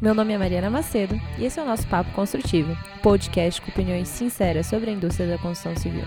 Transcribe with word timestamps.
Meu 0.00 0.14
nome 0.14 0.32
é 0.32 0.38
Mariana 0.38 0.70
Macedo 0.70 1.20
e 1.36 1.44
esse 1.44 1.60
é 1.60 1.62
o 1.62 1.66
nosso 1.66 1.86
Papo 1.86 2.10
Construtivo, 2.12 2.74
podcast 3.02 3.60
com 3.60 3.70
opiniões 3.70 4.08
sinceras 4.08 4.66
sobre 4.66 4.88
a 4.88 4.94
indústria 4.94 5.28
da 5.28 5.36
construção 5.36 5.76
civil. 5.76 6.04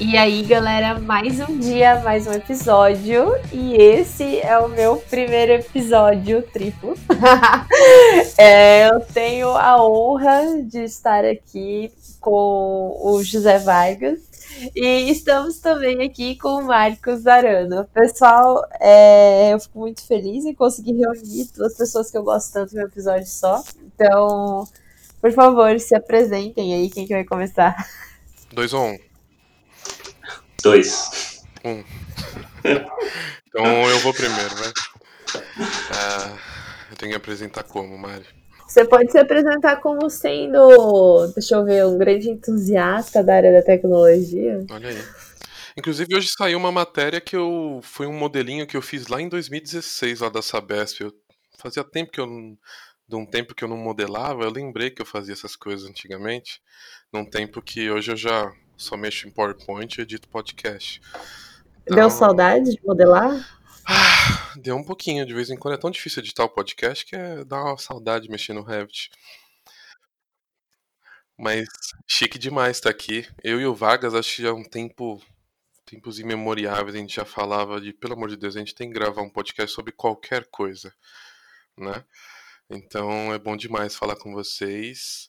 E 0.00 0.16
aí, 0.16 0.42
galera, 0.42 0.98
mais 0.98 1.38
um 1.40 1.58
dia, 1.58 2.00
mais 2.00 2.26
um 2.26 2.32
episódio. 2.32 3.34
E 3.52 3.74
esse 3.74 4.40
é 4.40 4.58
o 4.58 4.68
meu 4.68 4.96
primeiro 4.96 5.52
episódio 5.52 6.42
triplo. 6.42 6.94
é, 8.38 8.88
eu 8.88 9.00
tenho 9.00 9.48
a 9.48 9.82
honra 9.84 10.62
de 10.62 10.84
estar 10.84 11.26
aqui 11.26 11.92
com 12.20 12.98
o 13.02 13.22
José 13.22 13.58
Vargas. 13.58 14.25
E 14.74 15.10
estamos 15.10 15.58
também 15.58 16.02
aqui 16.02 16.36
com 16.36 16.60
o 16.60 16.64
Marcos 16.64 17.26
Arano. 17.26 17.84
Pessoal, 17.92 18.62
é, 18.80 19.52
eu 19.52 19.60
fico 19.60 19.78
muito 19.78 20.06
feliz 20.06 20.44
em 20.44 20.54
conseguir 20.54 20.92
reunir 20.92 21.50
duas 21.54 21.76
pessoas 21.76 22.10
que 22.10 22.16
eu 22.16 22.22
gosto 22.22 22.52
tanto 22.52 22.74
em 22.74 22.80
um 22.80 22.86
episódio 22.86 23.26
só. 23.26 23.62
Então, 23.84 24.66
por 25.20 25.32
favor, 25.32 25.78
se 25.80 25.94
apresentem 25.94 26.74
aí. 26.74 26.90
Quem 26.90 27.06
que 27.06 27.14
vai 27.14 27.24
começar? 27.24 27.74
Dois 28.52 28.72
ou 28.72 28.84
um? 28.86 28.98
Dois. 30.62 31.42
Um. 31.64 31.84
então 32.64 33.90
eu 33.90 33.98
vou 34.00 34.14
primeiro, 34.14 34.54
né? 34.54 34.72
Ah, 35.92 36.36
eu 36.90 36.96
tenho 36.96 37.10
que 37.10 37.16
apresentar 37.16 37.62
como, 37.64 37.96
Mari? 37.98 38.35
Você 38.76 38.84
pode 38.84 39.10
se 39.10 39.16
apresentar 39.16 39.76
como 39.76 40.10
sendo, 40.10 41.28
deixa 41.28 41.54
eu 41.54 41.64
ver, 41.64 41.86
um 41.86 41.96
grande 41.96 42.28
entusiasta 42.28 43.24
da 43.24 43.36
área 43.36 43.50
da 43.50 43.62
tecnologia. 43.62 44.66
Olha 44.70 44.90
aí. 44.90 45.02
Inclusive, 45.78 46.14
hoje 46.14 46.28
saiu 46.28 46.58
uma 46.58 46.70
matéria 46.70 47.18
que 47.18 47.34
eu. 47.34 47.80
Foi 47.82 48.06
um 48.06 48.12
modelinho 48.12 48.66
que 48.66 48.76
eu 48.76 48.82
fiz 48.82 49.06
lá 49.06 49.18
em 49.18 49.30
2016, 49.30 50.20
lá 50.20 50.28
da 50.28 50.42
Sabesp. 50.42 51.00
Eu, 51.00 51.12
fazia 51.56 51.82
tempo 51.82 52.12
que 52.12 52.20
eu. 52.20 52.26
De 53.08 53.16
um 53.16 53.24
tempo 53.24 53.54
que 53.54 53.64
eu 53.64 53.68
não 53.68 53.78
modelava, 53.78 54.42
eu 54.42 54.50
lembrei 54.50 54.90
que 54.90 55.00
eu 55.00 55.06
fazia 55.06 55.32
essas 55.32 55.56
coisas 55.56 55.88
antigamente. 55.88 56.60
Num 57.10 57.24
tempo 57.24 57.62
que 57.62 57.90
hoje 57.90 58.12
eu 58.12 58.16
já 58.16 58.52
só 58.76 58.94
mexo 58.94 59.26
em 59.26 59.30
PowerPoint 59.30 59.96
e 59.96 60.02
edito 60.02 60.28
podcast. 60.28 61.00
Então, 61.84 61.96
Deu 61.96 62.10
saudade 62.10 62.72
de 62.72 62.80
modelar? 62.84 63.42
Ah, 63.88 64.52
deu 64.56 64.76
um 64.76 64.82
pouquinho, 64.84 65.24
de 65.24 65.32
vez 65.32 65.48
em 65.48 65.56
quando 65.56 65.74
é 65.74 65.78
tão 65.78 65.90
difícil 65.90 66.20
editar 66.20 66.44
o 66.44 66.48
podcast 66.48 67.06
que 67.06 67.14
é, 67.14 67.44
dá 67.44 67.62
uma 67.62 67.78
saudade 67.78 68.28
mexer 68.28 68.52
no 68.52 68.62
Revit. 68.62 69.10
Mas 71.38 71.68
chique 72.06 72.38
demais 72.38 72.78
estar 72.78 72.90
aqui. 72.90 73.28
Eu 73.44 73.60
e 73.60 73.66
o 73.66 73.74
Vargas, 73.74 74.14
acho 74.14 74.36
que 74.36 74.42
já 74.42 74.50
há 74.50 74.54
um 74.54 74.64
tempo, 74.64 75.22
tempos 75.84 76.18
imemoriáveis, 76.18 76.94
a 76.96 76.98
gente 76.98 77.14
já 77.14 77.24
falava 77.24 77.80
de, 77.80 77.92
pelo 77.92 78.14
amor 78.14 78.28
de 78.28 78.36
Deus, 78.36 78.56
a 78.56 78.58
gente 78.58 78.74
tem 78.74 78.88
que 78.88 78.94
gravar 78.94 79.22
um 79.22 79.30
podcast 79.30 79.74
sobre 79.74 79.92
qualquer 79.92 80.46
coisa, 80.46 80.92
né? 81.76 82.04
Então 82.68 83.32
é 83.32 83.38
bom 83.38 83.56
demais 83.56 83.94
falar 83.94 84.16
com 84.16 84.32
vocês. 84.32 85.28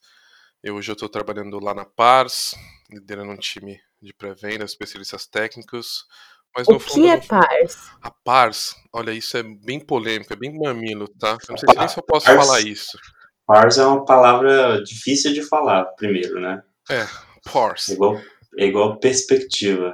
Eu 0.64 0.75
hoje 0.75 0.89
eu 0.89 0.94
estou 0.94 1.09
trabalhando 1.09 1.59
lá 1.59 1.73
na 1.75 1.86
Pars, 1.86 2.55
liderando 2.89 3.31
um 3.31 3.38
time 3.38 3.80
de 4.02 4.14
pré-venda, 4.14 4.66
especialistas 4.66 5.27
técnicos. 5.27 6.08
Mas 6.55 6.67
o 6.67 6.79
que 6.79 7.07
é 7.07 7.17
PARS? 7.17 7.91
A 8.01 8.09
PARS, 8.09 8.75
olha, 8.91 9.11
isso 9.11 9.37
é 9.37 9.43
bem 9.43 9.79
polêmico, 9.79 10.33
é 10.33 10.35
bem 10.35 10.57
mamilo, 10.57 11.07
tá? 11.07 11.37
Eu 11.47 11.51
não 11.51 11.57
sei 11.57 11.69
nem 11.77 11.87
se 11.87 11.99
eu 11.99 12.03
posso 12.03 12.25
PARS, 12.25 12.45
falar 12.45 12.61
isso. 12.61 12.97
PARS 13.45 13.77
é 13.77 13.85
uma 13.85 14.03
palavra 14.03 14.83
difícil 14.83 15.33
de 15.33 15.43
falar, 15.43 15.85
primeiro, 15.97 16.39
né? 16.41 16.63
É, 16.89 17.05
PARS. 17.51 17.89
É 17.89 17.93
igual, 17.93 18.19
é 18.57 18.65
igual 18.65 18.99
perspectiva. 18.99 19.93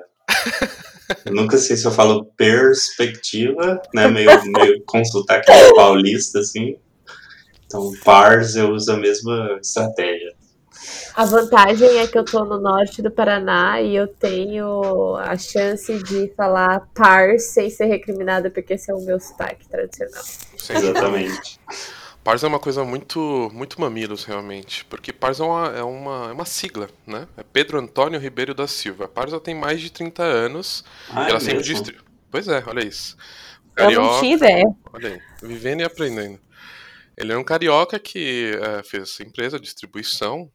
eu 1.26 1.34
nunca 1.34 1.58
sei 1.58 1.76
se 1.76 1.86
eu 1.86 1.92
falo 1.92 2.26
perspectiva, 2.38 3.82
né? 3.94 4.08
Meio, 4.08 4.30
meio 4.46 4.84
consultar 4.86 5.40
aqui 5.40 5.52
no 5.52 5.76
paulista, 5.76 6.40
assim. 6.40 6.78
Então, 7.66 7.92
PARS 8.04 8.56
eu 8.56 8.72
uso 8.72 8.92
a 8.92 8.98
mesma 8.98 9.58
estratégia. 9.62 10.33
A 11.16 11.26
vantagem 11.26 12.00
é 12.00 12.08
que 12.08 12.18
eu 12.18 12.26
tô 12.26 12.44
no 12.44 12.60
norte 12.60 13.02
do 13.02 13.12
Paraná 13.12 13.80
e 13.82 13.96
eu 13.96 14.08
tenho 14.08 15.16
a 15.18 15.38
chance 15.38 16.02
de 16.04 16.34
falar 16.36 16.88
par 16.94 17.38
sem 17.40 17.70
ser 17.70 17.86
recriminada, 17.86 18.50
porque 18.50 18.74
esse 18.74 18.90
é 18.90 18.94
o 18.94 19.02
meu 19.02 19.20
sotaque 19.20 19.68
tradicional. 19.68 20.24
Sim. 20.24 20.74
Exatamente. 20.74 21.60
Pars 22.24 22.42
é 22.44 22.48
uma 22.48 22.60
coisa 22.60 22.84
muito, 22.86 23.52
muito 23.54 23.80
mamilos, 23.82 24.24
realmente. 24.24 24.86
Porque 24.86 25.12
Pars 25.12 25.40
é 25.40 25.44
uma, 25.44 25.68
é 25.68 25.84
uma, 25.84 26.30
é 26.30 26.32
uma 26.32 26.46
sigla, 26.46 26.90
né? 27.06 27.28
É 27.36 27.44
Pedro 27.44 27.78
Antônio 27.78 28.20
Ribeiro 28.20 28.54
da 28.54 28.66
Silva. 28.66 29.08
Pars 29.08 29.34
tem 29.44 29.54
mais 29.54 29.82
de 29.82 29.92
30 29.92 30.24
anos. 30.24 30.86
Ah, 31.10 31.26
e 31.26 31.30
ela 31.30 31.38
é 31.38 31.42
sempre 31.42 31.64
distribui. 31.64 32.02
Pois 32.32 32.48
é, 32.48 32.64
olha 32.66 32.84
isso. 32.84 33.18
Eu 33.76 33.92
não 33.92 34.20
tinha 34.20 34.36
ideia. 34.36 34.66
Olha 34.94 35.10
aí, 35.10 35.22
vivendo 35.42 35.82
e 35.82 35.84
aprendendo. 35.84 36.40
Ele 37.18 37.34
é 37.34 37.38
um 37.38 37.44
carioca 37.44 38.00
que 38.00 38.58
é, 38.60 38.84
fez 38.84 39.04
essa 39.04 39.24
empresa 39.24 39.60
de 39.60 39.66
distribuição, 39.66 40.50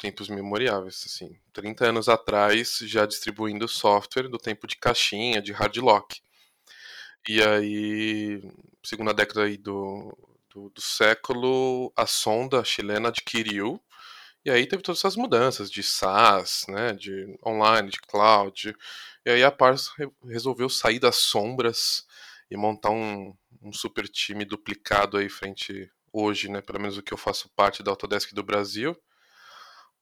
tempos 0.00 0.28
memoriáveis, 0.28 1.02
assim. 1.06 1.38
30 1.52 1.86
anos 1.88 2.08
atrás, 2.08 2.78
já 2.82 3.06
distribuindo 3.06 3.68
software 3.68 4.28
do 4.28 4.38
tempo 4.38 4.66
de 4.66 4.76
caixinha, 4.76 5.42
de 5.42 5.52
hardlock. 5.52 6.20
E 7.28 7.42
aí, 7.42 8.42
segunda 8.82 9.12
década 9.12 9.44
aí 9.44 9.56
do, 9.56 10.16
do, 10.52 10.70
do 10.70 10.80
século, 10.80 11.92
a 11.96 12.06
sonda 12.06 12.64
chilena 12.64 13.08
adquiriu 13.08 13.80
e 14.44 14.50
aí 14.50 14.66
teve 14.66 14.82
todas 14.82 15.00
essas 15.00 15.16
mudanças 15.16 15.70
de 15.70 15.82
SaaS, 15.82 16.66
né, 16.68 16.92
de 16.94 17.38
online, 17.46 17.90
de 17.90 18.00
cloud. 18.00 18.74
E 19.26 19.30
aí 19.30 19.44
a 19.44 19.52
Pars 19.52 19.88
re- 19.98 20.10
resolveu 20.26 20.68
sair 20.70 20.98
das 21.00 21.16
sombras 21.16 22.06
e 22.50 22.56
montar 22.56 22.90
um, 22.90 23.34
um 23.62 23.72
super 23.72 24.08
time 24.08 24.44
duplicado 24.44 25.18
aí 25.18 25.28
frente 25.28 25.90
hoje, 26.12 26.48
né, 26.50 26.60
pelo 26.62 26.80
menos 26.80 26.98
o 26.98 27.02
que 27.02 27.12
eu 27.14 27.18
faço 27.18 27.50
parte 27.56 27.82
da 27.82 27.90
Autodesk 27.92 28.32
do 28.34 28.42
Brasil, 28.42 28.96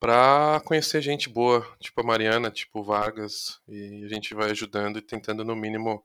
para 0.01 0.61
conhecer 0.65 1.03
gente 1.03 1.29
boa, 1.29 1.67
tipo 1.81 2.01
a 2.01 2.05
Mariana, 2.05 2.51
tipo 2.51 2.81
o 2.81 2.85
Vargas, 2.85 3.61
e 3.69 4.05
a 4.05 4.09
gente 4.09 4.35
vai 4.35 4.51
ajudando 4.51 4.99
e 4.99 5.03
tentando 5.03 5.45
no 5.45 5.57
mínimo 5.57 6.03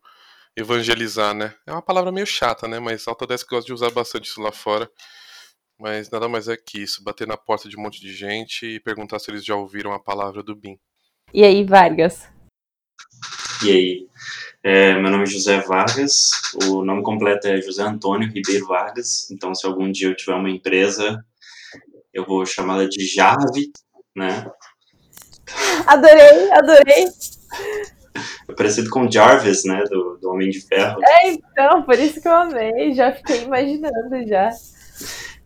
evangelizar, 0.55 1.33
né? 1.33 1.53
É 1.65 1.71
uma 1.71 1.81
palavra 1.81 2.11
meio 2.11 2.25
chata, 2.25 2.67
né, 2.67 2.79
mas 2.79 3.07
a 3.07 3.11
Autodesk 3.11 3.47
gosta 3.49 3.65
de 3.65 3.73
usar 3.73 3.91
bastante 3.91 4.25
isso 4.25 4.41
lá 4.41 4.51
fora. 4.51 4.89
Mas 5.79 6.09
nada 6.09 6.29
mais 6.29 6.47
é 6.47 6.55
que 6.55 6.81
isso, 6.83 7.03
bater 7.03 7.27
na 7.27 7.35
porta 7.35 7.67
de 7.67 7.77
um 7.77 7.81
monte 7.81 7.99
de 7.99 8.13
gente 8.13 8.65
e 8.65 8.79
perguntar 8.79 9.19
se 9.19 9.29
eles 9.31 9.43
já 9.43 9.55
ouviram 9.55 9.91
a 9.91 9.99
palavra 9.99 10.43
do 10.43 10.55
BIM. 10.55 10.79
E 11.33 11.43
aí, 11.43 11.63
Vargas? 11.63 12.29
E 13.65 13.71
aí? 13.71 14.07
É, 14.61 14.93
meu 14.93 15.11
nome 15.11 15.23
é 15.23 15.27
José 15.27 15.59
Vargas, 15.61 16.31
o 16.67 16.85
nome 16.85 17.03
completo 17.03 17.47
é 17.47 17.61
José 17.61 17.83
Antônio 17.83 18.29
Ribeiro 18.29 18.67
Vargas, 18.67 19.29
então 19.29 19.53
se 19.53 19.65
algum 19.65 19.91
dia 19.91 20.07
eu 20.07 20.15
tiver 20.15 20.35
uma 20.35 20.49
empresa, 20.49 21.25
eu 22.13 22.25
vou 22.25 22.46
chamá-la 22.46 22.88
de 22.88 23.06
Jarve, 23.06 23.72
né? 24.16 24.46
Adorei, 25.88 26.51
adorei. 26.51 27.06
É 28.47 28.53
parecido 28.53 28.90
com 28.90 29.09
Jarvis, 29.09 29.63
né, 29.66 29.84
do, 29.90 30.18
do 30.18 30.29
Homem 30.29 30.50
de 30.50 30.62
Ferro. 30.62 31.00
É, 31.03 31.29
então, 31.29 31.84
por 31.84 31.97
isso 31.97 32.22
que 32.22 32.28
eu 32.28 32.34
amei. 32.34 32.94
Já 32.94 33.12
fiquei 33.12 33.44
imaginando 33.44 34.28
já. 34.28 34.50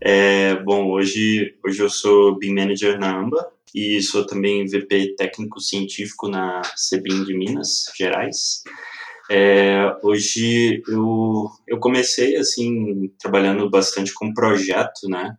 É, 0.02 0.56
bom, 0.56 0.92
hoje, 0.92 1.56
hoje 1.66 1.82
eu 1.82 1.90
sou 1.90 2.38
BIM 2.38 2.54
Manager 2.54 3.00
na 3.00 3.18
AMBA 3.18 3.52
e 3.74 4.02
sou 4.02 4.26
também 4.26 4.66
VP 4.66 5.16
técnico 5.16 5.60
científico 5.60 6.28
na 6.28 6.62
CBIM 6.90 7.24
de 7.24 7.36
Minas 7.36 7.86
Gerais. 7.98 8.64
É, 9.30 9.96
hoje 10.04 10.82
eu, 10.88 11.50
eu 11.68 11.80
comecei 11.80 12.38
assim 12.38 13.12
trabalhando 13.20 13.70
bastante 13.70 14.14
com 14.14 14.34
projeto, 14.34 15.10
né? 15.10 15.36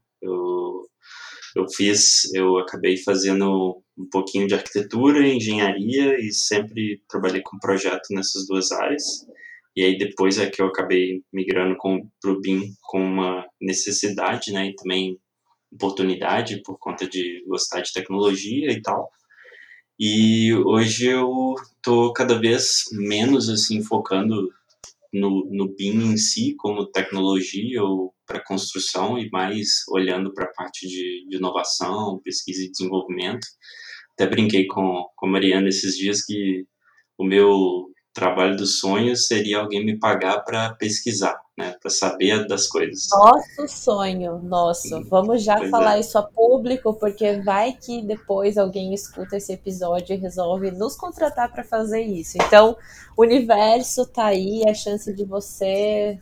Eu, 1.59 1.69
fiz, 1.69 2.33
eu 2.35 2.57
acabei 2.59 2.97
fazendo 2.97 3.83
um 3.97 4.09
pouquinho 4.09 4.47
de 4.47 4.55
arquitetura, 4.55 5.27
engenharia 5.27 6.17
e 6.21 6.33
sempre 6.33 7.03
trabalhei 7.09 7.43
com 7.43 7.59
projeto 7.59 8.07
nessas 8.11 8.47
duas 8.47 8.71
áreas. 8.71 9.27
E 9.75 9.83
aí 9.83 9.99
depois 9.99 10.39
é 10.39 10.49
que 10.49 10.63
eu 10.63 10.67
acabei 10.67 11.23
migrando 11.33 11.77
para 12.21 12.31
o 12.31 12.41
BIM 12.41 12.73
com 12.83 13.01
uma 13.01 13.45
necessidade, 13.61 14.53
né, 14.53 14.69
e 14.69 14.75
também 14.77 15.19
oportunidade 15.73 16.63
por 16.63 16.79
conta 16.79 17.09
de 17.09 17.45
gostar 17.47 17.81
de 17.81 17.93
tecnologia 17.93 18.71
e 18.71 18.81
tal. 18.81 19.11
E 19.99 20.55
hoje 20.55 21.07
eu 21.09 21.57
tô 21.83 22.13
cada 22.13 22.39
vez 22.39 22.85
menos 22.93 23.49
assim 23.49 23.83
focando 23.83 24.49
no, 25.13 25.49
no 25.51 25.75
BIM 25.75 26.13
em 26.13 26.17
si 26.17 26.55
como 26.57 26.87
tecnologia 26.87 27.83
ou 27.83 28.15
para 28.27 28.45
construção 28.45 29.19
e 29.19 29.31
mais 29.31 29.83
olhando 29.89 30.33
para 30.35 30.45
a 30.45 30.53
parte 30.53 30.87
de, 30.87 31.27
de 31.29 31.37
inovação, 31.37 32.21
pesquisa 32.23 32.65
e 32.65 32.71
desenvolvimento. 32.71 33.47
Até 34.13 34.27
brinquei 34.27 34.67
com, 34.67 35.07
com 35.17 35.27
a 35.27 35.31
Mariana 35.31 35.69
esses 35.69 35.97
dias 35.97 36.25
que 36.25 36.67
o 37.17 37.25
meu 37.25 37.87
trabalho 38.13 38.57
dos 38.57 38.79
sonhos 38.81 39.27
seria 39.27 39.59
alguém 39.59 39.85
me 39.85 39.99
pagar 39.99 40.41
para 40.41 40.75
pesquisar, 40.75 41.39
né, 41.59 41.75
para 41.81 41.91
saber 41.91 42.47
das 42.47 42.69
coisas. 42.69 43.09
Nosso 43.11 43.69
sonho, 43.69 44.39
nosso. 44.39 45.03
Vamos 45.09 45.43
já 45.43 45.59
pois 45.59 45.71
falar 45.71 45.97
é. 45.97 46.01
isso 46.01 46.17
a 46.17 46.23
público, 46.23 46.95
porque 46.95 47.41
vai 47.43 47.73
que 47.73 48.01
depois 48.03 48.57
alguém 48.57 48.95
escuta 48.95 49.37
esse 49.37 49.53
episódio 49.53 50.15
e 50.15 50.19
resolve 50.19 50.71
nos 50.71 50.95
contratar 50.95 51.53
para 51.53 51.65
fazer 51.65 52.03
isso. 52.03 52.39
Então, 52.41 52.77
o 53.17 53.23
universo 53.23 54.07
tá 54.07 54.27
aí, 54.27 54.63
a 54.69 54.73
chance 54.73 55.13
de 55.13 55.25
você 55.25 56.19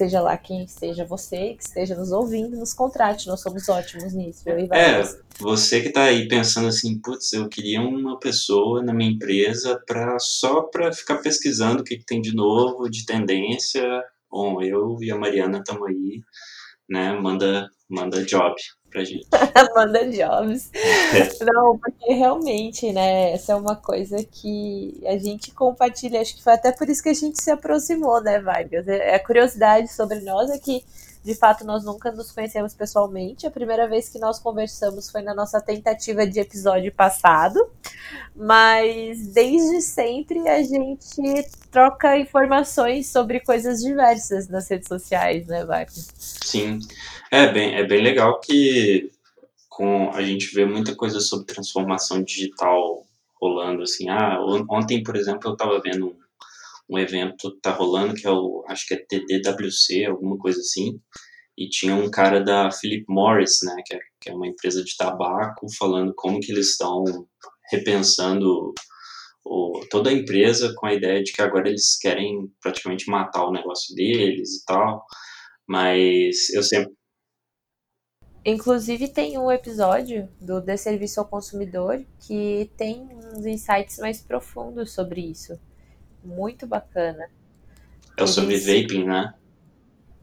seja 0.00 0.20
lá 0.20 0.36
quem 0.36 0.66
seja 0.66 1.04
você, 1.04 1.54
que 1.54 1.62
esteja 1.62 1.94
nos 1.94 2.10
ouvindo, 2.10 2.56
nos 2.56 2.72
contrate, 2.72 3.26
nós 3.26 3.40
somos 3.40 3.68
ótimos 3.68 4.14
nisso. 4.14 4.48
E 4.48 4.68
é, 4.72 5.02
você 5.38 5.82
que 5.82 5.88
está 5.88 6.04
aí 6.04 6.26
pensando 6.26 6.68
assim, 6.68 6.98
putz, 6.98 7.32
eu 7.32 7.48
queria 7.48 7.82
uma 7.82 8.18
pessoa 8.18 8.82
na 8.82 8.94
minha 8.94 9.10
empresa 9.10 9.80
para 9.86 10.18
só 10.18 10.62
para 10.62 10.92
ficar 10.92 11.18
pesquisando 11.18 11.82
o 11.82 11.84
que, 11.84 11.98
que, 11.98 12.06
tem 12.06 12.20
de 12.20 12.34
novo, 12.34 12.88
de 12.88 13.04
tendência. 13.04 14.02
Bom, 14.30 14.62
eu 14.62 14.96
e 15.00 15.10
a 15.10 15.18
Mariana 15.18 15.58
estamos 15.58 15.88
aí, 15.88 16.20
né? 16.88 17.12
Manda, 17.12 17.68
manda 17.88 18.24
job 18.24 18.54
pra 18.90 19.04
gente. 19.04 19.26
Manda 19.74 20.10
jobs. 20.10 20.70
É. 20.74 21.44
Não, 21.44 21.78
porque 21.78 22.12
realmente, 22.12 22.92
né, 22.92 23.32
essa 23.32 23.52
é 23.52 23.54
uma 23.56 23.76
coisa 23.76 24.22
que 24.24 25.00
a 25.06 25.16
gente 25.16 25.52
compartilha, 25.52 26.20
acho 26.20 26.36
que 26.36 26.42
foi 26.42 26.52
até 26.52 26.72
por 26.72 26.88
isso 26.88 27.02
que 27.02 27.08
a 27.08 27.14
gente 27.14 27.40
se 27.40 27.50
aproximou, 27.50 28.20
né, 28.22 28.40
Vargas? 28.40 28.86
É, 28.88 29.14
a 29.14 29.24
curiosidade 29.24 29.92
sobre 29.92 30.20
nós 30.20 30.50
é 30.50 30.58
que, 30.58 30.84
de 31.22 31.34
fato, 31.34 31.64
nós 31.64 31.84
nunca 31.84 32.10
nos 32.10 32.32
conhecemos 32.32 32.74
pessoalmente. 32.74 33.46
A 33.46 33.50
primeira 33.50 33.86
vez 33.86 34.08
que 34.08 34.18
nós 34.18 34.38
conversamos 34.38 35.10
foi 35.10 35.20
na 35.20 35.34
nossa 35.34 35.60
tentativa 35.60 36.26
de 36.26 36.40
episódio 36.40 36.90
passado, 36.92 37.58
mas 38.34 39.26
desde 39.28 39.82
sempre 39.82 40.48
a 40.48 40.62
gente 40.62 41.46
troca 41.70 42.18
informações 42.18 43.08
sobre 43.08 43.40
coisas 43.40 43.80
diversas 43.80 44.48
nas 44.48 44.68
redes 44.70 44.88
sociais, 44.88 45.46
né, 45.46 45.64
Vargas? 45.64 46.08
Sim. 46.16 46.78
É 47.30 47.52
bem, 47.52 47.74
é 47.74 47.84
bem 47.84 48.02
legal 48.02 48.40
que 48.40 49.10
com 49.68 50.10
a 50.12 50.22
gente 50.22 50.54
vê 50.54 50.64
muita 50.64 50.94
coisa 50.94 51.20
sobre 51.20 51.46
transformação 51.46 52.22
digital 52.22 53.06
rolando 53.40 53.82
assim. 53.82 54.08
Ah, 54.08 54.38
ontem, 54.68 55.02
por 55.02 55.16
exemplo, 55.16 55.48
eu 55.48 55.52
estava 55.52 55.80
vendo 55.80 56.16
um, 56.90 56.98
evento 56.98 57.58
tá 57.60 57.72
rolando 57.72 58.14
que 58.14 58.26
é 58.26 58.30
o 58.30 58.64
acho 58.68 58.86
que 58.86 58.94
é 58.94 59.04
TDWC, 59.08 60.04
alguma 60.06 60.36
coisa 60.38 60.60
assim. 60.60 61.00
E 61.56 61.68
tinha 61.68 61.94
um 61.94 62.10
cara 62.10 62.40
da 62.40 62.70
Philip 62.70 63.04
Morris, 63.08 63.58
né, 63.62 63.82
que 63.84 63.94
é, 63.94 63.98
que 64.20 64.30
é 64.30 64.34
uma 64.34 64.46
empresa 64.46 64.82
de 64.82 64.96
tabaco, 64.96 65.66
falando 65.78 66.12
como 66.16 66.40
que 66.40 66.52
eles 66.52 66.70
estão 66.70 67.04
repensando 67.70 68.72
o, 69.44 69.80
toda 69.90 70.10
a 70.10 70.12
empresa 70.12 70.74
com 70.76 70.86
a 70.86 70.94
ideia 70.94 71.22
de 71.22 71.32
que 71.32 71.42
agora 71.42 71.68
eles 71.68 71.98
querem 71.98 72.50
praticamente 72.62 73.08
matar 73.10 73.46
o 73.46 73.52
negócio 73.52 73.94
deles 73.94 74.56
e 74.56 74.64
tal. 74.64 75.04
Mas 75.68 76.50
eu 76.50 76.62
sempre 76.62 76.92
Inclusive 78.44 79.08
tem 79.08 79.36
um 79.36 79.52
episódio 79.52 80.26
do 80.40 80.62
De 80.62 80.76
Serviço 80.78 81.20
ao 81.20 81.28
Consumidor 81.28 82.02
que 82.26 82.70
tem 82.76 83.06
uns 83.34 83.44
insights 83.44 83.98
mais 83.98 84.22
profundos 84.22 84.92
sobre 84.92 85.20
isso. 85.20 85.60
Muito 86.24 86.66
bacana. 86.66 87.28
É 88.16 88.26
sobre 88.26 88.54
eles... 88.54 88.66
vaping, 88.66 89.04
né? 89.04 89.34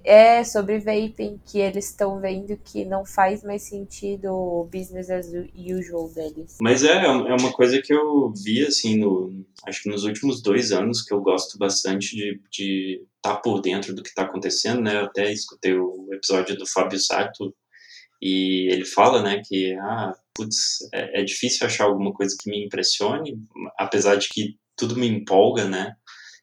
É, 0.03 0.41
sobre 0.45 0.79
vaping, 0.79 1.37
que 1.45 1.59
eles 1.59 1.89
estão 1.89 2.17
vendo 2.21 2.55
que 2.63 2.85
não 2.85 3.05
faz 3.05 3.43
mais 3.43 3.63
sentido 3.63 4.31
o 4.31 4.63
business 4.63 5.09
as 5.09 5.27
usual 5.53 6.09
deles. 6.09 6.57
Mas 6.61 6.81
é, 6.85 6.95
é 7.03 7.09
uma 7.09 7.51
coisa 7.51 7.81
que 7.81 7.93
eu 7.93 8.31
vi, 8.31 8.65
assim, 8.65 8.97
no, 8.97 9.45
acho 9.65 9.83
que 9.83 9.89
nos 9.89 10.05
últimos 10.05 10.41
dois 10.41 10.71
anos, 10.71 11.01
que 11.01 11.13
eu 11.13 11.19
gosto 11.19 11.57
bastante 11.57 12.15
de 12.15 12.29
estar 12.29 12.47
de 12.51 13.05
tá 13.21 13.35
por 13.35 13.59
dentro 13.59 13.93
do 13.93 14.01
que 14.01 14.07
está 14.07 14.21
acontecendo, 14.21 14.81
né? 14.81 14.95
Eu 14.95 15.05
até 15.05 15.29
escutei 15.29 15.77
o 15.77 16.07
episódio 16.13 16.55
do 16.55 16.65
Fábio 16.65 16.99
Sato 16.99 17.53
e 18.21 18.71
ele 18.71 18.85
fala, 18.85 19.21
né, 19.21 19.41
que, 19.45 19.73
ah, 19.75 20.13
putz, 20.33 20.87
é, 20.93 21.21
é, 21.21 21.23
difícil 21.23 21.67
achar 21.67 21.83
alguma 21.83 22.13
coisa 22.13 22.35
que 22.39 22.49
me 22.49 22.65
impressione, 22.65 23.37
apesar 23.77 24.15
de 24.15 24.29
que 24.29 24.57
tudo 24.77 24.95
me 24.95 25.07
empolga, 25.07 25.65
né, 25.67 25.95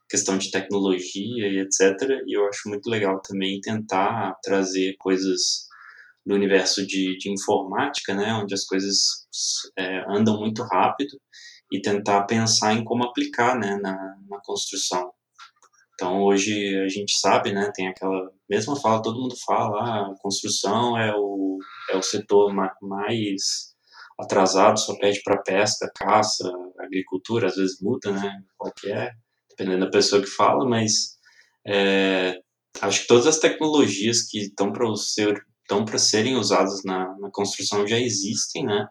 questão 0.09 0.37
de 0.37 0.51
tecnologia 0.51 1.49
e 1.49 1.59
etc. 1.61 2.23
E 2.27 2.37
eu 2.37 2.47
acho 2.49 2.69
muito 2.69 2.89
legal 2.91 3.21
também 3.23 3.61
tentar 3.61 4.35
trazer 4.43 4.97
coisas 4.99 5.67
do 6.27 6.35
universo 6.35 6.87
de, 6.87 7.17
de 7.19 7.31
informática, 7.31 8.15
né, 8.15 8.33
onde 8.35 8.55
as 8.55 8.65
coisas 8.65 9.27
é, 9.79 10.05
andam 10.09 10.39
muito 10.39 10.63
rápido 10.63 11.21
e 11.73 11.81
tentar 11.81 12.25
pensar 12.25 12.75
em 12.75 12.85
como 12.85 13.05
aplicar, 13.05 13.59
né, 13.59 13.77
na, 13.77 14.17
na 14.29 14.41
construção. 14.43 15.13
Então 15.95 16.23
hoje 16.23 16.77
a 16.79 16.89
gente 16.89 17.17
sabe, 17.19 17.53
né, 17.53 17.71
tem 17.75 17.89
aquela 17.89 18.31
mesma 18.49 18.75
fala, 18.77 19.03
todo 19.03 19.21
mundo 19.21 19.37
fala, 19.47 19.81
ah, 19.81 20.13
a 20.13 20.15
construção 20.21 20.99
é 20.99 21.15
o, 21.15 21.59
é 21.91 21.97
o 21.97 22.03
setor 22.03 22.53
mais 22.81 23.74
atrasado, 24.19 24.79
só 24.79 24.97
pede 24.97 25.21
para 25.23 25.43
pesca, 25.43 25.91
caça, 25.95 26.51
agricultura, 26.79 27.49
às 27.49 27.57
vezes 27.57 27.81
muda, 27.81 28.13
né, 28.13 28.43
qualquer, 28.57 29.13
dependendo 29.51 29.85
da 29.85 29.91
pessoa 29.91 30.23
que 30.23 30.29
fala, 30.29 30.65
mas 30.69 31.19
é, 31.67 32.39
acho 32.81 33.03
que 33.03 33.09
todas 33.09 33.27
as 33.27 33.39
tecnologias 33.39 34.23
que 34.23 34.39
estão 34.39 34.73
para 34.73 34.95
ser, 34.97 35.45
serem 35.99 36.37
usadas 36.37 36.83
na, 36.85 37.17
na 37.19 37.31
construção 37.31 37.87
já 37.87 37.99
existem, 37.99 38.65
né, 38.65 38.87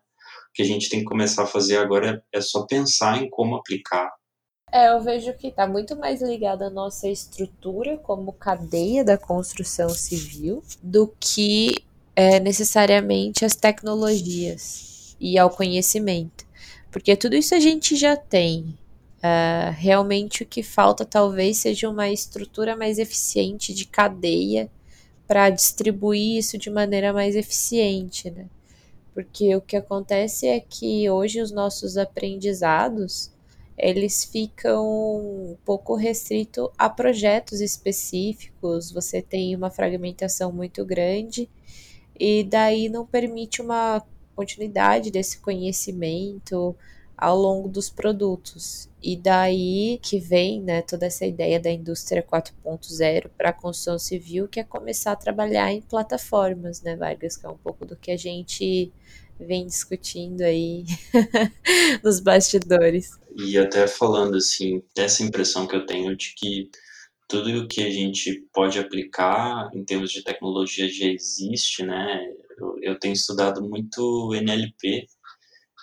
o 0.50 0.54
que 0.54 0.62
a 0.62 0.66
gente 0.66 0.90
tem 0.90 1.00
que 1.00 1.06
começar 1.06 1.44
a 1.44 1.48
fazer 1.48 1.78
agora 1.78 2.22
é, 2.34 2.38
é 2.38 2.42
só 2.42 2.66
pensar 2.66 3.22
em 3.22 3.30
como 3.30 3.56
aplicar. 3.56 4.12
É, 4.72 4.92
eu 4.92 5.02
vejo 5.02 5.31
que 5.38 5.48
está 5.48 5.68
muito 5.68 5.96
mais 5.96 6.20
ligada 6.22 6.66
à 6.66 6.70
nossa 6.70 7.08
estrutura 7.08 7.96
como 7.98 8.34
cadeia 8.34 9.04
da 9.04 9.18
construção 9.18 9.90
civil 9.90 10.64
do 10.81 11.14
que 11.20 11.75
é, 12.16 12.40
necessariamente 12.40 13.46
as 13.46 13.56
tecnologias 13.56 14.93
e 15.19 15.38
ao 15.38 15.50
conhecimento. 15.50 16.45
Porque 16.92 17.15
tudo 17.15 17.36
isso 17.36 17.56
a 17.56 17.60
gente 17.60 17.95
já 17.95 18.15
tem. 18.15 18.77
Uh, 19.18 19.71
realmente 19.77 20.44
o 20.44 20.45
que 20.45 20.62
falta 20.62 21.06
talvez 21.06 21.57
seja 21.57 21.89
uma 21.89 22.10
estrutura 22.10 22.75
mais 22.75 23.00
eficiente 23.00 23.74
de 23.74 23.86
cadeia 23.86 24.69
para 25.25 25.50
distribuir 25.50 26.39
isso 26.39 26.57
de 26.57 26.69
maneira 26.69 27.13
mais 27.13 27.36
eficiente, 27.36 28.30
né? 28.30 28.48
Porque 29.13 29.56
o 29.56 29.62
que 29.62 29.77
acontece 29.77 30.48
é 30.48 30.60
que 30.60 31.10
hoje 31.10 31.42
os 31.42 31.51
nossos 31.51 31.98
aprendizados 31.98 33.31
eles 33.77 34.24
ficam 34.24 34.86
um 34.86 35.57
pouco 35.65 35.95
restrito 35.95 36.71
a 36.77 36.89
projetos 36.89 37.60
específicos, 37.60 38.92
você 38.92 39.21
tem 39.21 39.56
uma 39.56 39.71
fragmentação 39.71 40.51
muito 40.51 40.86
grande 40.86 41.50
e 42.19 42.44
daí 42.44 42.89
não 42.89 43.06
permite 43.06 43.62
uma 43.62 44.04
continuidade 44.36 45.12
desse 45.12 45.40
conhecimento 45.40 46.75
ao 47.18 47.38
longo 47.38 47.70
dos 47.70 47.90
produtos. 47.90 48.90
E 49.02 49.16
daí 49.16 50.00
que 50.02 50.20
vem 50.20 50.62
né, 50.62 50.82
toda 50.82 51.06
essa 51.06 51.25
ideia 51.25 51.60
da 51.60 51.72
indústria 51.72 52.24
4.0 52.24 53.30
para 53.38 53.50
a 53.50 53.54
construção 53.54 53.98
civil, 54.00 54.48
que 54.48 54.60
é 54.60 54.63
começar 54.63 55.12
a 55.12 55.16
trabalhar 55.16 55.72
em 55.72 55.82
plataformas, 55.82 56.82
né, 56.82 56.96
Vargas? 56.96 57.38
Que 57.38 57.46
é 57.46 57.50
um 57.50 57.58
pouco 57.58 57.86
do 57.86 57.96
que 57.96 58.12
a 58.12 58.18
gente 58.18 58.92
vem 59.40 59.66
discutindo 59.66 60.42
aí 60.42 60.86
nos 62.04 62.20
bastidores. 62.20 63.12
E 63.36 63.58
até 63.58 63.88
falando 63.88 64.38
assim, 64.38 64.84
dessa 64.96 65.24
impressão 65.24 65.68
que 65.68 65.75
eu 65.75 65.86
tenho 65.86 66.16
de 66.16 66.34
que 66.36 66.70
tudo 67.27 67.50
o 67.60 67.68
que 67.68 67.82
a 67.82 67.89
gente 67.89 68.48
pode 68.53 68.80
aplicar 68.80 69.70
em 69.74 69.84
termos 69.84 70.12
de 70.12 70.24
tecnologia 70.24 70.88
já 70.88 71.08
existe, 71.08 71.84
né? 71.84 72.20
Eu, 72.58 72.75
eu 72.82 73.00
tenho 73.00 73.13
estudado 73.13 73.62
muito 73.62 74.34
NLP, 74.36 75.08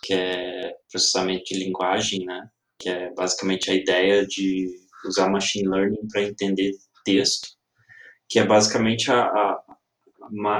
que 0.04 0.14
é 0.14 0.74
processamento 0.90 1.44
de 1.44 1.64
linguagem, 1.64 2.24
né? 2.24 2.48
Que 2.78 2.88
é 2.88 3.12
basicamente 3.14 3.70
a 3.70 3.74
ideia 3.74 4.26
de 4.26 4.68
usar 5.06 5.30
machine 5.30 5.68
learning 5.68 6.08
para 6.10 6.22
entender 6.22 6.72
texto, 7.04 7.48
que 8.28 8.38
é 8.38 8.46
basicamente 8.46 9.10
a, 9.10 9.22
a, 9.22 9.62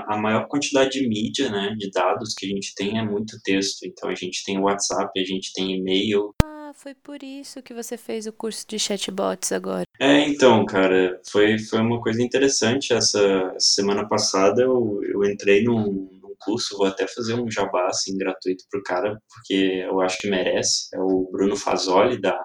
a 0.08 0.16
maior 0.18 0.49
quantidade 0.49 0.90
de 0.90 1.08
mídia, 1.08 1.50
né, 1.50 1.75
de 1.78 1.90
dados 1.90 2.34
que 2.34 2.46
a 2.46 2.49
gente 2.49 2.75
tem 2.75 2.99
é 2.99 3.02
muito 3.02 3.40
texto. 3.42 3.84
Então 3.84 4.08
a 4.08 4.14
gente 4.14 4.44
tem 4.44 4.58
WhatsApp, 4.58 5.10
a 5.18 5.25
gente 5.25 5.52
tem 5.52 5.76
e-mail. 5.76 6.34
Foi 6.82 6.94
por 6.94 7.22
isso 7.22 7.62
que 7.62 7.75
você 7.75 7.99
fez 7.99 8.26
o 8.26 8.32
curso 8.32 8.66
de 8.66 8.78
chatbots 8.78 9.52
agora. 9.52 9.84
É, 10.00 10.20
então, 10.20 10.64
cara, 10.64 11.20
foi, 11.30 11.58
foi 11.58 11.78
uma 11.78 12.00
coisa 12.00 12.22
interessante. 12.22 12.94
Essa 12.94 13.54
semana 13.58 14.08
passada 14.08 14.62
eu, 14.62 14.99
eu 15.02 15.22
entrei 15.25 15.62
num, 15.62 16.08
num 16.22 16.34
curso, 16.38 16.78
vou 16.78 16.87
até 16.87 17.06
fazer 17.06 17.34
um 17.34 17.50
jabá 17.50 17.87
assim, 17.88 18.16
gratuito 18.16 18.64
pro 18.70 18.82
cara, 18.82 19.20
porque 19.28 19.84
eu 19.87 20.00
acho 20.00 20.16
que 20.20 20.30
merece. 20.30 20.88
É 20.94 20.99
o 20.99 21.28
Bruno 21.30 21.54
Fazoli, 21.54 22.18
da 22.18 22.42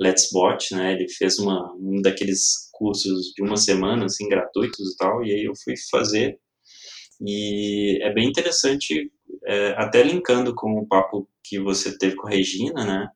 Let's 0.00 0.30
Bot, 0.32 0.74
né? 0.74 0.94
Ele 0.94 1.06
fez 1.06 1.38
uma, 1.38 1.70
um 1.74 2.00
daqueles 2.00 2.70
cursos 2.72 3.34
de 3.36 3.42
uma 3.42 3.58
semana, 3.58 4.06
assim, 4.06 4.30
gratuitos 4.30 4.94
e 4.94 4.96
tal, 4.96 5.22
e 5.22 5.30
aí 5.30 5.44
eu 5.44 5.52
fui 5.62 5.74
fazer 5.90 6.38
e 7.20 7.98
é 8.02 8.12
bem 8.14 8.28
interessante, 8.28 9.10
é, 9.44 9.74
até 9.76 10.02
linkando 10.02 10.54
com 10.54 10.78
o 10.78 10.86
papo 10.86 11.28
que 11.44 11.58
você 11.58 11.98
teve 11.98 12.16
com 12.16 12.28
a 12.28 12.30
Regina, 12.30 12.84
né? 12.84 13.08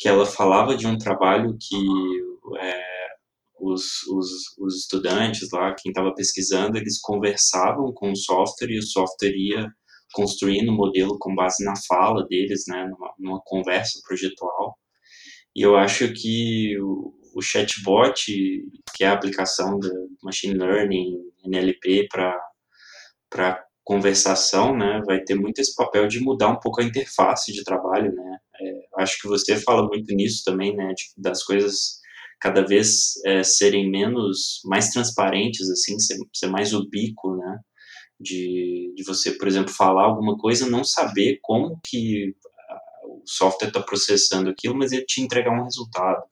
Que 0.00 0.08
ela 0.08 0.26
falava 0.26 0.74
de 0.74 0.86
um 0.86 0.98
trabalho 0.98 1.56
que 1.60 1.76
é, 2.58 2.90
os, 3.60 4.02
os, 4.08 4.28
os 4.58 4.76
estudantes 4.78 5.48
lá, 5.52 5.74
quem 5.74 5.90
estava 5.90 6.14
pesquisando, 6.14 6.78
eles 6.78 7.00
conversavam 7.00 7.92
com 7.92 8.10
o 8.10 8.16
software 8.16 8.70
e 8.70 8.78
o 8.78 8.82
software 8.82 9.36
ia 9.36 9.68
construindo 10.12 10.70
o 10.70 10.76
modelo 10.76 11.18
com 11.18 11.34
base 11.34 11.64
na 11.64 11.74
fala 11.86 12.26
deles, 12.26 12.64
né, 12.66 12.84
numa, 12.86 13.14
numa 13.18 13.40
conversa 13.44 14.00
projetual. 14.06 14.76
E 15.54 15.62
eu 15.62 15.76
acho 15.76 16.12
que 16.12 16.76
o, 16.80 17.14
o 17.34 17.42
chatbot, 17.42 18.14
que 18.94 19.04
é 19.04 19.08
a 19.08 19.12
aplicação 19.12 19.78
do 19.78 19.90
machine 20.22 20.54
learning, 20.54 21.16
NLP 21.44 22.08
para 22.10 23.64
conversação, 23.84 24.76
né, 24.76 25.00
vai 25.06 25.20
ter 25.20 25.34
muito 25.34 25.60
esse 25.60 25.74
papel 25.74 26.08
de 26.08 26.20
mudar 26.20 26.48
um 26.48 26.58
pouco 26.58 26.80
a 26.80 26.84
interface 26.84 27.52
de 27.52 27.62
trabalho, 27.62 28.12
né. 28.14 28.38
Acho 29.00 29.20
que 29.20 29.28
você 29.28 29.56
fala 29.56 29.86
muito 29.86 30.14
nisso 30.14 30.42
também, 30.44 30.74
né, 30.74 30.92
de, 30.94 31.04
das 31.16 31.42
coisas 31.42 32.00
cada 32.40 32.64
vez 32.64 33.14
é, 33.26 33.42
serem 33.42 33.90
menos, 33.90 34.60
mais 34.64 34.88
transparentes, 34.88 35.68
assim, 35.70 35.98
ser, 35.98 36.16
ser 36.34 36.46
mais 36.46 36.72
ubíquo, 36.72 37.36
né, 37.36 37.58
de, 38.18 38.92
de 38.96 39.04
você, 39.04 39.32
por 39.32 39.46
exemplo, 39.48 39.72
falar 39.72 40.04
alguma 40.04 40.36
coisa, 40.36 40.68
não 40.68 40.84
saber 40.84 41.38
como 41.42 41.78
que 41.86 42.34
o 43.04 43.22
software 43.26 43.68
está 43.68 43.82
processando 43.82 44.50
aquilo, 44.50 44.74
mas 44.76 44.92
ele 44.92 45.04
te 45.04 45.20
entregar 45.20 45.52
um 45.52 45.64
resultado. 45.64 46.22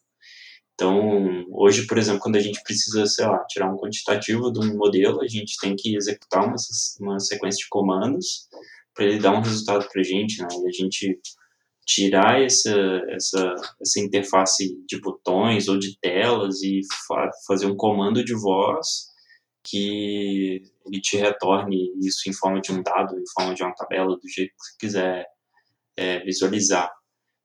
Então, 0.75 1.45
hoje, 1.51 1.87
por 1.89 1.99
exemplo, 1.99 2.21
quando 2.21 2.37
a 2.37 2.41
gente 2.41 2.63
precisa, 2.63 3.05
sei 3.07 3.27
lá, 3.27 3.45
tirar 3.47 3.69
um 3.69 3.77
quantitativo 3.77 4.53
de 4.53 4.61
um 4.61 4.77
modelo, 4.77 5.21
a 5.21 5.27
gente 5.27 5.57
tem 5.61 5.75
que 5.77 5.97
executar 5.97 6.45
uma, 6.47 6.55
uma 7.01 7.19
sequência 7.19 7.59
de 7.59 7.69
comandos 7.69 8.49
para 8.95 9.07
ele 9.07 9.19
dar 9.19 9.33
um 9.33 9.41
resultado 9.41 9.89
para 9.91 10.01
a 10.01 10.05
gente, 10.05 10.41
né? 10.41 10.47
E 10.53 10.69
a 10.69 10.71
gente 10.71 11.19
tirar 11.89 12.43
essa, 12.43 12.71
essa, 13.09 13.55
essa 13.81 14.01
interface 14.01 14.79
de 14.87 15.01
botões 15.01 15.69
ou 15.69 15.79
de 15.79 15.99
telas 15.99 16.63
e 16.63 16.83
fa 17.07 17.31
fazer 17.47 17.67
um 17.67 17.77
comando 17.77 18.23
de 18.23 18.35
voz 18.35 19.09
que 19.65 20.63
ele 20.87 21.01
te 21.01 21.17
retorne 21.17 21.91
isso 21.99 22.29
em 22.29 22.33
forma 22.35 22.61
de 22.61 22.73
um 22.73 22.83
dado, 22.83 23.19
em 23.19 23.25
forma 23.35 23.55
de 23.55 23.63
uma 23.63 23.75
tabela, 23.75 24.17
do 24.17 24.29
jeito 24.29 24.51
que 24.51 24.65
você 24.65 24.77
quiser 24.79 25.27
é, 25.97 26.21
visualizar. 26.21 26.91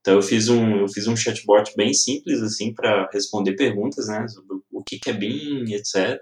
Então 0.01 0.15
eu 0.15 0.21
fiz 0.21 0.49
um 0.49 0.81
eu 0.81 0.89
fiz 0.89 1.07
um 1.07 1.15
chatbot 1.15 1.73
bem 1.77 1.93
simples 1.93 2.41
assim 2.41 2.73
para 2.73 3.09
responder 3.13 3.55
perguntas, 3.55 4.07
né, 4.07 4.27
sobre 4.27 4.57
o 4.71 4.83
que, 4.83 4.99
que 4.99 5.09
é 5.09 5.13
BIM, 5.13 5.73
etc. 5.73 6.19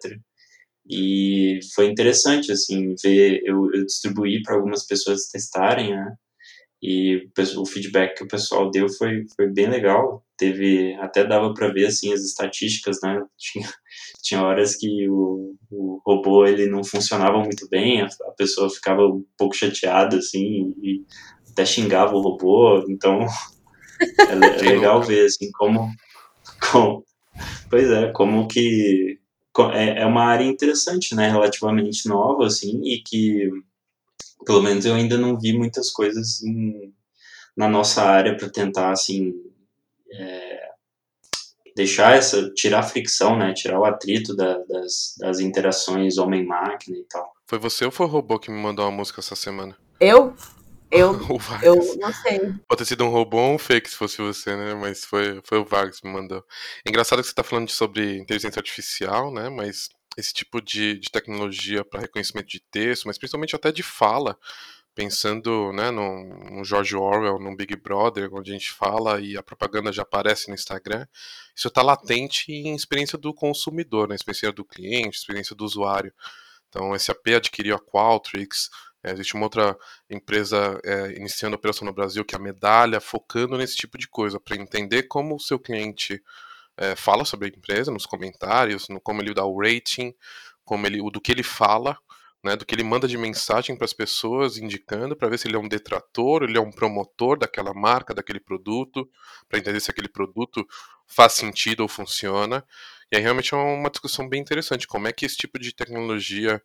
E 0.88 1.60
foi 1.74 1.88
interessante 1.88 2.52
assim 2.52 2.96
ver 3.04 3.42
eu, 3.44 3.72
eu 3.74 3.86
distribuí 3.86 4.44
para 4.44 4.56
algumas 4.56 4.86
pessoas 4.86 5.28
testarem, 5.32 5.92
né? 5.96 6.16
E 6.82 7.30
o 7.58 7.66
feedback 7.66 8.18
que 8.18 8.24
o 8.24 8.28
pessoal 8.28 8.72
deu 8.72 8.90
foi, 8.90 9.26
foi 9.36 9.48
bem 9.48 9.70
legal. 9.70 10.26
Teve 10.36 10.96
até 10.96 11.24
dava 11.24 11.54
para 11.54 11.72
ver 11.72 11.86
assim 11.86 12.12
as 12.12 12.22
estatísticas, 12.22 12.98
né? 13.04 13.22
Tinha, 13.38 13.70
tinha 14.24 14.44
horas 14.44 14.76
que 14.76 15.08
o, 15.08 15.56
o 15.70 16.02
robô 16.06 16.46
ele 16.46 16.66
não 16.66 16.84
funcionava 16.84 17.38
muito 17.40 17.68
bem, 17.70 18.02
a, 18.02 18.06
a 18.06 18.32
pessoa 18.32 18.70
ficava 18.70 19.06
um 19.06 19.24
pouco 19.38 19.56
chateada 19.56 20.18
assim 20.18 20.74
e 20.82 21.04
até 21.52 21.66
xingava 21.66 22.16
o 22.16 22.22
robô. 22.22 22.84
Então 22.90 23.20
é, 24.20 24.34
é 24.34 24.70
legal 24.70 25.04
ver 25.04 25.26
assim 25.26 25.52
como, 25.52 25.88
como 26.72 27.06
pois 27.70 27.92
é 27.92 28.12
como 28.12 28.48
que 28.48 29.20
é, 29.74 30.02
é 30.02 30.06
uma 30.06 30.24
área 30.24 30.46
interessante, 30.46 31.14
né? 31.14 31.30
Relativamente 31.30 32.08
nova 32.08 32.48
assim 32.48 32.82
e 32.84 33.04
que 33.04 33.50
pelo 34.46 34.62
menos 34.62 34.86
eu 34.86 34.96
ainda 34.96 35.18
não 35.18 35.38
vi 35.40 35.58
muitas 35.58 35.90
coisas 35.90 36.42
em, 36.44 36.94
na 37.56 37.68
nossa 37.68 38.04
área 38.04 38.36
para 38.36 38.50
tentar 38.50 38.92
assim 38.92 39.34
é, 40.12 40.70
deixar 41.76 42.16
essa 42.16 42.50
tirar 42.54 42.80
a 42.80 42.84
fricção 42.84 43.38
né 43.38 43.54
tirar 43.54 43.80
o 43.80 43.86
atrito 43.86 44.36
da, 44.36 44.58
das, 44.60 45.16
das 45.18 45.40
interações 45.40 46.18
homem 46.18 46.46
máquina 46.46 46.98
e 46.98 47.04
tal 47.04 47.32
foi 47.46 47.60
você 47.60 47.86
ou 47.86 47.92
foi 47.92 48.06
o 48.06 48.10
robô 48.10 48.40
que 48.40 48.52
me 48.52 48.62
mandou 48.62 48.86
uma 48.86 48.92
música 48.92 49.20
essa 49.20 49.36
semana 49.36 49.78
eu 50.00 50.36
eu, 50.92 51.18
eu 51.64 51.98
não 51.98 52.14
sei. 52.14 52.40
Pode 52.68 52.80
ter 52.80 52.86
sido 52.86 53.06
um 53.06 53.10
robô 53.10 53.38
ou 53.38 53.56
um 53.56 53.58
fake 53.58 53.90
se 53.90 53.96
fosse 53.96 54.18
você, 54.18 54.56
né? 54.58 54.76
Mas 54.76 55.06
foi, 55.06 55.42
foi 55.46 55.58
o 55.58 55.64
Vargas 55.64 56.02
que 56.02 56.08
me 56.08 56.14
mandou. 56.14 56.44
É 56.86 56.90
engraçado 56.90 57.20
que 57.20 57.28
você 57.28 57.32
está 57.32 57.44
falando 57.44 57.70
sobre 57.70 58.18
inteligência 58.18 58.60
artificial, 58.60 59.34
né? 59.34 59.48
Mas 59.48 59.90
esse 60.18 60.34
tipo 60.34 60.62
de, 60.62 61.00
de 61.00 61.10
tecnologia 61.10 61.86
para 61.86 62.02
reconhecimento 62.02 62.48
de 62.48 62.60
texto, 62.60 63.06
mas 63.06 63.18
principalmente 63.18 63.56
até 63.56 63.72
de 63.72 63.82
fala, 63.84 64.38
pensando 64.94 65.72
né, 65.72 65.90
no, 65.90 66.58
no, 66.58 66.66
George 66.66 66.96
Orwell, 66.96 67.40
no 67.40 67.56
Big 67.56 67.76
Brother, 67.76 68.30
onde 68.34 68.52
a 68.52 68.54
gente 68.54 68.72
fala 68.72 69.22
e 69.22 69.38
a 69.38 69.44
propaganda 69.44 69.92
já 69.92 70.02
aparece 70.02 70.50
no 70.50 70.54
Instagram, 70.54 71.08
isso 71.56 71.68
está 71.68 71.82
latente 71.82 72.52
em 72.52 72.76
experiência 72.76 73.18
do 73.18 73.34
consumidor, 73.34 74.08
na 74.08 74.10
né, 74.10 74.16
experiência 74.16 74.52
do 74.52 74.66
cliente, 74.66 75.18
experiência 75.18 75.56
do 75.56 75.64
usuário. 75.64 76.14
Então, 76.68 76.96
esse 76.96 77.12
AP 77.12 77.28
adquiriu 77.36 77.76
a 77.76 77.80
Qualtrics, 77.80 78.70
é, 79.04 79.12
existe 79.12 79.34
uma 79.34 79.46
outra 79.46 79.78
empresa 80.10 80.80
é, 80.84 81.14
iniciando 81.18 81.56
operação 81.56 81.86
no 81.86 81.94
Brasil, 81.94 82.24
que 82.24 82.36
é 82.36 82.38
a 82.38 82.42
Medalha, 82.42 83.00
focando 83.00 83.58
nesse 83.58 83.76
tipo 83.76 83.98
de 83.98 84.08
coisa, 84.08 84.40
para 84.40 84.56
entender 84.56 85.04
como 85.04 85.36
o 85.36 85.40
seu 85.40 85.60
cliente 85.60 86.22
é, 86.82 86.96
fala 86.96 87.24
sobre 87.24 87.48
a 87.48 87.50
empresa 87.56 87.92
nos 87.92 88.08
comentários, 88.08 88.90
no 88.90 89.00
como 89.00 89.22
ele 89.22 89.36
dá 89.36 89.46
o 89.46 89.62
rating, 89.62 90.16
como 90.66 90.88
ele, 90.88 90.98
do 91.12 91.22
que 91.22 91.32
ele 91.32 91.44
fala, 91.44 91.96
né, 92.44 92.56
do 92.56 92.66
que 92.66 92.74
ele 92.74 92.84
manda 92.84 93.08
de 93.08 93.20
mensagem 93.20 93.76
para 93.76 93.86
as 93.86 93.94
pessoas, 93.94 94.58
indicando 94.58 95.16
para 95.16 95.30
ver 95.30 95.38
se 95.38 95.48
ele 95.48 95.56
é 95.56 95.60
um 95.60 95.68
detrator, 95.68 96.42
ele 96.42 96.58
é 96.58 96.62
um 96.62 96.72
promotor 96.72 97.38
daquela 97.38 97.72
marca, 97.72 98.16
daquele 98.16 98.40
produto, 98.40 99.08
para 99.48 99.60
entender 99.60 99.80
se 99.80 99.92
aquele 99.92 100.10
produto 100.10 100.68
faz 101.06 101.34
sentido 101.34 101.82
ou 101.82 101.88
funciona. 101.88 102.66
E 103.12 103.16
aí 103.16 103.22
realmente 103.22 103.54
é 103.54 103.58
uma 103.58 103.92
discussão 103.92 104.28
bem 104.28 104.42
interessante, 104.42 104.88
como 104.88 105.08
é 105.08 105.14
que 105.14 105.24
esse 105.24 105.38
tipo 105.38 105.60
de 105.60 105.76
tecnologia 105.76 106.60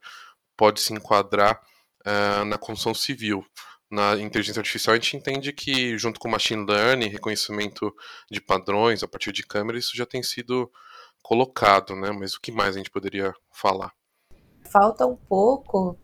pode 0.56 0.80
se 0.80 0.94
enquadrar 0.94 1.60
uh, 2.06 2.44
na 2.46 2.56
construção 2.56 2.94
civil 2.94 3.44
na 3.90 4.16
inteligência 4.16 4.60
artificial, 4.60 4.94
a 4.94 4.98
gente 4.98 5.16
entende 5.16 5.52
que, 5.52 5.96
junto 5.96 6.18
com 6.18 6.28
machine 6.28 6.64
learning, 6.66 7.08
reconhecimento 7.08 7.94
de 8.30 8.40
padrões 8.40 9.02
a 9.02 9.08
partir 9.08 9.32
de 9.32 9.46
câmeras, 9.46 9.84
isso 9.84 9.96
já 9.96 10.04
tem 10.04 10.22
sido 10.22 10.70
colocado, 11.22 11.94
né? 11.94 12.10
Mas 12.10 12.34
o 12.34 12.40
que 12.40 12.52
mais 12.52 12.74
a 12.74 12.78
gente 12.78 12.90
poderia 12.90 13.32
falar? 13.52 13.92
Falta 14.70 15.06
um 15.06 15.16
pouco 15.16 15.98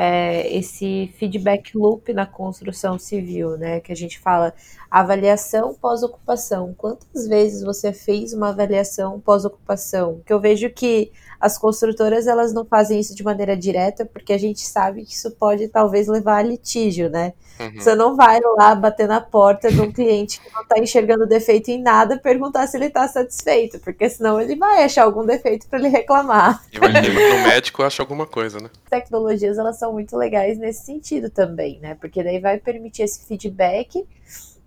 é, 0.00 0.56
esse 0.56 1.12
feedback 1.18 1.76
loop 1.76 2.12
na 2.12 2.24
construção 2.24 2.96
civil, 2.96 3.58
né? 3.58 3.80
Que 3.80 3.90
a 3.90 3.96
gente 3.96 4.16
fala 4.16 4.54
avaliação 4.88 5.74
pós-ocupação. 5.74 6.72
Quantas 6.78 7.26
vezes 7.26 7.64
você 7.64 7.92
fez 7.92 8.32
uma 8.32 8.50
avaliação 8.50 9.18
pós-ocupação? 9.18 10.22
Que 10.24 10.32
eu 10.32 10.38
vejo 10.38 10.70
que 10.70 11.10
as 11.40 11.58
construtoras 11.58 12.28
elas 12.28 12.52
não 12.52 12.64
fazem 12.64 13.00
isso 13.00 13.12
de 13.12 13.24
maneira 13.24 13.56
direta, 13.56 14.06
porque 14.06 14.32
a 14.32 14.38
gente 14.38 14.60
sabe 14.60 15.04
que 15.04 15.14
isso 15.14 15.32
pode 15.32 15.66
talvez 15.66 16.06
levar 16.06 16.36
a 16.36 16.42
litígio, 16.42 17.10
né? 17.10 17.32
Uhum. 17.60 17.72
Você 17.74 17.94
não 17.94 18.14
vai 18.14 18.38
lá 18.56 18.74
bater 18.74 19.08
na 19.08 19.20
porta 19.20 19.70
de 19.70 19.80
um 19.80 19.90
cliente 19.90 20.40
que 20.40 20.52
não 20.52 20.62
está 20.62 20.78
enxergando 20.78 21.26
defeito 21.26 21.70
em 21.70 21.82
nada 21.82 22.18
perguntar 22.18 22.66
se 22.66 22.76
ele 22.76 22.86
está 22.86 23.06
satisfeito, 23.08 23.80
porque 23.80 24.08
senão 24.08 24.40
ele 24.40 24.54
vai 24.54 24.84
achar 24.84 25.04
algum 25.04 25.26
defeito 25.26 25.66
para 25.68 25.78
ele 25.78 25.88
reclamar. 25.88 26.62
E 26.72 26.78
vai 26.78 26.92
no 26.92 27.48
médico 27.48 27.82
acha 27.82 28.02
alguma 28.02 28.26
coisa, 28.26 28.60
né? 28.60 28.70
Tecnologias 28.88 29.58
elas 29.58 29.78
são 29.78 29.87
muito 29.92 30.16
legais 30.16 30.58
nesse 30.58 30.86
sentido 30.86 31.30
também, 31.30 31.78
né? 31.80 31.94
Porque 31.94 32.22
daí 32.22 32.40
vai 32.40 32.58
permitir 32.58 33.02
esse 33.02 33.26
feedback 33.26 34.06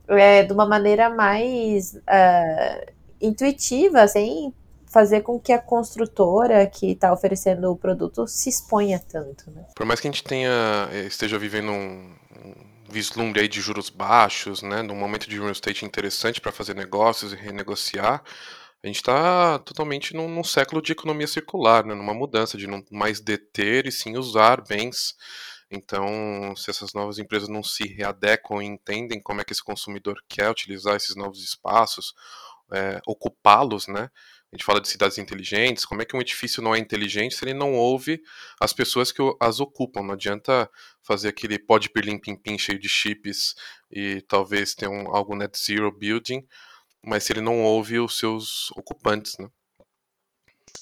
é, 0.07 0.43
de 0.43 0.53
uma 0.53 0.65
maneira 0.65 1.09
mais 1.09 1.93
uh, 1.93 2.91
intuitiva, 3.21 4.07
sem 4.07 4.53
fazer 4.91 5.21
com 5.21 5.39
que 5.39 5.53
a 5.53 5.59
construtora 5.59 6.67
que 6.67 6.91
está 6.91 7.13
oferecendo 7.13 7.71
o 7.71 7.77
produto 7.77 8.27
se 8.27 8.49
exponha 8.49 8.99
tanto. 8.99 9.49
Né? 9.49 9.65
Por 9.73 9.85
mais 9.85 10.01
que 10.01 10.07
a 10.07 10.11
gente 10.11 10.23
tenha 10.23 10.89
eh, 10.91 11.05
esteja 11.05 11.39
vivendo 11.39 11.71
um, 11.71 12.13
um 12.35 12.53
vislumbre 12.89 13.41
aí 13.41 13.47
de 13.47 13.61
juros 13.61 13.89
baixos, 13.89 14.61
né, 14.61 14.81
num 14.81 14.95
momento 14.95 15.29
de 15.29 15.39
real 15.39 15.49
estate 15.49 15.85
interessante 15.85 16.41
para 16.41 16.51
fazer 16.51 16.75
negócios 16.75 17.31
e 17.31 17.37
renegociar, 17.37 18.21
a 18.83 18.87
gente 18.87 18.97
está 18.97 19.59
totalmente 19.59 20.15
num, 20.15 20.27
num, 20.27 20.43
século 20.43 20.81
de 20.81 20.91
economia 20.91 21.27
circular, 21.27 21.85
né, 21.85 21.93
numa 21.93 22.13
mudança 22.13 22.57
de 22.57 22.65
não 22.65 22.83
mais 22.91 23.19
deter 23.19 23.85
e 23.85 23.91
sim 23.91 24.17
usar 24.17 24.61
bens. 24.61 25.15
Então, 25.69 26.53
se 26.55 26.69
essas 26.69 26.93
novas 26.93 27.17
empresas 27.19 27.47
não 27.47 27.63
se 27.63 27.87
readequam 27.87 28.61
e 28.61 28.65
entendem 28.65 29.21
como 29.21 29.39
é 29.39 29.43
que 29.43 29.53
esse 29.53 29.63
consumidor 29.63 30.21
quer 30.27 30.49
utilizar 30.49 30.95
esses 30.95 31.15
novos 31.15 31.43
espaços, 31.43 32.13
é, 32.71 32.99
ocupá-los, 33.05 33.87
né? 33.87 34.09
A 34.51 34.57
gente 34.57 34.65
fala 34.65 34.81
de 34.81 34.89
cidades 34.89 35.17
inteligentes, 35.17 35.85
como 35.85 36.01
é 36.01 36.05
que 36.05 36.15
um 36.15 36.19
edifício 36.19 36.61
não 36.61 36.75
é 36.75 36.77
inteligente 36.77 37.35
se 37.35 37.45
ele 37.45 37.53
não 37.53 37.73
ouve 37.73 38.21
as 38.59 38.73
pessoas 38.73 39.09
que 39.09 39.21
as 39.39 39.61
ocupam? 39.61 40.01
Não 40.01 40.13
adianta 40.13 40.69
fazer 41.01 41.29
aquele 41.29 41.57
pod 41.57 41.89
pirlim 41.89 42.19
pim 42.19 42.57
cheio 42.57 42.77
de 42.77 42.89
chips 42.89 43.55
e 43.89 44.21
talvez 44.27 44.75
ter 44.75 44.89
um, 44.89 45.15
algo 45.15 45.37
net 45.37 45.57
zero 45.57 45.89
building, 45.89 46.45
mas 47.03 47.23
se 47.23 47.33
ele 47.33 47.41
não 47.41 47.63
ouve 47.63 47.99
os 47.99 48.17
seus 48.17 48.71
ocupantes, 48.71 49.37
né? 49.39 49.49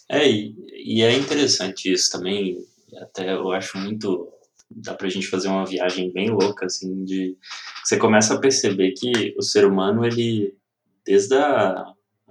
É, 0.09 0.27
e, 0.29 1.01
é 1.01 1.11
interessante 1.11 1.91
isso 1.91 2.11
também, 2.11 2.57
até 3.01 3.33
eu 3.33 3.51
acho 3.51 3.77
muito 3.77 4.31
dá 4.71 4.93
pra 4.93 5.09
gente 5.09 5.27
fazer 5.27 5.47
uma 5.47 5.65
viagem 5.65 6.11
bem 6.13 6.29
louca, 6.29 6.67
assim, 6.67 7.03
de 7.03 7.35
você 7.83 7.97
começa 7.97 8.35
a 8.35 8.39
perceber 8.39 8.93
que 8.93 9.33
o 9.35 9.41
ser 9.41 9.65
humano, 9.65 10.05
ele, 10.05 10.55
desde 11.05 11.35
a 11.35 11.85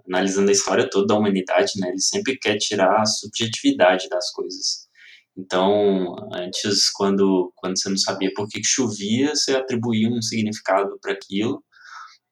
analisando 0.09 0.49
a 0.49 0.53
história 0.53 0.89
toda 0.89 1.09
da 1.09 1.19
humanidade, 1.19 1.73
né, 1.79 1.91
ele 1.91 2.01
sempre 2.01 2.39
quer 2.39 2.57
tirar 2.57 3.03
a 3.03 3.07
subjetividade 3.07 4.09
das 4.09 4.31
coisas. 4.33 4.89
Então, 5.37 6.17
antes, 6.33 6.91
quando, 6.91 7.53
quando 7.55 7.79
você 7.79 7.89
não 7.89 7.99
sabia 7.99 8.33
por 8.35 8.49
que 8.49 8.61
chovia, 8.65 9.37
você 9.37 9.55
atribuía 9.55 10.09
um 10.09 10.23
significado 10.23 10.99
para 11.01 11.13
aquilo, 11.13 11.63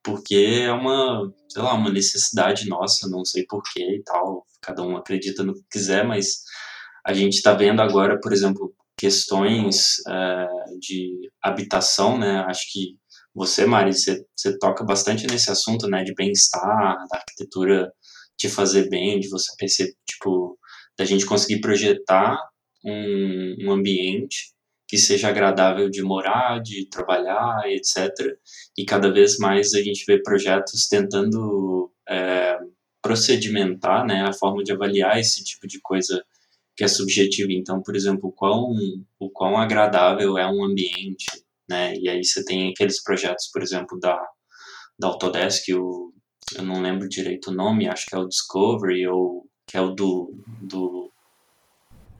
porque 0.06 0.62
é 0.62 0.72
uma, 0.72 1.28
sei 1.48 1.62
lá, 1.62 1.74
uma 1.74 1.90
necessidade 1.90 2.68
nossa, 2.68 3.08
não 3.08 3.24
sei 3.24 3.44
porquê 3.44 3.96
e 3.96 4.02
tal, 4.04 4.46
cada 4.62 4.80
um 4.84 4.96
acredita 4.96 5.42
no 5.42 5.52
que 5.52 5.64
quiser, 5.68 6.06
mas 6.06 6.42
a 7.04 7.12
gente 7.12 7.34
está 7.34 7.52
vendo 7.54 7.82
agora, 7.82 8.20
por 8.20 8.32
exemplo, 8.32 8.72
questões 8.96 9.96
uh, 10.06 10.78
de 10.78 11.28
habitação, 11.42 12.16
né? 12.16 12.44
Acho 12.46 12.72
que 12.72 12.96
você, 13.34 13.66
Mari, 13.66 13.92
você, 13.92 14.24
você 14.34 14.56
toca 14.58 14.84
bastante 14.84 15.26
nesse 15.26 15.50
assunto, 15.50 15.88
né? 15.88 16.04
De 16.04 16.14
bem-estar, 16.14 16.96
da 17.10 17.18
arquitetura 17.18 17.92
te 18.36 18.48
fazer 18.48 18.88
bem, 18.88 19.18
de 19.18 19.28
você 19.28 19.50
perceber, 19.58 19.92
tipo, 20.08 20.56
da 20.96 21.04
gente 21.04 21.26
conseguir 21.26 21.60
projetar 21.60 22.38
um, 22.84 23.56
um 23.62 23.72
ambiente 23.72 24.54
que 24.88 24.96
seja 24.98 25.28
agradável 25.28 25.90
de 25.90 26.02
morar, 26.02 26.60
de 26.60 26.88
trabalhar, 26.88 27.62
etc. 27.66 28.10
E 28.76 28.84
cada 28.84 29.12
vez 29.12 29.36
mais 29.38 29.74
a 29.74 29.82
gente 29.82 30.04
vê 30.06 30.22
projetos 30.22 30.86
tentando 30.88 31.92
é, 32.08 32.58
procedimentar 33.02 34.06
né, 34.06 34.22
a 34.22 34.32
forma 34.32 34.62
de 34.62 34.72
avaliar 34.72 35.18
esse 35.18 35.42
tipo 35.44 35.66
de 35.66 35.80
coisa 35.80 36.24
que 36.76 36.84
é 36.84 36.88
subjetiva. 36.88 37.52
Então, 37.52 37.82
por 37.82 37.96
exemplo, 37.96 38.28
o 38.28 38.32
quão, 38.32 38.74
o 39.18 39.30
quão 39.30 39.56
agradável 39.56 40.36
é 40.36 40.46
um 40.46 40.64
ambiente, 40.64 41.26
né? 41.68 41.96
E 41.96 42.08
aí 42.08 42.22
você 42.22 42.44
tem 42.44 42.70
aqueles 42.70 43.02
projetos, 43.02 43.48
por 43.50 43.62
exemplo, 43.62 43.98
da, 43.98 44.16
da 44.98 45.08
Autodesk, 45.08 45.68
o, 45.74 46.12
eu 46.54 46.62
não 46.62 46.82
lembro 46.82 47.08
direito 47.08 47.50
o 47.50 47.54
nome, 47.54 47.88
acho 47.88 48.06
que 48.06 48.14
é 48.14 48.18
o 48.18 48.28
Discovery, 48.28 49.06
ou 49.08 49.48
que 49.66 49.76
é 49.76 49.80
o 49.80 49.90
do... 49.90 50.32
do 50.62 51.10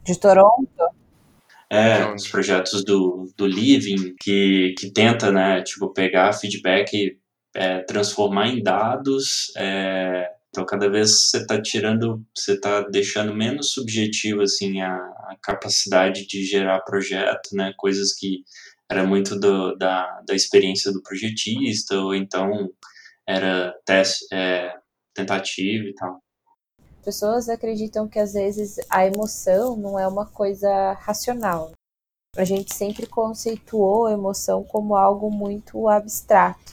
de 0.04 0.18
Toronto? 0.18 0.66
É, 1.70 2.12
os 2.14 2.28
projetos 2.28 2.84
do, 2.84 3.32
do 3.36 3.46
Living, 3.46 4.14
que, 4.20 4.74
que 4.78 4.92
tenta, 4.92 5.32
né, 5.32 5.62
tipo, 5.62 5.92
pegar 5.92 6.32
feedback 6.32 6.94
e 6.94 7.18
é, 7.54 7.80
transformar 7.80 8.48
em 8.48 8.62
dados, 8.62 9.52
é, 9.56 10.30
então, 10.56 10.64
cada 10.64 10.88
vez 10.88 11.28
você 11.28 11.36
está 11.36 11.60
tirando, 11.60 12.24
você 12.34 12.54
está 12.54 12.80
deixando 12.80 13.34
menos 13.34 13.72
subjetivo 13.72 14.40
assim 14.40 14.80
a, 14.80 14.94
a, 14.94 15.36
capacidade 15.42 16.26
de 16.26 16.46
gerar 16.46 16.80
projeto, 16.80 17.50
né? 17.52 17.74
Coisas 17.76 18.14
que 18.14 18.42
era 18.90 19.04
muito 19.04 19.38
do, 19.38 19.76
da, 19.76 20.22
da 20.26 20.34
experiência 20.34 20.90
do 20.90 21.02
projetista 21.02 22.00
ou 22.00 22.14
então 22.14 22.70
era 23.28 23.74
teste, 23.84 24.24
é, 24.32 24.72
tentativa 25.14 25.84
e 25.84 25.94
tal. 25.94 26.22
Pessoas 27.06 27.48
acreditam 27.48 28.08
que 28.08 28.18
às 28.18 28.32
vezes 28.32 28.80
a 28.90 29.06
emoção 29.06 29.76
não 29.76 29.96
é 29.96 30.08
uma 30.08 30.26
coisa 30.26 30.92
racional. 30.94 31.70
A 32.36 32.42
gente 32.42 32.74
sempre 32.74 33.06
conceituou 33.06 34.06
a 34.06 34.12
emoção 34.12 34.64
como 34.64 34.96
algo 34.96 35.30
muito 35.30 35.88
abstrato. 35.88 36.72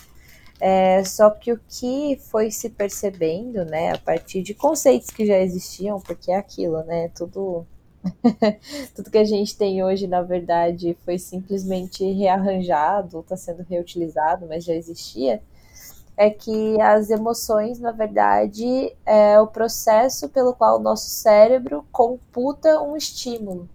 É, 0.59 1.03
só 1.03 1.29
que 1.29 1.53
o 1.53 1.59
que 1.69 2.19
foi 2.31 2.49
se 2.49 2.71
percebendo, 2.71 3.63
né, 3.63 3.91
a 3.91 3.97
partir 3.99 4.41
de 4.41 4.55
conceitos 4.55 5.11
que 5.11 5.23
já 5.23 5.37
existiam, 5.37 6.01
porque 6.01 6.31
é 6.31 6.35
aquilo, 6.35 6.81
né, 6.81 7.09
tudo 7.09 7.67
tudo 8.95 9.11
que 9.11 9.19
a 9.19 9.23
gente 9.23 9.55
tem 9.55 9.83
hoje, 9.83 10.07
na 10.07 10.23
verdade, 10.23 10.97
foi 11.05 11.19
simplesmente 11.19 12.03
rearranjado, 12.11 13.19
está 13.19 13.37
sendo 13.37 13.61
reutilizado, 13.61 14.47
mas 14.47 14.63
já 14.63 14.73
existia, 14.73 15.43
é 16.15 16.29
que 16.29 16.79
as 16.81 17.09
emoções, 17.09 17.79
na 17.79 17.91
verdade, 17.91 18.95
é 19.05 19.39
o 19.39 19.47
processo 19.47 20.29
pelo 20.29 20.53
qual 20.53 20.79
o 20.79 20.83
nosso 20.83 21.09
cérebro 21.09 21.85
computa 21.91 22.81
um 22.81 22.95
estímulo. 22.95 23.67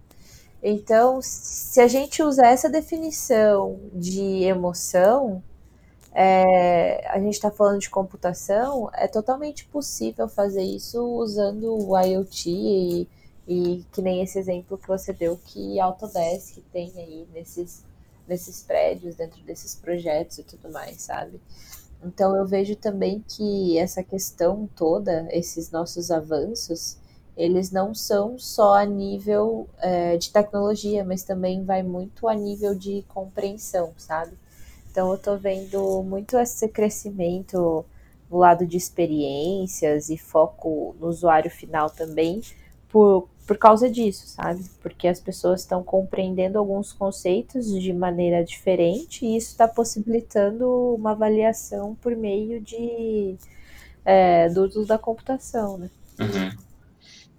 Então, 0.61 1.19
se 1.21 1.79
a 1.79 1.87
gente 1.87 2.21
usar 2.21 2.47
essa 2.47 2.69
definição 2.69 3.79
de 3.93 4.43
emoção, 4.43 5.41
é, 6.11 7.07
a 7.09 7.19
gente 7.19 7.33
está 7.33 7.49
falando 7.51 7.79
de 7.79 7.89
computação, 7.89 8.89
é 8.93 9.07
totalmente 9.07 9.65
possível 9.65 10.27
fazer 10.27 10.63
isso 10.63 11.01
usando 11.01 11.87
o 11.87 11.97
IoT 11.97 12.49
e, 12.49 13.07
e, 13.47 13.85
que 13.91 14.01
nem 14.01 14.21
esse 14.21 14.37
exemplo 14.37 14.77
que 14.77 14.87
você 14.87 15.13
deu 15.13 15.37
que 15.45 15.79
Autodesk 15.79 16.57
tem 16.73 16.91
aí 16.97 17.27
nesses, 17.33 17.85
nesses 18.27 18.63
prédios, 18.63 19.15
dentro 19.15 19.41
desses 19.43 19.75
projetos 19.75 20.39
e 20.39 20.43
tudo 20.43 20.69
mais, 20.71 21.01
sabe? 21.01 21.39
Então 22.03 22.35
eu 22.35 22.45
vejo 22.45 22.75
também 22.75 23.23
que 23.27 23.77
essa 23.77 24.03
questão 24.03 24.69
toda, 24.75 25.27
esses 25.31 25.69
nossos 25.69 26.11
avanços, 26.11 26.97
eles 27.35 27.71
não 27.71 27.93
são 27.93 28.37
só 28.37 28.75
a 28.75 28.85
nível 28.85 29.67
é, 29.79 30.17
de 30.17 30.31
tecnologia, 30.31 31.03
mas 31.03 31.23
também 31.23 31.63
vai 31.63 31.83
muito 31.83 32.27
a 32.27 32.35
nível 32.35 32.75
de 32.75 33.03
compreensão, 33.07 33.93
sabe? 33.97 34.33
Então 34.91 35.09
eu 35.09 35.15
estou 35.15 35.37
vendo 35.37 36.03
muito 36.03 36.37
esse 36.37 36.67
crescimento 36.67 37.85
no 38.29 38.37
lado 38.37 38.65
de 38.65 38.77
experiências 38.77 40.09
e 40.09 40.17
foco 40.17 40.95
no 40.99 41.07
usuário 41.07 41.49
final 41.49 41.89
também 41.89 42.41
por, 42.89 43.29
por 43.47 43.57
causa 43.57 43.89
disso, 43.89 44.27
sabe? 44.27 44.63
Porque 44.81 45.07
as 45.07 45.19
pessoas 45.19 45.61
estão 45.61 45.83
compreendendo 45.83 46.57
alguns 46.57 46.91
conceitos 46.91 47.71
de 47.71 47.93
maneira 47.93 48.43
diferente 48.43 49.25
e 49.25 49.37
isso 49.37 49.51
está 49.51 49.67
possibilitando 49.67 50.95
uma 50.95 51.11
avaliação 51.11 51.95
por 51.95 52.15
meio 52.15 52.61
de 52.61 53.35
é, 54.05 54.49
do 54.49 54.63
uso 54.63 54.85
da 54.85 54.97
computação, 54.97 55.77
né? 55.77 55.89
Uhum. 56.19 56.51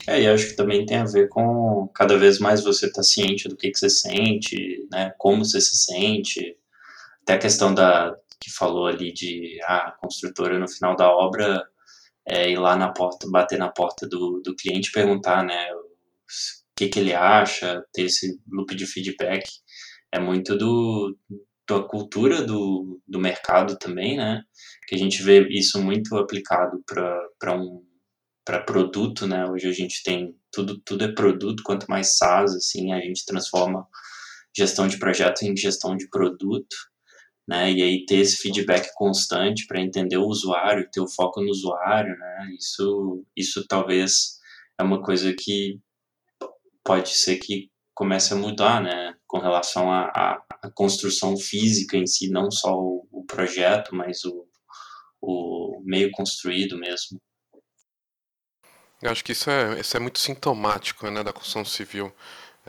É, 0.07 0.23
e 0.23 0.27
acho 0.27 0.49
que 0.49 0.57
também 0.57 0.87
tem 0.87 0.97
a 0.97 1.05
ver 1.05 1.29
com 1.29 1.89
cada 1.95 2.17
vez 2.17 2.39
mais 2.39 2.63
você 2.63 2.87
estar 2.87 3.01
tá 3.01 3.03
ciente 3.03 3.49
do 3.49 3.57
que, 3.57 3.71
que 3.71 3.79
você 3.79 3.91
sente, 3.91 4.87
né? 4.91 5.13
Como 5.19 5.45
você 5.45 5.61
se 5.61 5.77
sente, 5.77 6.57
até 7.23 7.35
a 7.35 7.39
questão 7.39 7.75
da 7.75 8.17
que 8.41 8.51
falou 8.51 8.87
ali 8.87 9.13
de 9.13 9.59
ah, 9.65 9.89
a 9.89 9.91
construtora 9.93 10.59
no 10.59 10.67
final 10.67 10.97
da 10.97 11.11
obra 11.11 11.63
é, 12.31 12.49
ir 12.49 12.59
lá 12.59 12.77
na 12.77 12.93
porta, 12.93 13.29
bater 13.29 13.59
na 13.59 13.69
porta 13.69 14.07
do, 14.09 14.41
do 14.41 14.55
cliente 14.55 14.93
perguntar, 14.93 15.45
né, 15.45 15.73
o 15.75 15.81
que, 16.77 16.89
que 16.89 17.01
ele 17.01 17.13
acha, 17.13 17.85
ter 17.93 18.03
esse 18.03 18.41
loop 18.49 18.75
de 18.77 18.87
feedback. 18.87 19.51
É 20.13 20.21
muito 20.21 20.57
do, 20.57 21.17
da 21.69 21.83
cultura 21.83 22.43
do, 22.43 23.01
do 23.07 23.19
mercado 23.19 23.77
também, 23.77 24.17
né, 24.17 24.43
que 24.87 24.95
a 24.95 24.99
gente 24.99 25.21
vê 25.23 25.49
isso 25.49 25.83
muito 25.83 26.17
aplicado 26.17 26.83
para 26.87 27.57
um 27.57 27.85
para 28.43 28.63
produto, 28.63 29.27
né, 29.29 29.47
hoje 29.47 29.69
a 29.69 29.73
gente 29.73 30.03
tem 30.03 30.35
tudo, 30.51 30.81
tudo 30.81 31.05
é 31.05 31.13
produto, 31.13 31.63
quanto 31.63 31.87
mais 31.89 32.17
SaaS, 32.17 32.55
assim, 32.55 32.93
a 32.93 33.01
gente 33.01 33.25
transforma 33.25 33.87
gestão 34.57 34.89
de 34.89 34.99
projeto 34.99 35.43
em 35.43 35.57
gestão 35.57 35.97
de 35.97 36.09
produto, 36.09 36.75
né? 37.49 37.73
E 37.73 37.83
aí 37.83 38.05
ter 38.07 38.17
esse 38.17 38.37
feedback 38.37 38.91
constante 38.95 39.67
para 39.67 39.81
entender 39.81 40.17
o 40.17 40.27
usuário, 40.27 40.89
ter 40.91 41.01
o 41.01 41.09
foco 41.09 41.41
no 41.41 41.51
usuário, 41.51 42.17
né? 42.19 42.49
Isso, 42.59 43.25
isso 43.37 43.67
talvez 43.67 44.39
é 44.79 44.83
uma 44.83 45.03
coisa 45.03 45.35
que 45.37 45.79
pode 46.85 47.11
ser 47.11 47.37
que 47.39 47.71
comece 47.95 48.33
a 48.33 48.37
mudar, 48.37 48.83
né? 48.83 49.15
Com 49.27 49.39
relação 49.39 49.93
à 49.93 50.43
construção 50.75 51.37
física 51.37 51.97
em 51.97 52.07
si, 52.07 52.31
não 52.31 52.51
só 52.51 52.75
o, 52.75 53.07
o 53.11 53.25
projeto, 53.25 53.95
mas 53.95 54.25
o, 54.25 54.47
o 55.21 55.83
meio 55.85 56.11
construído 56.13 56.79
mesmo. 56.79 57.21
Eu 59.03 59.11
acho 59.11 59.25
que 59.25 59.33
isso 59.33 59.51
é, 59.51 59.81
isso 59.81 59.97
é 59.97 60.01
muito 60.01 60.19
sintomático 60.19 61.11
né, 61.11 61.23
da 61.23 61.33
construção 61.33 61.65
civil 61.65 62.13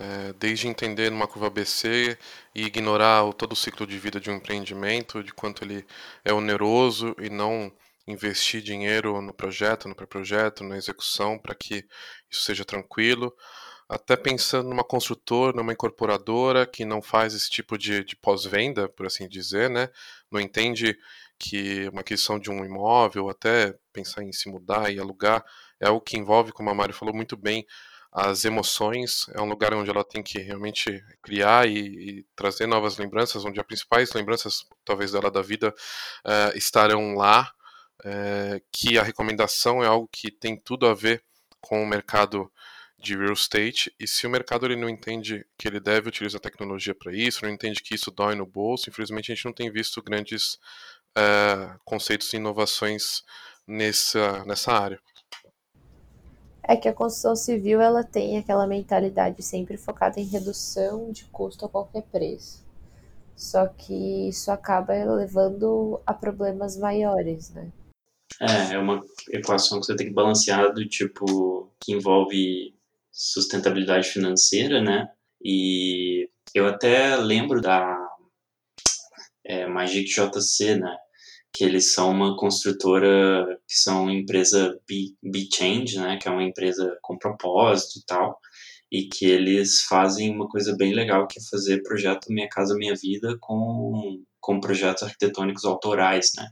é, 0.01 0.33
desde 0.33 0.67
entender 0.67 1.11
numa 1.11 1.27
curva 1.27 1.45
ABC 1.45 2.17
e 2.55 2.63
ignorar 2.63 3.23
o, 3.23 3.33
todo 3.33 3.51
o 3.53 3.55
ciclo 3.55 3.85
de 3.85 3.99
vida 3.99 4.19
de 4.19 4.31
um 4.31 4.35
empreendimento, 4.35 5.23
de 5.23 5.31
quanto 5.31 5.63
ele 5.63 5.85
é 6.25 6.33
oneroso 6.33 7.15
e 7.19 7.29
não 7.29 7.71
investir 8.07 8.63
dinheiro 8.63 9.21
no 9.21 9.31
projeto, 9.31 9.87
no 9.87 9.95
pré-projeto, 9.95 10.63
na 10.63 10.75
execução, 10.75 11.37
para 11.37 11.53
que 11.53 11.85
isso 12.31 12.41
seja 12.41 12.65
tranquilo. 12.65 13.31
Até 13.87 14.15
pensando 14.15 14.69
numa 14.69 14.83
construtora, 14.83 15.55
numa 15.55 15.73
incorporadora 15.73 16.65
que 16.65 16.83
não 16.83 16.99
faz 16.99 17.35
esse 17.35 17.49
tipo 17.49 17.77
de, 17.77 18.03
de 18.03 18.15
pós-venda, 18.15 18.89
por 18.89 19.05
assim 19.05 19.27
dizer, 19.27 19.69
né? 19.69 19.87
Não 20.31 20.39
entende 20.39 20.97
que 21.37 21.87
uma 21.89 22.01
aquisição 22.01 22.39
de 22.39 22.49
um 22.49 22.65
imóvel, 22.65 23.29
até 23.29 23.75
pensar 23.93 24.23
em 24.23 24.31
se 24.31 24.49
mudar 24.49 24.91
e 24.91 24.99
alugar, 24.99 25.45
é 25.79 25.87
algo 25.87 26.01
que 26.01 26.17
envolve, 26.17 26.51
como 26.51 26.69
a 26.71 26.73
Mário 26.73 26.95
falou 26.95 27.13
muito 27.13 27.37
bem, 27.37 27.67
as 28.11 28.43
emoções, 28.43 29.25
é 29.33 29.41
um 29.41 29.47
lugar 29.47 29.73
onde 29.73 29.89
ela 29.89 30.03
tem 30.03 30.21
que 30.21 30.39
realmente 30.39 31.01
criar 31.21 31.67
e, 31.67 32.19
e 32.19 32.25
trazer 32.35 32.67
novas 32.67 32.97
lembranças, 32.97 33.45
onde 33.45 33.59
as 33.59 33.65
principais 33.65 34.11
lembranças, 34.13 34.65
talvez 34.83 35.13
dela 35.13 35.31
da 35.31 35.41
vida, 35.41 35.73
uh, 36.25 36.57
estarão 36.57 37.15
lá, 37.15 37.49
uh, 38.01 38.61
que 38.71 38.99
a 38.99 39.03
recomendação 39.03 39.81
é 39.81 39.87
algo 39.87 40.09
que 40.11 40.29
tem 40.29 40.57
tudo 40.57 40.87
a 40.87 40.93
ver 40.93 41.23
com 41.61 41.81
o 41.81 41.87
mercado 41.87 42.51
de 42.99 43.15
real 43.17 43.33
estate, 43.33 43.93
e 43.99 44.05
se 44.05 44.27
o 44.27 44.29
mercado 44.29 44.65
ele 44.65 44.75
não 44.75 44.89
entende 44.89 45.45
que 45.57 45.67
ele 45.67 45.79
deve 45.79 46.09
utilizar 46.09 46.39
tecnologia 46.39 46.93
para 46.93 47.15
isso, 47.15 47.43
não 47.43 47.51
entende 47.51 47.81
que 47.81 47.95
isso 47.95 48.11
dói 48.11 48.35
no 48.35 48.45
bolso, 48.45 48.89
infelizmente 48.89 49.31
a 49.31 49.35
gente 49.35 49.45
não 49.45 49.53
tem 49.53 49.71
visto 49.71 50.03
grandes 50.03 50.59
uh, 51.17 51.79
conceitos 51.85 52.31
e 52.33 52.35
inovações 52.35 53.23
nessa, 53.65 54.43
nessa 54.45 54.73
área. 54.73 54.99
É 56.63 56.75
que 56.75 56.87
a 56.87 56.93
construção 56.93 57.35
civil 57.35 57.81
ela 57.81 58.03
tem 58.03 58.37
aquela 58.37 58.67
mentalidade 58.67 59.41
sempre 59.41 59.77
focada 59.77 60.19
em 60.19 60.25
redução 60.25 61.11
de 61.11 61.25
custo 61.25 61.65
a 61.65 61.69
qualquer 61.69 62.03
preço. 62.03 62.63
Só 63.35 63.67
que 63.67 64.29
isso 64.29 64.51
acaba 64.51 64.93
levando 64.93 65.99
a 66.05 66.13
problemas 66.13 66.77
maiores, 66.77 67.49
né? 67.49 67.71
É, 68.39 68.75
é 68.75 68.79
uma 68.79 69.01
equação 69.31 69.79
que 69.79 69.85
você 69.85 69.95
tem 69.95 70.07
que 70.07 70.13
balancear 70.13 70.73
do 70.73 70.87
tipo 70.87 71.71
que 71.79 71.93
envolve 71.93 72.75
sustentabilidade 73.11 74.07
financeira, 74.07 74.81
né? 74.81 75.09
E 75.43 76.29
eu 76.53 76.67
até 76.67 77.15
lembro 77.17 77.61
da 77.61 77.97
é, 79.45 79.67
Magic 79.67 80.05
JC, 80.05 80.75
né? 80.75 80.95
Que 81.53 81.63
eles 81.65 81.93
são 81.93 82.11
uma 82.11 82.37
construtora, 82.37 83.59
que 83.67 83.75
são 83.75 84.09
empresa 84.09 84.79
B-Change, 85.21 85.99
né? 85.99 86.17
Que 86.17 86.27
é 86.27 86.31
uma 86.31 86.43
empresa 86.43 86.97
com 87.01 87.17
propósito 87.17 87.99
e 87.99 88.05
tal. 88.05 88.39
E 88.91 89.07
que 89.07 89.25
eles 89.25 89.81
fazem 89.83 90.33
uma 90.33 90.47
coisa 90.47 90.75
bem 90.77 90.93
legal, 90.93 91.27
que 91.27 91.39
é 91.39 91.43
fazer 91.49 91.81
projeto 91.83 92.27
Minha 92.29 92.49
Casa 92.49 92.75
Minha 92.75 92.95
Vida 92.95 93.37
com, 93.39 94.23
com 94.39 94.59
projetos 94.59 95.03
arquitetônicos 95.03 95.65
autorais, 95.65 96.31
né? 96.37 96.49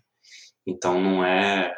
Então 0.68 1.02
não 1.02 1.24
é, 1.24 1.74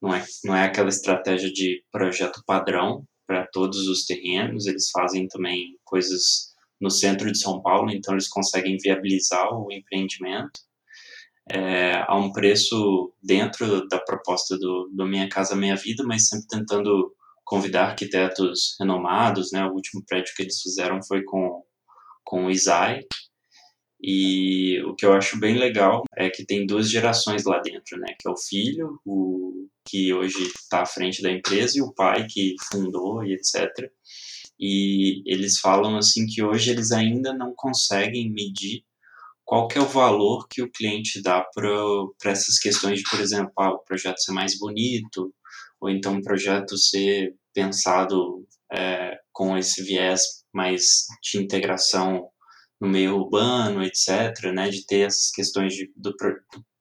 não 0.00 0.14
é, 0.14 0.24
não 0.44 0.56
é 0.56 0.64
aquela 0.64 0.88
estratégia 0.88 1.52
de 1.52 1.84
projeto 1.92 2.42
padrão 2.46 3.04
para 3.26 3.46
todos 3.46 3.88
os 3.88 4.04
terrenos, 4.04 4.66
eles 4.66 4.90
fazem 4.90 5.28
também 5.28 5.78
coisas 5.84 6.52
no 6.80 6.90
centro 6.90 7.30
de 7.30 7.38
São 7.38 7.62
Paulo, 7.62 7.90
então 7.90 8.14
eles 8.14 8.28
conseguem 8.28 8.76
viabilizar 8.76 9.54
o 9.54 9.70
empreendimento 9.70 10.60
é, 11.50 12.04
a 12.06 12.16
um 12.16 12.32
preço 12.32 13.12
dentro 13.22 13.86
da 13.88 13.98
proposta 13.98 14.56
do, 14.58 14.90
do 14.92 15.06
Minha 15.06 15.28
Casa 15.28 15.56
Minha 15.56 15.76
Vida, 15.76 16.04
mas 16.04 16.28
sempre 16.28 16.46
tentando 16.48 17.14
convidar 17.44 17.86
arquitetos 17.88 18.76
renomados, 18.78 19.50
né? 19.52 19.64
O 19.66 19.72
último 19.74 20.04
prédio 20.06 20.32
que 20.36 20.42
eles 20.42 20.60
fizeram 20.60 21.02
foi 21.02 21.22
com, 21.24 21.62
com 22.24 22.46
o 22.46 22.50
Isai, 22.50 23.02
e 24.02 24.82
o 24.82 24.96
que 24.96 25.06
eu 25.06 25.12
acho 25.12 25.38
bem 25.38 25.56
legal 25.56 26.02
é 26.16 26.28
que 26.28 26.44
tem 26.44 26.66
duas 26.66 26.90
gerações 26.90 27.44
lá 27.44 27.60
dentro, 27.60 27.96
né? 27.98 28.14
Que 28.18 28.28
é 28.28 28.30
o 28.32 28.36
filho, 28.36 28.98
o 29.06 29.68
que 29.86 30.12
hoje 30.12 30.42
está 30.42 30.82
à 30.82 30.86
frente 30.86 31.22
da 31.22 31.30
empresa, 31.30 31.78
e 31.78 31.82
o 31.82 31.92
pai 31.94 32.26
que 32.28 32.56
fundou 32.70 33.24
e 33.24 33.32
etc. 33.32 33.70
E 34.58 35.22
eles 35.24 35.60
falam 35.60 35.96
assim 35.96 36.26
que 36.26 36.42
hoje 36.42 36.70
eles 36.70 36.90
ainda 36.90 37.32
não 37.32 37.54
conseguem 37.54 38.28
medir 38.28 38.84
qual 39.52 39.68
que 39.68 39.76
é 39.76 39.82
o 39.82 39.86
valor 39.86 40.48
que 40.48 40.62
o 40.62 40.70
cliente 40.70 41.20
dá 41.20 41.44
para 41.54 42.30
essas 42.30 42.58
questões 42.58 43.00
de, 43.00 43.10
por 43.10 43.20
exemplo, 43.20 43.52
ah, 43.58 43.74
o 43.74 43.80
projeto 43.80 44.18
ser 44.18 44.32
mais 44.32 44.58
bonito, 44.58 45.30
ou 45.78 45.90
então 45.90 46.16
o 46.16 46.22
projeto 46.22 46.78
ser 46.78 47.34
pensado 47.52 48.46
é, 48.72 49.18
com 49.30 49.54
esse 49.58 49.82
viés 49.84 50.22
mais 50.54 51.04
de 51.22 51.36
integração 51.36 52.30
no 52.80 52.88
meio 52.88 53.14
urbano, 53.14 53.84
etc., 53.84 54.32
né, 54.54 54.70
de 54.70 54.86
ter 54.86 55.00
essas 55.00 55.30
questões 55.30 55.74
de, 55.74 55.92
do, 55.94 56.14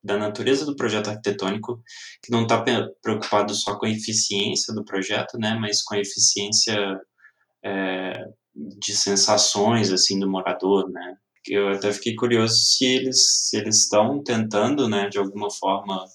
da 0.02 0.16
natureza 0.18 0.66
do 0.66 0.78
projeto 0.78 1.10
arquitetônico, 1.10 1.84
que 2.24 2.32
não 2.32 2.44
está 2.44 2.64
preocupado 3.02 3.54
só 3.54 3.78
com 3.78 3.86
a 3.86 3.92
eficiência 3.92 4.74
do 4.74 4.86
projeto, 4.86 5.38
né, 5.38 5.58
mas 5.60 5.84
com 5.84 5.96
a 5.96 6.00
eficiência 6.00 6.98
é, 7.66 8.14
de 8.56 8.96
sensações 8.96 9.92
assim 9.92 10.18
do 10.18 10.32
morador, 10.32 10.90
né. 10.90 11.18
Eu 11.48 11.70
até 11.70 11.92
fiquei 11.92 12.16
curioso 12.16 12.56
se 12.56 12.86
eles 12.86 13.48
se 13.50 13.58
eles 13.58 13.84
estão 13.84 14.24
tentando, 14.24 14.88
né, 14.88 15.10
de 15.10 15.18
alguma 15.18 15.50
forma 15.50 16.06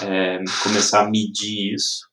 é, 0.00 0.38
começar 0.62 1.04
a 1.06 1.10
medir 1.10 1.74
isso 1.74 2.10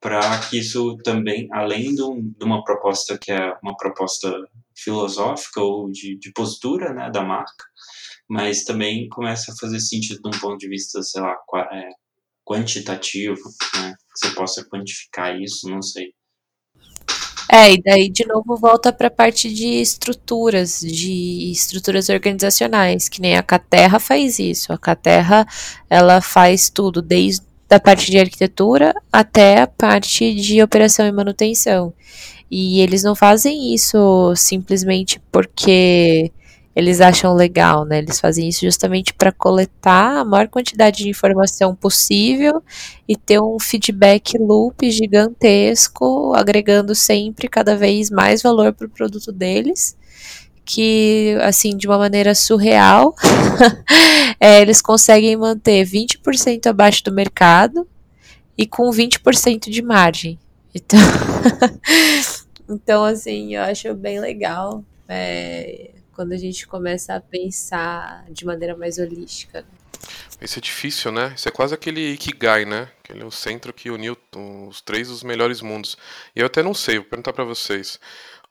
para 0.00 0.40
que 0.48 0.58
isso 0.58 0.96
também, 1.04 1.48
além 1.52 1.94
de, 1.94 2.02
um, 2.02 2.20
de, 2.36 2.44
uma 2.44 2.64
proposta 2.64 3.16
que 3.16 3.30
é 3.30 3.54
uma 3.62 3.76
proposta 3.76 4.28
filosófica 4.76 5.60
ou 5.60 5.90
de, 5.92 6.18
de 6.18 6.32
postura 6.32 6.92
né, 6.92 7.08
da 7.08 7.22
marca, 7.22 7.64
mas 8.28 8.64
também 8.64 9.08
começa 9.08 9.52
a 9.52 9.56
fazer 9.60 9.78
sentido 9.78 10.20
de 10.20 10.36
um 10.36 10.40
ponto 10.40 10.58
de 10.58 10.68
vista, 10.68 11.00
sei 11.02 11.22
lá, 11.22 11.36
é, 11.72 11.88
quantitativo, 12.44 13.40
né, 13.76 13.94
que 13.94 14.26
você 14.26 14.34
possa 14.34 14.68
quantificar 14.68 15.40
isso, 15.40 15.70
não 15.70 15.80
sei. 15.80 16.12
É, 17.54 17.74
e 17.74 17.82
daí 17.82 18.08
de 18.08 18.26
novo 18.26 18.56
volta 18.56 18.90
para 18.90 19.08
a 19.08 19.10
parte 19.10 19.52
de 19.52 19.66
estruturas, 19.82 20.80
de 20.80 21.50
estruturas 21.52 22.08
organizacionais, 22.08 23.10
que 23.10 23.20
nem 23.20 23.36
a 23.36 23.42
Caterra 23.42 23.98
faz 24.00 24.38
isso. 24.38 24.72
A 24.72 24.78
Caterra, 24.78 25.46
ela 25.90 26.22
faz 26.22 26.70
tudo, 26.70 27.02
desde 27.02 27.42
a 27.70 27.78
parte 27.78 28.10
de 28.10 28.18
arquitetura 28.18 28.94
até 29.12 29.60
a 29.60 29.66
parte 29.66 30.34
de 30.34 30.62
operação 30.62 31.06
e 31.06 31.12
manutenção. 31.12 31.92
E 32.50 32.80
eles 32.80 33.02
não 33.02 33.14
fazem 33.14 33.74
isso 33.74 34.34
simplesmente 34.34 35.20
porque 35.30 36.32
eles 36.74 37.00
acham 37.00 37.34
legal, 37.34 37.84
né? 37.84 37.98
Eles 37.98 38.18
fazem 38.18 38.48
isso 38.48 38.60
justamente 38.62 39.12
para 39.12 39.30
coletar 39.30 40.18
a 40.20 40.24
maior 40.24 40.48
quantidade 40.48 41.02
de 41.02 41.10
informação 41.10 41.74
possível 41.74 42.62
e 43.06 43.14
ter 43.14 43.40
um 43.40 43.58
feedback 43.60 44.38
loop 44.38 44.90
gigantesco, 44.90 46.32
agregando 46.34 46.94
sempre 46.94 47.48
cada 47.48 47.76
vez 47.76 48.10
mais 48.10 48.42
valor 48.42 48.72
para 48.72 48.86
o 48.86 48.90
produto 48.90 49.30
deles. 49.30 49.96
Que, 50.64 51.36
assim, 51.42 51.76
de 51.76 51.86
uma 51.88 51.98
maneira 51.98 52.34
surreal, 52.34 53.14
é, 54.40 54.60
eles 54.62 54.80
conseguem 54.80 55.36
manter 55.36 55.84
20% 55.84 56.66
abaixo 56.66 57.04
do 57.04 57.12
mercado 57.12 57.86
e 58.56 58.66
com 58.66 58.88
20% 58.90 59.68
de 59.68 59.82
margem. 59.82 60.38
Então, 60.74 60.98
então, 62.68 63.04
assim, 63.04 63.56
eu 63.56 63.62
acho 63.62 63.92
bem 63.94 64.20
legal 64.20 64.84
é, 65.08 65.90
quando 66.12 66.32
a 66.32 66.36
gente 66.36 66.66
começa 66.66 67.14
a 67.14 67.20
pensar 67.20 68.24
de 68.30 68.44
maneira 68.44 68.76
mais 68.76 68.98
holística. 68.98 69.64
Isso 70.40 70.58
é 70.58 70.62
difícil, 70.62 71.12
né? 71.12 71.32
Isso 71.36 71.48
é 71.48 71.52
quase 71.52 71.74
aquele 71.74 72.12
Ikigai, 72.12 72.64
né? 72.64 72.90
Aquele 73.02 73.24
o 73.24 73.30
centro 73.30 73.72
que 73.72 73.90
uniu 73.90 74.16
os 74.68 74.80
três 74.80 75.08
dos 75.08 75.22
melhores 75.22 75.60
mundos. 75.60 75.96
E 76.34 76.40
eu 76.40 76.46
até 76.46 76.62
não 76.62 76.74
sei, 76.74 76.98
vou 76.98 77.08
perguntar 77.08 77.32
para 77.32 77.44
vocês. 77.44 78.00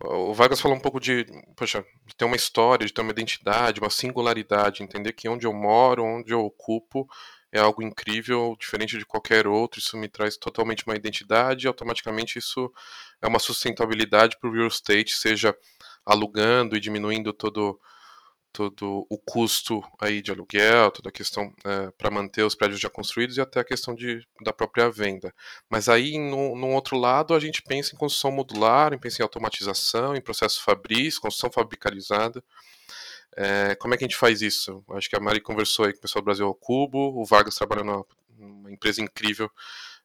O 0.03 0.33
Vargas 0.33 0.59
falou 0.59 0.75
um 0.77 0.79
pouco 0.81 0.99
de, 0.99 1.25
poxa, 1.55 1.85
de 2.07 2.15
ter 2.15 2.25
uma 2.25 2.35
história, 2.35 2.87
de 2.87 2.93
ter 2.93 3.01
uma 3.01 3.11
identidade, 3.11 3.79
uma 3.79 3.89
singularidade, 3.89 4.81
entender 4.81 5.13
que 5.13 5.29
onde 5.29 5.45
eu 5.45 5.53
moro, 5.53 6.03
onde 6.03 6.33
eu 6.33 6.39
ocupo, 6.39 7.07
é 7.51 7.59
algo 7.59 7.83
incrível, 7.83 8.55
diferente 8.59 8.97
de 8.97 9.05
qualquer 9.05 9.45
outro. 9.45 9.79
Isso 9.79 9.97
me 9.97 10.07
traz 10.07 10.37
totalmente 10.37 10.85
uma 10.87 10.95
identidade 10.95 11.65
e 11.65 11.67
automaticamente 11.67 12.39
isso 12.39 12.71
é 13.21 13.27
uma 13.27 13.39
sustentabilidade 13.39 14.37
para 14.39 14.49
o 14.49 14.53
real 14.53 14.67
estate, 14.67 15.17
seja 15.17 15.55
alugando 16.05 16.75
e 16.75 16.79
diminuindo 16.79 17.33
todo 17.33 17.79
todo 18.53 19.07
o 19.09 19.17
custo 19.17 19.81
aí 19.99 20.21
de 20.21 20.31
aluguel, 20.31 20.91
toda 20.91 21.09
a 21.09 21.11
questão 21.11 21.53
é, 21.63 21.89
para 21.91 22.11
manter 22.11 22.43
os 22.43 22.53
prédios 22.53 22.81
já 22.81 22.89
construídos 22.89 23.37
e 23.37 23.41
até 23.41 23.61
a 23.61 23.63
questão 23.63 23.95
de, 23.95 24.25
da 24.43 24.51
própria 24.51 24.89
venda. 24.89 25.33
Mas 25.69 25.87
aí, 25.87 26.17
no, 26.19 26.67
outro 26.69 26.97
lado, 26.97 27.33
a 27.33 27.39
gente 27.39 27.61
pensa 27.61 27.95
em 27.95 27.97
construção 27.97 28.31
modular, 28.31 28.93
em 28.93 28.97
pensa 28.97 29.21
em 29.21 29.23
automatização, 29.23 30.15
em 30.15 30.21
processo 30.21 30.61
fabris, 30.61 31.17
construção 31.17 31.49
fabricarizada. 31.49 32.43
É, 33.37 33.75
como 33.75 33.93
é 33.93 33.97
que 33.97 34.03
a 34.03 34.07
gente 34.07 34.17
faz 34.17 34.41
isso? 34.41 34.83
Acho 34.91 35.09
que 35.09 35.15
a 35.15 35.19
Mari 35.19 35.39
conversou 35.39 35.85
aí 35.85 35.93
com 35.93 35.99
o 35.99 36.01
pessoal 36.01 36.21
do 36.21 36.25
Brasil 36.25 36.45
ao 36.45 36.53
Cubo, 36.53 37.21
o 37.21 37.25
Vargas 37.25 37.55
trabalha 37.55 37.83
numa, 37.83 38.05
numa 38.37 38.71
empresa 38.71 39.01
incrível 39.01 39.49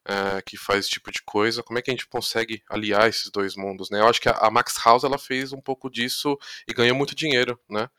é, 0.07 0.41
que 0.41 0.57
faz 0.57 0.81
esse 0.81 0.91
tipo 0.91 1.11
de 1.11 1.21
coisa. 1.23 1.61
Como 1.61 1.77
é 1.77 1.81
que 1.81 1.91
a 1.91 1.93
gente 1.93 2.07
consegue 2.07 2.63
aliar 2.69 3.09
esses 3.09 3.29
dois 3.29 3.55
mundos? 3.55 3.89
Né? 3.89 3.99
Eu 3.99 4.07
acho 4.07 4.21
que 4.21 4.29
a, 4.29 4.33
a 4.33 4.49
Max 4.49 4.75
House 4.83 5.03
ela 5.03 5.17
fez 5.17 5.51
um 5.51 5.61
pouco 5.61 5.89
disso 5.89 6.37
e 6.67 6.73
ganhou 6.73 6.95
muito 6.95 7.13
dinheiro, 7.15 7.59
né? 7.69 7.89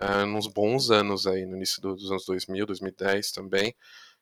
É, 0.00 0.24
nos 0.24 0.46
bons 0.46 0.90
anos 0.90 1.26
aí, 1.26 1.46
no 1.46 1.56
início 1.56 1.80
dos 1.80 2.10
anos 2.10 2.24
2000, 2.26 2.66
2010 2.66 3.30
também, 3.30 3.74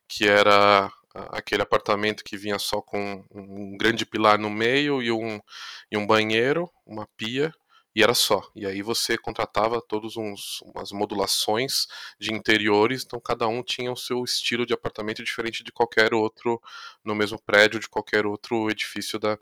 que 0.07 0.27
era 0.27 0.91
aquele 1.13 1.61
apartamento 1.63 2.23
que 2.23 2.37
vinha 2.37 2.59
só 2.59 2.81
com 2.81 3.25
um 3.33 3.77
grande 3.77 4.05
pilar 4.05 4.37
no 4.37 4.49
meio 4.49 5.01
e 5.01 5.11
um, 5.11 5.39
e 5.89 5.97
um 5.97 6.05
banheiro, 6.05 6.69
uma 6.85 7.07
pia 7.17 7.53
e 7.95 8.01
era 8.01 8.13
só. 8.13 8.41
E 8.55 8.65
aí 8.65 8.81
você 8.81 9.17
contratava 9.17 9.81
todos 9.81 10.15
uns 10.17 10.61
umas 10.61 10.91
modulações 10.91 11.87
de 12.19 12.33
interiores, 12.33 13.03
então 13.05 13.19
cada 13.19 13.47
um 13.47 13.61
tinha 13.61 13.91
o 13.91 13.97
seu 13.97 14.23
estilo 14.23 14.65
de 14.65 14.73
apartamento 14.73 15.23
diferente 15.23 15.63
de 15.63 15.71
qualquer 15.71 16.13
outro 16.13 16.61
no 17.03 17.13
mesmo 17.13 17.39
prédio, 17.39 17.79
de 17.79 17.89
qualquer 17.89 18.25
outro 18.25 18.69
edifício 18.69 19.19
da, 19.19 19.37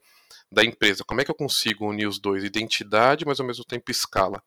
da 0.52 0.64
empresa. 0.64 1.04
Como 1.06 1.22
é 1.22 1.26
que 1.26 1.32
eu 1.32 1.36
consigo 1.36 1.88
unir 1.88 2.08
os 2.08 2.20
dois? 2.20 2.44
Identidade, 2.44 3.26
mas 3.26 3.40
ao 3.40 3.46
mesmo 3.46 3.64
tempo 3.64 3.92
escala. 3.92 4.42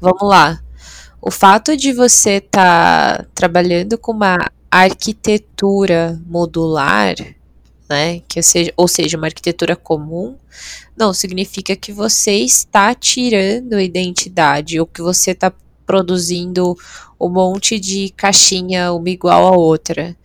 Vamos 0.00 0.22
lá. 0.22 0.62
O 1.20 1.30
fato 1.30 1.76
de 1.76 1.92
você 1.92 2.36
estar 2.36 3.18
tá 3.18 3.26
trabalhando 3.34 3.98
com 3.98 4.12
uma 4.12 4.38
arquitetura 4.70 6.20
modular 6.24 7.16
né? 7.88 8.20
Que 8.28 8.42
seja, 8.42 8.72
ou 8.76 8.86
seja, 8.88 9.16
uma 9.16 9.26
arquitetura 9.26 9.74
comum, 9.76 10.36
não 10.96 11.12
significa 11.14 11.74
que 11.76 11.92
você 11.92 12.32
está 12.32 12.94
tirando 12.94 13.80
identidade 13.80 14.78
ou 14.80 14.86
que 14.86 15.00
você 15.02 15.30
está 15.32 15.52
produzindo 15.86 16.76
um 17.20 17.28
monte 17.28 17.78
de 17.80 18.10
caixinha 18.16 18.92
uma 18.92 19.08
igual 19.10 19.46
a 19.48 19.56
outra. 19.56 20.16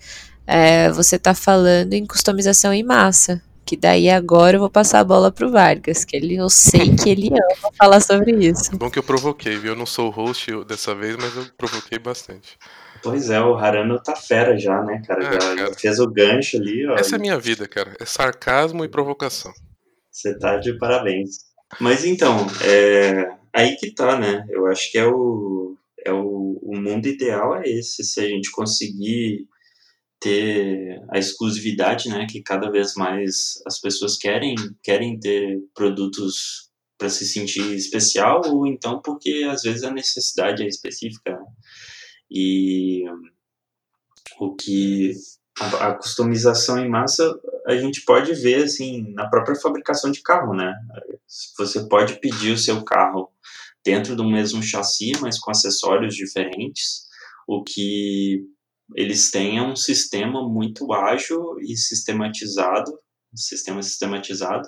é, 0.46 0.92
você 0.92 1.16
está 1.16 1.34
falando 1.34 1.94
em 1.94 2.06
customização 2.06 2.74
em 2.74 2.84
massa. 2.84 3.42
Que 3.66 3.78
daí 3.78 4.10
agora 4.10 4.58
eu 4.58 4.60
vou 4.60 4.70
passar 4.70 5.00
a 5.00 5.04
bola 5.06 5.32
pro 5.32 5.50
Vargas, 5.50 6.04
que 6.04 6.18
ele, 6.18 6.36
eu 6.36 6.50
sei 6.50 6.94
que 6.96 7.10
ele 7.10 7.30
ama 7.32 7.72
falar 7.78 8.02
sobre 8.02 8.32
isso. 8.46 8.78
Bom 8.78 8.90
que 8.90 9.00
eu 9.00 9.04
provoquei, 9.04 9.58
viu? 9.58 9.72
Eu 9.72 9.78
não 9.78 9.86
sou 9.86 10.08
o 10.08 10.12
host 10.12 10.52
dessa 10.66 10.94
vez, 10.94 11.16
mas 11.16 11.34
eu 11.36 11.46
provoquei 11.58 11.98
bastante. 11.98 12.58
Pois 13.04 13.30
é, 13.30 13.40
o 13.42 13.56
Harano 13.56 14.02
tá 14.02 14.16
fera 14.16 14.58
já, 14.58 14.82
né, 14.82 15.02
cara? 15.06 15.28
Ah, 15.28 15.34
já, 15.34 15.56
cara. 15.56 15.74
fez 15.74 16.00
o 16.00 16.08
gancho 16.10 16.58
ali, 16.58 16.88
ó. 16.88 16.96
Essa 16.96 17.16
é 17.16 17.18
a 17.18 17.22
minha 17.22 17.38
vida, 17.38 17.68
cara. 17.68 17.96
É 18.00 18.06
sarcasmo 18.06 18.86
e 18.86 18.90
provocação. 18.90 19.52
Você 20.10 20.38
tá 20.40 20.58
de 20.58 20.78
parabéns. 20.78 21.40
Mas 21.82 22.06
então, 22.06 22.48
é... 22.64 23.36
aí 23.54 23.76
que 23.76 23.94
tá, 23.94 24.18
né? 24.18 24.46
Eu 24.50 24.68
acho 24.68 24.90
que 24.90 24.98
é 24.98 25.06
o, 25.06 25.76
é 26.06 26.14
o, 26.14 26.60
o 26.62 26.80
mundo 26.80 27.08
ideal 27.08 27.58
é 27.58 27.68
esse, 27.68 28.04
se 28.04 28.22
a 28.22 28.28
gente 28.28 28.50
conseguir 28.52 29.48
ter 30.22 31.02
a 31.12 31.20
exclusividade, 31.20 32.08
né, 32.08 32.26
que 32.30 32.42
cada 32.42 32.72
vez 32.72 32.94
mais 32.96 33.62
as 33.68 33.82
pessoas 33.82 34.16
querem, 34.16 34.56
querem 34.82 35.20
ter 35.20 35.60
produtos 35.76 36.70
para 36.98 37.10
se 37.10 37.28
sentir 37.28 37.76
especial 37.76 38.42
ou 38.46 38.66
então 38.66 39.02
porque 39.02 39.46
às 39.52 39.64
vezes 39.64 39.84
a 39.84 39.92
necessidade 39.92 40.64
é 40.64 40.68
específica. 40.68 41.38
E 42.34 43.04
o 44.40 44.56
que 44.56 45.14
a, 45.60 45.94
customização 45.94 46.80
em 46.80 46.90
massa 46.90 47.40
a 47.68 47.76
gente 47.78 48.04
pode 48.04 48.34
ver 48.34 48.64
assim 48.64 49.14
na 49.14 49.30
própria 49.30 49.56
fabricação 49.56 50.12
de 50.12 50.22
carro, 50.22 50.54
né? 50.54 50.74
Você 51.58 51.88
pode 51.88 52.20
pedir 52.20 52.52
o 52.52 52.58
seu 52.58 52.84
carro 52.84 53.30
dentro 53.86 54.16
do 54.16 54.28
mesmo 54.28 54.64
chassi, 54.64 55.12
mas 55.22 55.40
com 55.40 55.52
acessórios 55.52 56.16
diferentes, 56.16 57.04
o 57.48 57.64
que 57.64 58.44
eles 58.96 59.30
têm 59.30 59.62
um 59.62 59.76
sistema 59.76 60.48
muito 60.48 60.92
ágil 60.92 61.60
e 61.62 61.78
sistematizado, 61.78 62.92
um 63.34 63.38
sistema 63.38 63.82
sistematizado 63.82 64.68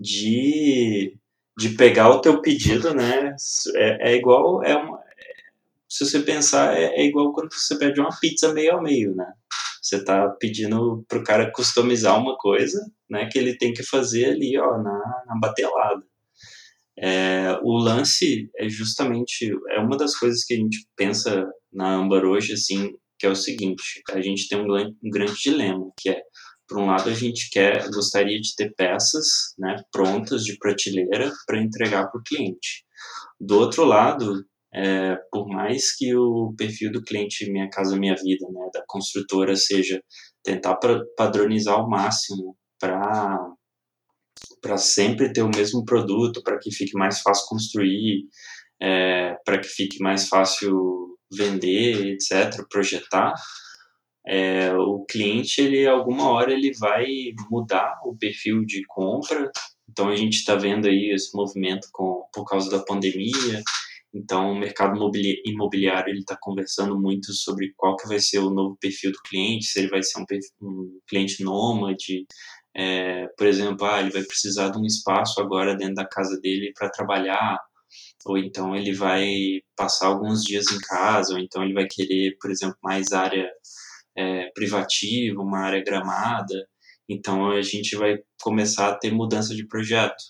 de, 0.00 1.16
de 1.58 1.70
pegar 1.70 2.10
o 2.10 2.20
teu 2.20 2.40
pedido, 2.40 2.94
né? 2.94 3.34
É, 3.74 4.12
é 4.12 4.16
igual, 4.16 4.62
é 4.62 4.76
uma, 4.76 5.01
se 5.92 6.06
você 6.06 6.20
pensar, 6.20 6.74
é, 6.74 6.86
é, 6.86 7.04
igual 7.04 7.34
quando 7.34 7.52
você 7.52 7.76
pede 7.76 8.00
uma 8.00 8.18
pizza 8.18 8.50
meio 8.54 8.78
a 8.78 8.82
meio, 8.82 9.14
né? 9.14 9.30
Você 9.82 9.96
está 9.96 10.26
pedindo 10.40 11.04
para 11.06 11.18
o 11.18 11.22
cara 11.22 11.52
customizar 11.52 12.18
uma 12.18 12.34
coisa, 12.38 12.80
né? 13.10 13.28
Que 13.30 13.38
ele 13.38 13.58
tem 13.58 13.74
que 13.74 13.82
fazer 13.82 14.24
ali, 14.30 14.58
ó, 14.58 14.78
na, 14.78 15.22
na 15.26 15.38
batelada. 15.38 16.02
É, 16.98 17.58
o 17.62 17.76
lance 17.76 18.50
é 18.56 18.70
justamente 18.70 19.50
é 19.68 19.80
uma 19.80 19.98
das 19.98 20.16
coisas 20.16 20.44
que 20.44 20.54
a 20.54 20.56
gente 20.56 20.86
pensa 20.96 21.46
na 21.70 21.94
Amber 21.94 22.24
hoje, 22.24 22.54
assim, 22.54 22.92
que 23.18 23.26
é 23.26 23.28
o 23.28 23.36
seguinte: 23.36 24.00
a 24.12 24.20
gente 24.22 24.48
tem 24.48 24.58
um, 24.58 24.74
um 24.74 25.10
grande 25.10 25.34
dilema, 25.42 25.90
que 26.00 26.08
é, 26.08 26.22
por 26.66 26.78
um 26.78 26.86
lado, 26.86 27.10
a 27.10 27.14
gente 27.14 27.50
quer, 27.50 27.86
gostaria 27.90 28.40
de 28.40 28.56
ter 28.56 28.72
peças 28.74 29.26
né, 29.58 29.76
prontas 29.92 30.42
de 30.42 30.56
prateleira 30.56 31.30
para 31.46 31.60
entregar 31.60 32.10
para 32.10 32.18
o 32.18 32.24
cliente. 32.24 32.86
Do 33.38 33.58
outro 33.58 33.84
lado, 33.84 34.42
é, 34.74 35.16
por 35.30 35.46
mais 35.48 35.94
que 35.94 36.14
o 36.14 36.54
perfil 36.56 36.90
do 36.90 37.02
cliente 37.02 37.50
Minha 37.50 37.68
Casa 37.68 37.96
Minha 37.96 38.14
Vida, 38.14 38.46
né, 38.50 38.70
da 38.72 38.82
construtora, 38.86 39.54
seja 39.54 40.02
tentar 40.42 40.78
padronizar 41.16 41.74
ao 41.74 41.88
máximo 41.88 42.56
para 42.80 43.56
sempre 44.76 45.32
ter 45.32 45.42
o 45.42 45.50
mesmo 45.54 45.84
produto, 45.84 46.42
para 46.42 46.58
que 46.58 46.72
fique 46.72 46.96
mais 46.96 47.20
fácil 47.20 47.46
construir, 47.48 48.24
é, 48.80 49.36
para 49.44 49.58
que 49.58 49.68
fique 49.68 50.02
mais 50.02 50.28
fácil 50.28 51.18
vender, 51.30 52.14
etc., 52.14 52.66
projetar, 52.68 53.34
é, 54.26 54.72
o 54.74 55.04
cliente, 55.04 55.60
ele 55.60 55.86
alguma 55.86 56.30
hora 56.30 56.52
ele 56.52 56.72
vai 56.78 57.06
mudar 57.50 58.00
o 58.04 58.16
perfil 58.16 58.64
de 58.64 58.82
compra. 58.86 59.50
Então 59.88 60.08
a 60.08 60.16
gente 60.16 60.34
está 60.34 60.54
vendo 60.54 60.86
aí 60.86 61.12
esse 61.12 61.36
movimento 61.36 61.88
com, 61.92 62.24
por 62.32 62.44
causa 62.44 62.70
da 62.70 62.84
pandemia. 62.84 63.62
Então 64.14 64.52
o 64.52 64.58
mercado 64.58 64.98
imobiliário 65.44 66.10
ele 66.10 66.20
está 66.20 66.36
conversando 66.40 67.00
muito 67.00 67.32
sobre 67.32 67.72
qual 67.76 67.96
que 67.96 68.06
vai 68.06 68.20
ser 68.20 68.40
o 68.40 68.50
novo 68.50 68.76
perfil 68.78 69.10
do 69.10 69.18
cliente, 69.28 69.64
se 69.64 69.78
ele 69.78 69.88
vai 69.88 70.02
ser 70.02 70.20
um, 70.20 70.24
um 70.60 71.00
cliente 71.08 71.42
nômade, 71.42 72.26
é, 72.74 73.26
por 73.36 73.46
exemplo, 73.46 73.86
ah, 73.86 74.00
ele 74.00 74.10
vai 74.10 74.22
precisar 74.22 74.70
de 74.70 74.78
um 74.78 74.84
espaço 74.84 75.40
agora 75.40 75.76
dentro 75.76 75.94
da 75.94 76.06
casa 76.06 76.38
dele 76.40 76.72
para 76.74 76.90
trabalhar, 76.90 77.58
ou 78.26 78.38
então 78.38 78.74
ele 78.76 78.92
vai 78.94 79.60
passar 79.76 80.06
alguns 80.08 80.42
dias 80.42 80.70
em 80.70 80.78
casa, 80.80 81.34
ou 81.34 81.40
então 81.40 81.62
ele 81.62 81.74
vai 81.74 81.86
querer, 81.86 82.36
por 82.40 82.50
exemplo, 82.50 82.76
mais 82.82 83.12
área 83.12 83.50
é, 84.16 84.50
privativa, 84.54 85.40
uma 85.42 85.60
área 85.60 85.82
gramada. 85.84 86.66
Então 87.08 87.50
a 87.50 87.62
gente 87.62 87.96
vai 87.96 88.18
começar 88.42 88.88
a 88.88 88.96
ter 88.96 89.12
mudança 89.12 89.54
de 89.54 89.66
projeto. 89.66 90.22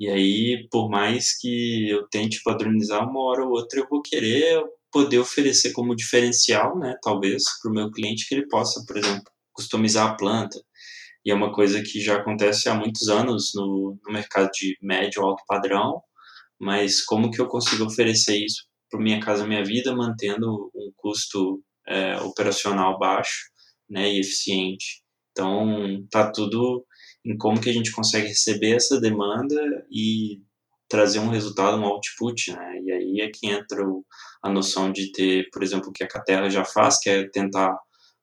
E 0.00 0.08
aí, 0.08 0.68
por 0.70 0.88
mais 0.88 1.36
que 1.38 1.90
eu 1.90 2.06
tente 2.08 2.42
padronizar 2.44 3.08
uma 3.08 3.20
hora 3.22 3.44
ou 3.44 3.50
outra, 3.50 3.80
eu 3.80 3.88
vou 3.88 4.00
querer 4.02 4.62
poder 4.92 5.18
oferecer 5.18 5.72
como 5.72 5.96
diferencial, 5.96 6.78
né, 6.78 6.96
talvez, 7.02 7.44
para 7.60 7.70
o 7.70 7.74
meu 7.74 7.90
cliente 7.90 8.26
que 8.26 8.34
ele 8.34 8.48
possa, 8.48 8.84
por 8.86 8.96
exemplo, 8.96 9.24
customizar 9.52 10.08
a 10.08 10.14
planta. 10.14 10.60
E 11.24 11.30
é 11.30 11.34
uma 11.34 11.52
coisa 11.52 11.82
que 11.82 12.00
já 12.00 12.16
acontece 12.16 12.68
há 12.68 12.74
muitos 12.74 13.08
anos 13.08 13.52
no, 13.54 13.98
no 14.04 14.12
mercado 14.12 14.50
de 14.52 14.78
médio 14.80 15.22
alto 15.22 15.42
padrão, 15.46 16.00
mas 16.58 17.02
como 17.04 17.30
que 17.30 17.40
eu 17.40 17.46
consigo 17.48 17.84
oferecer 17.84 18.36
isso 18.36 18.68
para 18.90 19.00
minha 19.00 19.20
casa 19.20 19.46
minha 19.46 19.64
vida 19.64 19.94
mantendo 19.94 20.70
um 20.74 20.92
custo 20.96 21.62
é, 21.86 22.16
operacional 22.20 22.98
baixo 22.98 23.50
né 23.88 24.10
e 24.10 24.20
eficiente 24.20 25.02
então 25.30 26.04
tá 26.10 26.30
tudo 26.30 26.84
em 27.24 27.36
como 27.36 27.60
que 27.60 27.70
a 27.70 27.72
gente 27.72 27.92
consegue 27.92 28.28
receber 28.28 28.76
essa 28.76 29.00
demanda 29.00 29.56
e 29.90 30.40
trazer 30.88 31.18
um 31.18 31.28
resultado 31.28 31.76
um 31.76 31.84
output 31.84 32.52
né? 32.52 32.80
E 32.82 32.92
aí 32.92 33.20
é 33.20 33.30
que 33.30 33.48
entra 33.48 33.86
o, 33.86 34.04
a 34.42 34.50
noção 34.50 34.90
de 34.90 35.12
ter 35.12 35.48
por 35.52 35.62
exemplo 35.62 35.90
o 35.90 35.92
que 35.92 36.04
a 36.04 36.08
Caterra 36.08 36.48
já 36.48 36.64
faz 36.64 36.98
que 36.98 37.10
é 37.10 37.28
tentar 37.28 37.76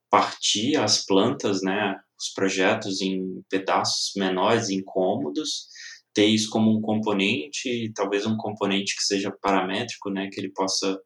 partir 0.10 0.78
as 0.78 1.06
plantas 1.06 1.62
né? 1.62 1.96
Os 2.20 2.34
projetos 2.34 3.02
em 3.02 3.44
pedaços 3.50 4.14
menores 4.16 4.70
incômodos 4.70 5.68
ter 6.16 6.28
isso 6.28 6.50
como 6.50 6.72
um 6.72 6.82
componente, 6.82 7.92
talvez 7.94 8.26
um 8.26 8.38
componente 8.38 8.96
que 8.96 9.04
seja 9.04 9.36
paramétrico, 9.42 10.10
né, 10.10 10.30
que 10.32 10.40
ele 10.40 10.50
possa 10.50 10.98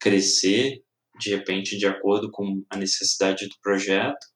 crescer 0.00 0.82
de 1.20 1.30
repente 1.30 1.78
de 1.78 1.86
acordo 1.86 2.30
com 2.30 2.64
a 2.68 2.76
necessidade 2.76 3.46
do 3.48 3.54
projeto, 3.62 4.26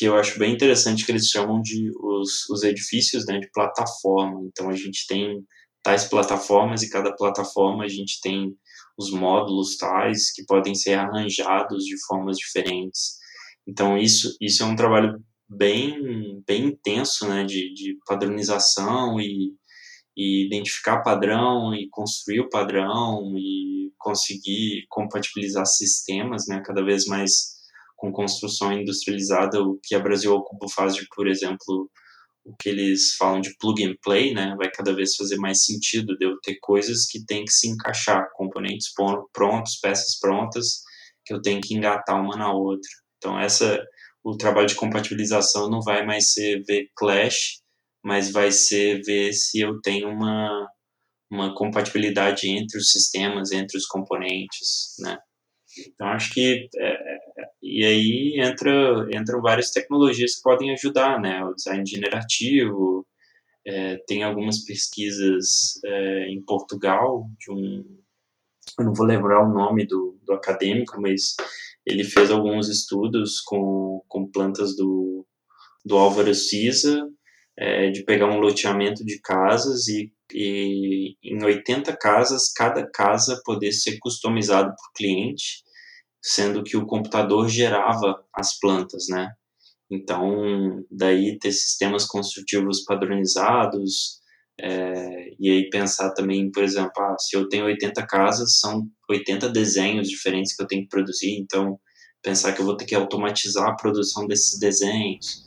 que 0.00 0.06
eu 0.06 0.16
acho 0.16 0.38
bem 0.38 0.54
interessante 0.54 1.04
que 1.04 1.12
eles 1.12 1.28
chamam 1.28 1.60
de 1.60 1.90
os, 2.00 2.48
os 2.48 2.62
edifícios 2.62 3.26
né, 3.26 3.38
de 3.38 3.50
plataforma. 3.52 4.40
Então 4.46 4.70
a 4.70 4.74
gente 4.74 5.06
tem 5.06 5.44
tais 5.82 6.06
plataformas 6.06 6.82
e 6.82 6.88
cada 6.88 7.14
plataforma 7.14 7.84
a 7.84 7.88
gente 7.88 8.18
tem 8.22 8.56
os 8.96 9.12
módulos 9.12 9.76
tais 9.76 10.32
que 10.32 10.42
podem 10.46 10.74
ser 10.74 10.94
arranjados 10.94 11.84
de 11.84 12.02
formas 12.06 12.38
diferentes. 12.38 13.18
Então 13.68 13.98
isso 13.98 14.34
isso 14.40 14.62
é 14.62 14.66
um 14.66 14.74
trabalho 14.74 15.22
bem, 15.46 16.42
bem 16.46 16.68
intenso 16.68 17.28
né, 17.28 17.44
de, 17.44 17.74
de 17.74 17.98
padronização 18.06 19.20
e, 19.20 19.52
e 20.16 20.46
identificar 20.46 21.02
padrão 21.02 21.74
e 21.74 21.90
construir 21.90 22.40
o 22.40 22.48
padrão 22.48 23.34
e 23.36 23.92
conseguir 23.98 24.86
compatibilizar 24.88 25.66
sistemas, 25.66 26.46
né, 26.48 26.62
cada 26.64 26.82
vez 26.82 27.04
mais 27.04 27.59
com 28.00 28.10
construção 28.10 28.72
industrializada, 28.72 29.62
o 29.62 29.78
que 29.82 29.94
a 29.94 30.00
Brasil 30.00 30.32
Ocupa 30.32 30.66
faz 30.74 30.94
de, 30.94 31.06
por 31.14 31.28
exemplo, 31.28 31.90
o 32.42 32.56
que 32.56 32.70
eles 32.70 33.14
falam 33.16 33.42
de 33.42 33.54
plug 33.58 33.84
and 33.84 33.94
play, 34.02 34.32
né, 34.32 34.54
vai 34.56 34.70
cada 34.70 34.94
vez 34.94 35.14
fazer 35.14 35.36
mais 35.36 35.64
sentido 35.64 36.16
de 36.16 36.24
eu 36.24 36.40
ter 36.40 36.56
coisas 36.62 37.06
que 37.06 37.24
tem 37.26 37.44
que 37.44 37.52
se 37.52 37.68
encaixar, 37.68 38.26
componentes 38.34 38.88
prontos, 39.34 39.76
peças 39.76 40.18
prontas, 40.18 40.80
que 41.26 41.34
eu 41.34 41.42
tenho 41.42 41.60
que 41.60 41.74
engatar 41.74 42.18
uma 42.18 42.36
na 42.36 42.50
outra. 42.50 42.90
Então 43.18 43.38
essa 43.38 43.78
o 44.24 44.36
trabalho 44.36 44.66
de 44.66 44.74
compatibilização 44.74 45.70
não 45.70 45.80
vai 45.82 46.04
mais 46.04 46.32
ser 46.32 46.62
ver 46.66 46.88
clash, 46.96 47.60
mas 48.02 48.30
vai 48.30 48.50
ser 48.50 49.02
ver 49.02 49.32
se 49.32 49.60
eu 49.60 49.80
tenho 49.82 50.08
uma, 50.08 50.68
uma 51.30 51.54
compatibilidade 51.54 52.48
entre 52.48 52.78
os 52.78 52.90
sistemas, 52.90 53.52
entre 53.52 53.76
os 53.78 53.86
componentes, 53.86 54.94
né? 54.98 55.18
Então 55.86 56.08
acho 56.08 56.32
que 56.32 56.68
é, 56.76 56.88
é 56.88 57.18
e 57.70 57.84
aí 57.84 58.40
entra 58.40 59.06
entram 59.14 59.40
várias 59.40 59.70
tecnologias 59.70 60.36
que 60.36 60.42
podem 60.42 60.72
ajudar, 60.72 61.20
né? 61.20 61.44
O 61.44 61.54
design 61.54 61.84
generativo 61.86 63.06
é, 63.66 63.96
tem 64.06 64.24
algumas 64.24 64.64
pesquisas 64.64 65.78
é, 65.84 66.28
em 66.28 66.42
Portugal 66.42 67.26
de 67.38 67.52
um 67.52 68.00
eu 68.78 68.84
não 68.84 68.94
vou 68.94 69.06
lembrar 69.06 69.42
o 69.42 69.52
nome 69.52 69.86
do, 69.86 70.18
do 70.24 70.32
acadêmico, 70.32 71.00
mas 71.00 71.34
ele 71.84 72.04
fez 72.04 72.30
alguns 72.30 72.68
estudos 72.68 73.40
com, 73.40 74.02
com 74.08 74.30
plantas 74.30 74.76
do, 74.76 75.26
do 75.84 75.96
Álvaro 75.96 76.34
Cisa, 76.34 77.08
é, 77.58 77.90
de 77.90 78.04
pegar 78.04 78.26
um 78.26 78.38
loteamento 78.38 79.04
de 79.04 79.20
casas 79.20 79.88
e, 79.88 80.12
e 80.32 81.16
em 81.22 81.42
80 81.42 81.96
casas, 81.96 82.52
cada 82.52 82.88
casa 82.88 83.40
poder 83.44 83.72
ser 83.72 83.98
customizado 83.98 84.70
por 84.70 84.92
cliente 84.94 85.64
sendo 86.22 86.62
que 86.62 86.76
o 86.76 86.86
computador 86.86 87.48
gerava 87.48 88.22
as 88.34 88.58
plantas, 88.58 89.06
né? 89.08 89.30
Então, 89.90 90.84
daí 90.90 91.38
ter 91.38 91.52
sistemas 91.52 92.06
construtivos 92.06 92.84
padronizados, 92.84 94.20
é, 94.60 95.30
e 95.38 95.50
aí 95.50 95.70
pensar 95.70 96.12
também, 96.12 96.50
por 96.50 96.62
exemplo, 96.62 96.92
ah, 96.98 97.16
se 97.18 97.36
eu 97.36 97.48
tenho 97.48 97.64
80 97.64 98.06
casas, 98.06 98.58
são 98.58 98.86
80 99.08 99.48
desenhos 99.48 100.08
diferentes 100.08 100.54
que 100.54 100.62
eu 100.62 100.66
tenho 100.66 100.82
que 100.82 100.88
produzir, 100.88 101.38
então 101.38 101.80
pensar 102.22 102.52
que 102.52 102.60
eu 102.60 102.66
vou 102.66 102.76
ter 102.76 102.84
que 102.84 102.94
automatizar 102.94 103.66
a 103.68 103.74
produção 103.74 104.26
desses 104.26 104.58
desenhos. 104.60 105.44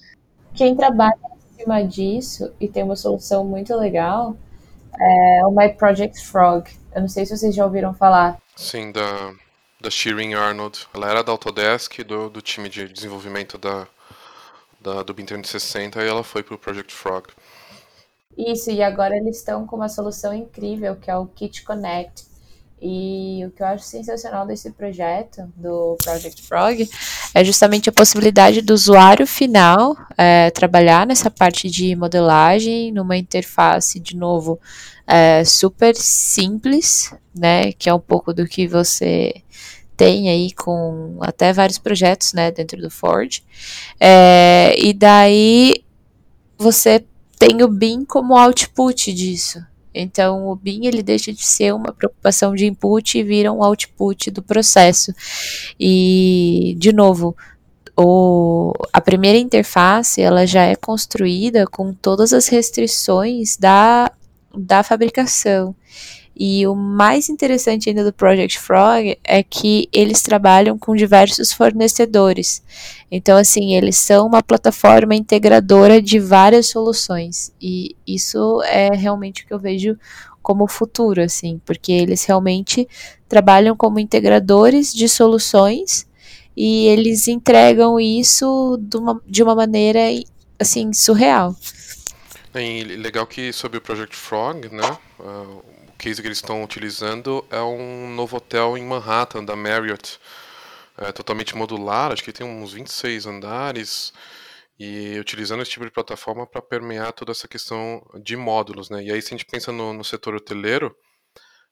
Quem 0.56 0.76
trabalha 0.76 1.14
em 1.36 1.60
cima 1.60 1.84
disso 1.84 2.52
e 2.60 2.68
tem 2.68 2.84
uma 2.84 2.96
solução 2.96 3.46
muito 3.46 3.76
legal 3.76 4.36
é 5.00 5.46
o 5.46 5.52
My 5.52 5.70
Project 5.74 6.20
Frog. 6.26 6.70
Eu 6.94 7.02
não 7.02 7.08
sei 7.08 7.26
se 7.26 7.38
vocês 7.38 7.56
já 7.56 7.66
ouviram 7.66 7.94
falar. 7.94 8.40
Sim, 8.56 8.92
da, 8.92 9.34
da 9.84 9.90
Shirin 9.90 10.34
Arnold. 10.34 10.88
Ela 10.94 11.10
era 11.10 11.24
da 11.24 11.34
Autodesk, 11.34 12.04
do, 12.04 12.30
do 12.30 12.42
time 12.42 12.70
de 12.70 12.88
desenvolvimento 12.88 13.58
da, 13.58 13.86
da, 14.80 15.04
do 15.04 15.14
BIM 15.14 15.26
360, 15.26 16.02
e 16.02 16.08
ela 16.08 16.24
foi 16.24 16.42
para 16.42 16.56
o 16.56 16.58
Project 16.58 16.94
Frog. 16.94 17.28
Isso, 18.38 18.72
e 18.72 18.82
agora 18.82 19.16
eles 19.16 19.38
estão 19.38 19.68
com 19.68 19.76
uma 19.76 19.90
solução 19.90 20.34
incrível, 20.34 20.96
que 20.96 21.12
é 21.12 21.18
o 21.18 21.28
Kit 21.28 21.64
Connect. 21.64 22.26
E 22.86 23.46
o 23.46 23.52
que 23.52 23.64
eu 23.64 23.68
acho 23.68 23.86
sensacional 23.86 24.46
desse 24.46 24.70
projeto, 24.72 25.50
do 25.56 25.96
Project 26.04 26.42
Frog, 26.42 26.90
é 27.34 27.42
justamente 27.42 27.88
a 27.88 27.94
possibilidade 27.94 28.62
do 28.62 28.74
usuário 28.74 29.26
final 29.26 29.96
é, 30.18 30.52
trabalhar 30.52 31.08
nessa 31.08 31.32
parte 31.32 31.70
de 31.70 31.96
modelagem, 31.96 32.92
numa 32.92 33.16
interface, 33.16 34.02
de 34.02 34.18
novo, 34.18 34.60
é, 35.08 35.46
super 35.46 35.96
simples, 35.96 37.14
né? 37.34 37.72
Que 37.72 37.90
é 37.90 37.94
um 37.94 38.02
pouco 38.02 38.34
do 38.34 38.46
que 38.46 38.68
você 38.68 39.34
tem 39.96 40.28
aí 40.28 40.52
com 40.52 41.20
até 41.22 41.54
vários 41.54 41.78
projetos, 41.78 42.34
né, 42.34 42.52
dentro 42.52 42.82
do 42.82 42.90
Ford. 42.90 43.42
É, 43.98 44.76
e 44.78 44.92
daí 44.92 45.86
você 46.58 47.06
tem 47.40 47.64
o 47.64 47.68
BIM 47.70 48.04
como 48.04 48.36
output 48.36 49.14
disso. 49.14 49.64
Então, 49.94 50.48
o 50.48 50.56
BIM 50.56 50.86
ele 50.86 51.04
deixa 51.04 51.32
de 51.32 51.44
ser 51.44 51.74
uma 51.74 51.94
preocupação 51.94 52.56
de 52.56 52.66
input 52.66 53.18
e 53.18 53.24
vira 53.24 53.52
um 53.52 53.64
output 53.64 54.32
do 54.32 54.42
processo. 54.42 55.14
E, 55.80 56.76
de 56.78 56.92
novo, 56.92 57.36
o, 57.96 58.74
a 58.92 59.00
primeira 59.00 59.38
interface 59.38 60.22
ela 60.22 60.48
já 60.48 60.64
é 60.64 60.76
construída 60.76 61.68
com 61.68 61.94
todas 61.94 62.34
as 62.34 62.48
restrições 62.48 63.56
da, 63.58 64.12
da 64.56 64.82
fabricação. 64.84 65.76
E 66.36 66.66
o 66.66 66.74
mais 66.74 67.30
interessante 67.30 67.90
ainda 67.90 68.04
do 68.04 68.12
Project 68.12 68.58
Frog 68.60 69.18
é 69.24 69.44
que 69.44 69.88
eles 69.94 70.22
trabalham 70.22 70.78
com 70.80 70.96
diversos 70.96 71.54
fornecedores. 71.54 72.64
Então, 73.12 73.38
assim, 73.38 73.76
eles 73.76 73.98
são 73.98 74.26
uma 74.26 74.42
plataforma 74.42 75.14
integradora 75.14 76.02
de 76.02 76.20
várias 76.20 76.68
soluções. 76.68 77.54
E 77.62 77.96
isso 78.08 78.62
é 78.64 78.96
realmente 78.96 79.44
o 79.44 79.48
que 79.48 79.54
eu 79.54 79.60
vejo 79.60 79.98
como 80.42 80.68
futuro, 80.68 81.22
assim, 81.22 81.62
porque 81.64 81.92
eles 81.92 82.26
realmente 82.26 82.88
trabalham 83.30 83.78
como 83.78 84.00
integradores 84.00 84.92
de 84.94 85.08
soluções 85.08 86.06
e 86.58 86.88
eles 86.88 87.28
entregam 87.28 88.00
isso 88.00 88.78
de 88.82 88.98
uma, 88.98 89.22
de 89.26 89.44
uma 89.44 89.56
maneira, 89.56 90.00
assim, 90.60 90.92
surreal. 90.92 91.56
É 92.54 92.84
legal 92.84 93.26
que 93.26 93.54
sobre 93.54 93.78
o 93.78 93.82
Project 93.82 94.16
Frog, 94.16 94.70
né, 94.70 94.98
uh 95.20 95.73
case 96.04 96.22
que 96.22 96.28
eles 96.28 96.40
estão 96.40 96.62
utilizando 96.62 97.46
é 97.50 97.62
um 97.62 98.14
novo 98.14 98.36
hotel 98.36 98.78
em 98.78 98.84
Manhattan, 98.84 99.46
da 99.46 99.56
Marriott. 99.56 100.20
É 100.98 101.14
totalmente 101.14 101.56
modular, 101.56 102.12
acho 102.12 102.22
que 102.22 102.34
tem 102.34 102.46
uns 102.46 102.74
26 102.74 103.26
andares, 103.26 104.12
e 104.78 105.18
utilizando 105.18 105.62
esse 105.62 105.72
tipo 105.72 105.86
de 105.86 105.92
plataforma 105.92 106.46
para 106.46 106.62
permear 106.62 107.14
toda 107.14 107.32
essa 107.32 107.48
questão 107.48 108.06
de 108.22 108.36
módulos. 108.36 108.90
Né? 108.90 109.06
E 109.06 109.14
aí, 109.14 109.22
se 109.22 109.30
a 109.30 109.38
gente 109.38 109.46
pensa 109.46 109.72
no, 109.72 109.94
no 109.94 110.04
setor 110.04 110.36
hoteleiro, 110.36 110.94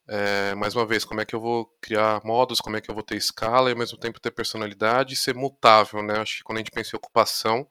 é, 0.08 0.54
mais 0.54 0.74
uma 0.74 0.86
vez, 0.86 1.04
como 1.04 1.20
é 1.20 1.26
que 1.26 1.34
eu 1.34 1.40
vou 1.40 1.66
criar 1.82 2.22
módulos, 2.24 2.60
como 2.60 2.76
é 2.76 2.80
que 2.80 2.90
eu 2.90 2.94
vou 2.94 3.04
ter 3.04 3.16
escala 3.16 3.68
e 3.68 3.74
ao 3.74 3.78
mesmo 3.78 3.98
tempo 3.98 4.18
ter 4.18 4.30
personalidade 4.30 5.12
e 5.12 5.16
ser 5.16 5.34
mutável, 5.34 6.02
né? 6.02 6.20
Acho 6.20 6.38
que 6.38 6.42
quando 6.42 6.56
a 6.56 6.60
gente 6.60 6.70
pensa 6.70 6.96
em 6.96 6.98
ocupação 6.98 7.68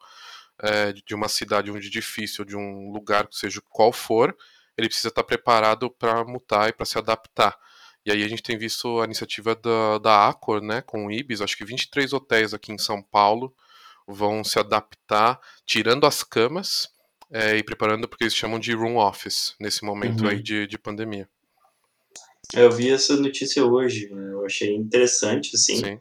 é, 0.62 0.94
de 0.94 1.16
uma 1.16 1.28
cidade, 1.28 1.66
de 1.66 1.72
um 1.72 1.78
edifício, 1.78 2.46
de 2.46 2.56
um 2.56 2.92
lugar, 2.92 3.28
seja 3.32 3.62
qual 3.68 3.92
for, 3.92 4.36
ele 4.78 4.88
precisa 4.88 5.10
estar 5.10 5.24
preparado 5.24 5.90
para 5.90 6.24
mutar 6.24 6.70
e 6.70 6.74
para 6.74 6.86
se 6.86 6.98
adaptar. 6.98 7.58
E 8.06 8.12
aí 8.12 8.24
a 8.24 8.28
gente 8.28 8.42
tem 8.42 8.58
visto 8.58 9.00
a 9.00 9.06
iniciativa 9.06 9.56
da, 9.56 10.00
da 10.00 10.28
Accor, 10.28 10.62
né, 10.62 10.82
com 10.82 11.06
o 11.06 11.12
Ibis, 11.12 11.42
acho 11.42 11.56
que 11.56 11.66
23 11.66 12.14
hotéis 12.14 12.54
aqui 12.54 12.72
em 12.72 12.78
São 12.78 13.02
Paulo 13.02 13.54
vão 14.08 14.44
se 14.44 14.58
adaptar, 14.58 15.40
tirando 15.66 16.06
as 16.06 16.24
camas 16.24 16.90
é, 17.30 17.58
e 17.58 17.64
preparando 17.64 18.08
porque 18.08 18.24
eles 18.24 18.36
chamam 18.36 18.60
de 18.60 18.74
room 18.74 18.98
office 18.98 19.56
nesse 19.60 19.86
momento 19.86 20.24
uhum. 20.24 20.30
aí 20.30 20.42
de, 20.42 20.66
de 20.66 20.78
pandemia. 20.78 21.30
É, 22.56 22.64
eu 22.66 22.72
vi 22.72 22.90
essa 22.90 23.16
notícia 23.16 23.64
hoje, 23.64 24.10
né, 24.10 24.34
eu 24.34 24.46
achei 24.46 24.76
interessante, 24.76 25.56
assim. 25.56 25.78
Sim. 25.78 26.00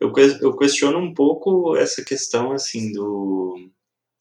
Eu, 0.00 0.12
eu 0.40 0.56
questiono 0.56 0.98
um 0.98 1.12
pouco 1.12 1.76
essa 1.76 2.04
questão, 2.04 2.52
assim, 2.52 2.92
do, 2.92 3.68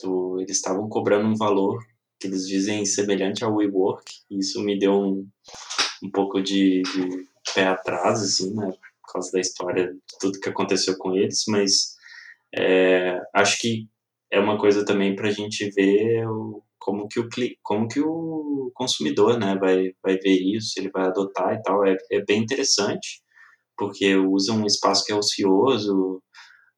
do 0.02 0.40
eles 0.40 0.58
estavam 0.58 0.90
cobrando 0.90 1.28
um 1.28 1.36
valor 1.36 1.84
que 2.22 2.28
eles 2.28 2.48
dizem 2.48 2.86
semelhante 2.86 3.44
ao 3.44 3.56
WeWork. 3.56 4.04
Isso 4.30 4.62
me 4.62 4.78
deu 4.78 4.94
um, 4.94 5.28
um 6.04 6.12
pouco 6.12 6.42
de, 6.42 6.84
de 6.84 7.28
pé 7.54 7.68
atrás, 7.68 8.22
assim, 8.22 8.54
né? 8.54 8.72
Por 9.02 9.14
causa 9.14 9.32
da 9.32 9.40
história, 9.40 9.94
tudo 10.20 10.40
que 10.40 10.50
aconteceu 10.50 10.98
com 10.98 11.16
eles, 11.16 11.44
mas 11.48 11.96
é, 12.56 13.20
acho 13.34 13.60
que 13.60 13.90
é 14.32 14.40
uma 14.40 14.58
coisa 14.58 14.86
também 14.86 15.16
para 15.16 15.28
a 15.28 15.32
gente 15.32 15.70
ver 15.72 16.26
o, 16.28 16.64
como 16.80 17.08
que 17.08 17.20
o 17.20 17.28
como 17.62 17.88
que 17.88 18.00
o 18.00 18.72
consumidor 18.74 19.38
né 19.38 19.56
vai 19.58 19.92
vai 20.02 20.18
ver 20.18 20.40
isso 20.42 20.80
ele 20.80 20.90
vai 20.90 21.06
adotar 21.06 21.54
e 21.54 21.62
tal 21.62 21.86
é, 21.86 21.98
é 22.12 22.24
bem 22.26 22.42
interessante 22.42 23.22
porque 23.78 24.16
usa 24.16 24.54
um 24.54 24.66
espaço 24.66 25.06
que 25.06 25.12
é 25.12 25.16
ocioso 25.16 26.22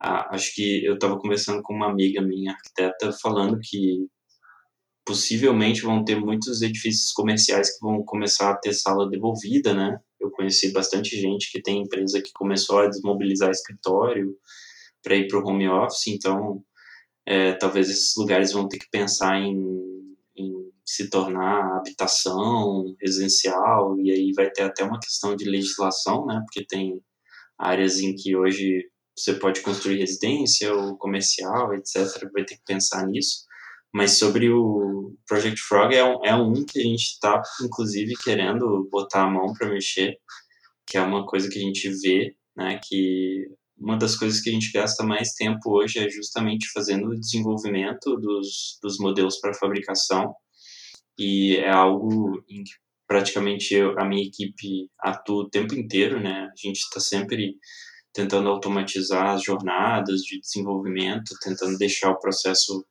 ah, 0.01 0.35
acho 0.35 0.53
que 0.55 0.83
eu 0.85 0.95
estava 0.95 1.17
conversando 1.19 1.61
com 1.63 1.73
uma 1.73 1.89
amiga 1.89 2.21
minha 2.21 2.51
arquiteta 2.51 3.11
falando 3.21 3.59
que 3.61 4.07
possivelmente 5.05 5.81
vão 5.81 6.03
ter 6.03 6.19
muitos 6.19 6.61
edifícios 6.61 7.11
comerciais 7.11 7.73
que 7.73 7.85
vão 7.85 8.03
começar 8.03 8.51
a 8.51 8.57
ter 8.57 8.73
sala 8.73 9.09
devolvida, 9.09 9.73
né? 9.73 9.99
Eu 10.19 10.31
conheci 10.31 10.71
bastante 10.71 11.19
gente 11.19 11.51
que 11.51 11.61
tem 11.61 11.81
empresa 11.81 12.21
que 12.21 12.31
começou 12.33 12.79
a 12.79 12.87
desmobilizar 12.87 13.49
escritório 13.49 14.35
para 15.03 15.15
ir 15.15 15.27
para 15.27 15.39
o 15.39 15.45
home 15.45 15.67
office, 15.67 16.07
então 16.07 16.63
é, 17.25 17.53
talvez 17.53 17.89
esses 17.89 18.13
lugares 18.17 18.53
vão 18.53 18.67
ter 18.67 18.79
que 18.79 18.89
pensar 18.89 19.37
em, 19.37 19.57
em 20.37 20.71
se 20.85 21.09
tornar 21.09 21.77
habitação 21.77 22.95
residencial 23.01 23.99
e 23.99 24.11
aí 24.11 24.31
vai 24.33 24.49
ter 24.49 24.63
até 24.63 24.83
uma 24.83 24.99
questão 24.99 25.35
de 25.35 25.45
legislação, 25.45 26.25
né? 26.25 26.41
Porque 26.45 26.65
tem 26.65 27.01
áreas 27.57 27.99
em 27.99 28.15
que 28.15 28.35
hoje 28.35 28.89
você 29.15 29.33
pode 29.33 29.61
construir 29.61 29.99
residência 29.99 30.73
ou 30.73 30.97
comercial, 30.97 31.73
etc. 31.73 31.95
Vai 32.33 32.43
ter 32.45 32.55
que 32.55 32.63
pensar 32.65 33.05
nisso. 33.05 33.45
Mas 33.93 34.17
sobre 34.17 34.49
o 34.49 35.15
Project 35.27 35.61
Frog, 35.61 35.95
é 35.95 36.03
um, 36.03 36.25
é 36.25 36.35
um 36.35 36.65
que 36.65 36.79
a 36.79 36.83
gente 36.83 37.03
está, 37.03 37.41
inclusive, 37.61 38.13
querendo 38.15 38.87
botar 38.91 39.23
a 39.23 39.29
mão 39.29 39.53
para 39.53 39.69
mexer, 39.69 40.17
que 40.85 40.97
é 40.97 41.01
uma 41.01 41.25
coisa 41.25 41.49
que 41.49 41.59
a 41.59 41.61
gente 41.61 41.89
vê, 42.01 42.35
né, 42.55 42.79
que 42.83 43.47
uma 43.77 43.97
das 43.97 44.15
coisas 44.15 44.41
que 44.41 44.49
a 44.49 44.53
gente 44.53 44.71
gasta 44.71 45.03
mais 45.03 45.33
tempo 45.33 45.71
hoje 45.71 45.99
é 45.99 46.09
justamente 46.09 46.71
fazendo 46.71 47.09
o 47.09 47.19
desenvolvimento 47.19 48.15
dos, 48.17 48.79
dos 48.81 48.97
modelos 48.97 49.39
para 49.39 49.53
fabricação, 49.53 50.33
e 51.17 51.57
é 51.57 51.69
algo 51.69 52.43
em 52.49 52.63
que 52.63 52.71
praticamente 53.07 53.75
eu, 53.75 53.99
a 53.99 54.05
minha 54.05 54.25
equipe 54.25 54.89
atua 54.99 55.43
o 55.43 55.49
tempo 55.49 55.75
inteiro, 55.75 56.19
né, 56.19 56.49
a 56.51 56.55
gente 56.55 56.79
está 56.79 56.99
sempre 56.99 57.57
tentando 58.13 58.47
automatizar 58.49 59.31
as 59.31 59.43
jornadas 59.43 60.21
de 60.21 60.39
desenvolvimento, 60.39 61.35
tentando 61.41 61.77
deixar 61.77 62.11
o 62.11 62.19
processo 62.19 62.85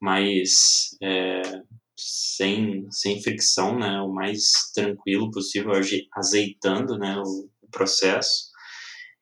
mais 0.00 0.96
é, 1.02 1.42
sem, 1.96 2.86
sem 2.90 3.22
fricção, 3.22 3.78
né, 3.78 4.00
o 4.00 4.12
mais 4.12 4.70
tranquilo 4.74 5.30
possível, 5.30 5.72
azeitando 6.14 6.98
né, 6.98 7.16
o, 7.18 7.48
o, 7.62 7.70
processo. 7.70 8.50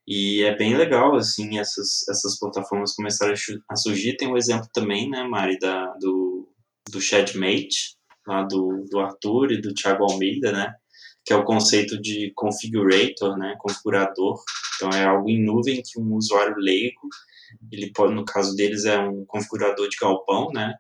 E 0.07 0.43
é 0.43 0.55
bem 0.57 0.77
legal, 0.77 1.15
assim, 1.17 1.59
essas, 1.59 2.07
essas 2.09 2.39
plataformas 2.39 2.95
começaram 2.95 3.35
a 3.71 3.77
surgir. 3.77 4.17
Tem 4.17 4.29
um 4.29 4.37
exemplo 4.37 4.69
também, 4.73 5.09
né, 5.09 5.23
Mari, 5.25 5.59
da, 5.59 5.87
do, 6.01 6.53
do 6.91 7.01
Shadmate, 7.01 7.97
lá 8.27 8.43
do, 8.43 8.85
do 8.91 9.01
Arthur 9.01 9.53
e 9.53 9.61
do 9.61 9.73
Thiago 9.73 10.05
Almeida, 10.05 10.53
né, 10.53 10.75
que 11.25 11.33
é 11.33 11.37
o 11.37 11.45
conceito 11.45 12.01
de 12.01 12.33
configurator, 12.35 13.37
né, 13.39 13.55
configurador. 13.59 14.43
Então 14.77 14.91
é 14.91 15.05
algo 15.05 15.29
em 15.29 15.43
nuvem 15.43 15.83
que 15.83 15.99
um 15.99 16.15
usuário 16.15 16.57
leigo 16.59 17.09
ele 17.71 17.93
pode, 17.93 18.15
no 18.15 18.25
caso 18.25 18.55
deles, 18.55 18.85
é 18.85 18.99
um 18.99 19.25
configurador 19.27 19.89
de 19.89 19.97
galpão, 19.97 20.51
né? 20.53 20.75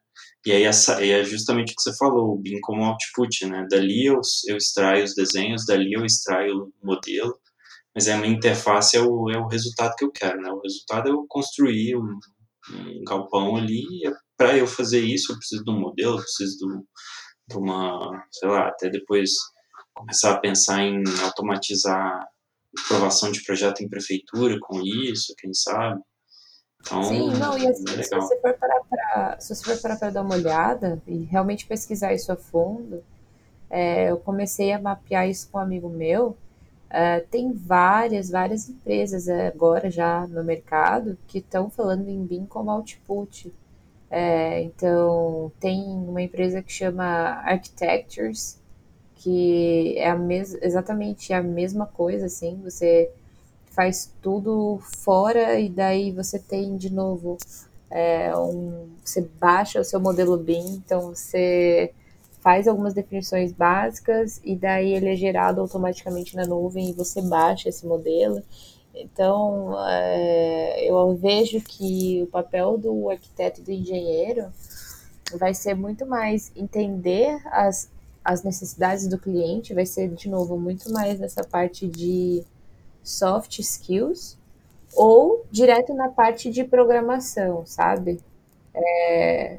E 0.46 0.52
aí 0.52 0.64
essa, 0.64 1.04
é 1.04 1.24
justamente 1.24 1.72
o 1.72 1.76
que 1.76 1.82
você 1.82 1.96
falou, 1.96 2.34
o 2.34 2.38
BIM 2.38 2.60
como 2.60 2.84
output, 2.84 3.46
né? 3.46 3.66
Dali 3.70 4.06
eu, 4.06 4.20
eu 4.46 4.56
extraio 4.56 5.04
os 5.04 5.14
desenhos, 5.14 5.64
dali 5.66 5.92
eu 5.92 6.04
extraio 6.04 6.72
o 6.82 6.86
modelo, 6.86 7.38
mas 7.94 8.08
a 8.08 8.16
minha 8.16 8.34
interface 8.34 8.96
é 8.96 9.00
o, 9.00 9.30
é 9.30 9.38
o 9.38 9.48
resultado 9.48 9.94
que 9.96 10.04
eu 10.04 10.12
quero, 10.12 10.40
né? 10.40 10.50
O 10.50 10.60
resultado 10.60 11.08
é 11.08 11.12
eu 11.12 11.24
construir 11.28 11.96
um, 11.96 12.18
um 12.70 13.04
galpão 13.04 13.56
ali, 13.56 13.80
e 13.80 14.12
para 14.36 14.56
eu 14.56 14.66
fazer 14.66 15.00
isso 15.00 15.32
eu 15.32 15.38
preciso 15.38 15.64
de 15.64 15.70
um 15.70 15.80
modelo, 15.80 16.16
eu 16.16 16.22
preciso 16.22 16.58
de, 16.58 16.66
de 17.48 17.58
uma, 17.58 18.24
sei 18.30 18.48
lá, 18.48 18.68
até 18.68 18.90
depois 18.90 19.30
começar 19.94 20.32
a 20.32 20.38
pensar 20.38 20.82
em 20.82 21.02
automatizar 21.22 22.26
aprovação 22.84 23.30
de 23.30 23.42
projeto 23.44 23.82
em 23.82 23.88
prefeitura 23.88 24.58
com 24.60 24.80
isso, 24.80 25.34
quem 25.38 25.54
sabe. 25.54 26.00
Então, 26.80 27.02
Sim, 27.04 27.30
não, 27.34 27.56
e 27.56 27.66
assim, 27.66 27.84
é 27.98 28.02
se 28.02 28.14
você 28.14 28.40
for 28.40 28.54
parar 28.54 28.80
para 28.90 29.40
se 29.40 29.54
você 29.54 29.64
for 29.64 29.80
parar 29.80 29.96
para 29.96 30.10
dar 30.10 30.22
uma 30.22 30.34
olhada 30.34 31.00
e 31.06 31.24
realmente 31.24 31.66
pesquisar 31.66 32.12
isso 32.12 32.30
a 32.30 32.36
fundo, 32.36 33.02
é, 33.70 34.10
eu 34.10 34.18
comecei 34.18 34.72
a 34.72 34.80
mapear 34.80 35.28
isso 35.28 35.48
com 35.50 35.58
um 35.58 35.60
amigo 35.60 35.88
meu. 35.88 36.36
É, 36.90 37.20
tem 37.20 37.52
várias, 37.52 38.30
várias 38.30 38.68
empresas 38.68 39.28
agora 39.28 39.90
já 39.90 40.26
no 40.26 40.44
mercado 40.44 41.18
que 41.26 41.38
estão 41.38 41.70
falando 41.70 42.08
em 42.08 42.24
BIM 42.24 42.46
como 42.46 42.70
output. 42.70 43.52
É, 44.10 44.60
então, 44.62 45.50
tem 45.58 45.82
uma 45.82 46.22
empresa 46.22 46.62
que 46.62 46.72
chama 46.72 47.04
Architectures, 47.44 48.60
que 49.16 49.96
é 49.98 50.10
a 50.10 50.16
mes 50.16 50.54
exatamente 50.62 51.32
a 51.32 51.42
mesma 51.42 51.86
coisa, 51.86 52.26
assim, 52.26 52.60
você 52.62 53.10
faz 53.70 54.12
tudo 54.22 54.78
fora 55.02 55.58
e 55.58 55.68
daí 55.68 56.12
você 56.12 56.38
tem 56.38 56.76
de 56.76 56.92
novo 56.92 57.36
é, 57.90 58.36
um, 58.36 58.88
você 59.04 59.28
baixa 59.40 59.80
o 59.80 59.84
seu 59.84 60.00
modelo 60.00 60.36
BIM, 60.36 60.82
então 60.84 61.14
você 61.14 61.92
faz 62.40 62.68
algumas 62.68 62.92
definições 62.92 63.52
básicas 63.52 64.40
e 64.44 64.54
daí 64.54 64.92
ele 64.92 65.08
é 65.12 65.16
gerado 65.16 65.60
automaticamente 65.60 66.36
na 66.36 66.44
nuvem 66.44 66.90
e 66.90 66.92
você 66.92 67.22
baixa 67.22 67.68
esse 67.68 67.86
modelo. 67.86 68.42
Então, 68.94 69.74
é, 69.88 70.88
eu 70.88 71.16
vejo 71.16 71.60
que 71.60 72.22
o 72.22 72.26
papel 72.26 72.76
do 72.78 73.10
arquiteto 73.10 73.60
e 73.60 73.64
do 73.64 73.72
engenheiro 73.72 74.52
vai 75.38 75.54
ser 75.54 75.74
muito 75.74 76.06
mais 76.06 76.52
entender 76.54 77.40
as 77.46 77.88
as 78.24 78.42
necessidades 78.42 79.06
do 79.06 79.18
cliente, 79.18 79.74
vai 79.74 79.84
ser, 79.84 80.08
de 80.08 80.28
novo, 80.28 80.58
muito 80.58 80.90
mais 80.90 81.20
nessa 81.20 81.44
parte 81.44 81.86
de 81.86 82.42
soft 83.02 83.58
skills 83.58 84.38
ou 84.94 85.44
direto 85.50 85.92
na 85.92 86.08
parte 86.08 86.50
de 86.50 86.64
programação, 86.64 87.66
sabe? 87.66 88.20
É, 88.72 89.58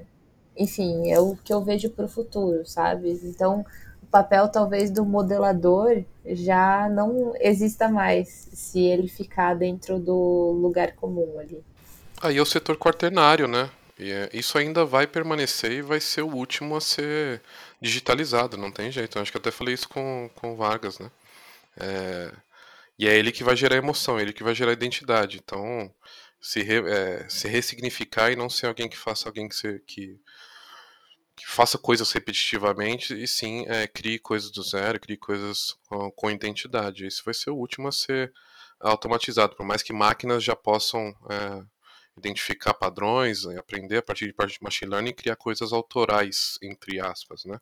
enfim, 0.57 1.11
é 1.11 1.19
o 1.19 1.35
que 1.35 1.53
eu 1.53 1.61
vejo 1.61 1.89
para 1.89 2.05
o 2.05 2.09
futuro, 2.09 2.65
sabe? 2.65 3.11
Então, 3.23 3.65
o 4.01 4.05
papel 4.07 4.47
talvez 4.47 4.89
do 4.89 5.05
modelador 5.05 6.03
já 6.25 6.89
não 6.89 7.33
exista 7.39 7.87
mais 7.87 8.49
se 8.53 8.79
ele 8.79 9.07
ficar 9.07 9.53
dentro 9.55 9.99
do 9.99 10.57
lugar 10.59 10.93
comum 10.93 11.37
ali. 11.39 11.63
Aí 12.21 12.37
é 12.37 12.41
o 12.41 12.45
setor 12.45 12.77
quaternário, 12.77 13.47
né? 13.47 13.69
E 13.97 14.11
é, 14.11 14.29
isso 14.33 14.57
ainda 14.57 14.83
vai 14.83 15.07
permanecer 15.07 15.71
e 15.71 15.81
vai 15.81 16.01
ser 16.01 16.21
o 16.21 16.33
último 16.33 16.75
a 16.75 16.81
ser 16.81 17.41
digitalizado, 17.81 18.57
não 18.57 18.71
tem 18.71 18.91
jeito. 18.91 19.17
Eu 19.17 19.21
acho 19.21 19.31
que 19.31 19.37
até 19.37 19.51
falei 19.51 19.73
isso 19.73 19.89
com, 19.89 20.29
com 20.35 20.53
o 20.53 20.55
Vargas, 20.55 20.99
né? 20.99 21.11
É, 21.77 22.31
e 22.97 23.07
é 23.07 23.17
ele 23.17 23.31
que 23.31 23.43
vai 23.43 23.55
gerar 23.55 23.75
emoção, 23.75 24.17
é 24.19 24.21
ele 24.21 24.33
que 24.33 24.43
vai 24.43 24.55
gerar 24.55 24.73
identidade. 24.73 25.37
Então, 25.43 25.93
se, 26.39 26.61
re, 26.61 26.77
é, 26.89 27.27
se 27.29 27.47
ressignificar 27.47 28.31
e 28.31 28.35
não 28.35 28.49
ser 28.49 28.67
alguém 28.67 28.89
que 28.89 28.97
faça 28.97 29.27
alguém 29.29 29.49
que, 29.49 29.55
se, 29.55 29.79
que, 29.79 30.19
que 31.35 31.47
faça 31.47 31.77
coisas 31.77 32.11
repetitivamente, 32.11 33.13
e 33.13 33.27
sim 33.27 33.65
é, 33.67 33.87
crie 33.87 34.19
coisas 34.19 34.51
do 34.51 34.63
zero, 34.63 34.99
crie 34.99 35.17
coisas 35.17 35.75
com, 35.87 36.11
com 36.11 36.31
identidade. 36.31 37.05
Isso 37.07 37.23
vai 37.25 37.33
ser 37.33 37.49
o 37.49 37.57
último 37.57 37.87
a 37.87 37.91
ser 37.91 38.33
automatizado, 38.79 39.55
por 39.55 39.65
mais 39.65 39.81
que 39.81 39.93
máquinas 39.93 40.43
já 40.43 40.55
possam 40.55 41.15
é, 41.29 41.63
identificar 42.17 42.73
padrões, 42.73 43.43
né, 43.43 43.57
aprender 43.57 43.97
a 43.97 44.01
partir 44.01 44.27
de 44.27 44.57
machine 44.61 44.91
learning 44.91 45.09
e 45.11 45.15
criar 45.15 45.35
coisas 45.35 45.73
autorais, 45.73 46.57
entre 46.61 46.99
aspas, 46.99 47.43
né? 47.45 47.59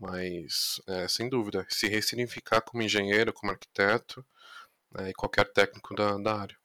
Mas, 0.00 0.80
é, 0.88 1.06
sem 1.06 1.28
dúvida, 1.28 1.66
se 1.68 1.86
ressignificar 1.86 2.62
como 2.62 2.82
engenheiro, 2.82 3.32
como 3.32 3.52
arquiteto 3.52 4.24
né, 4.94 5.10
e 5.10 5.12
qualquer 5.12 5.52
técnico 5.52 5.94
da, 5.94 6.16
da 6.16 6.40
área. 6.40 6.56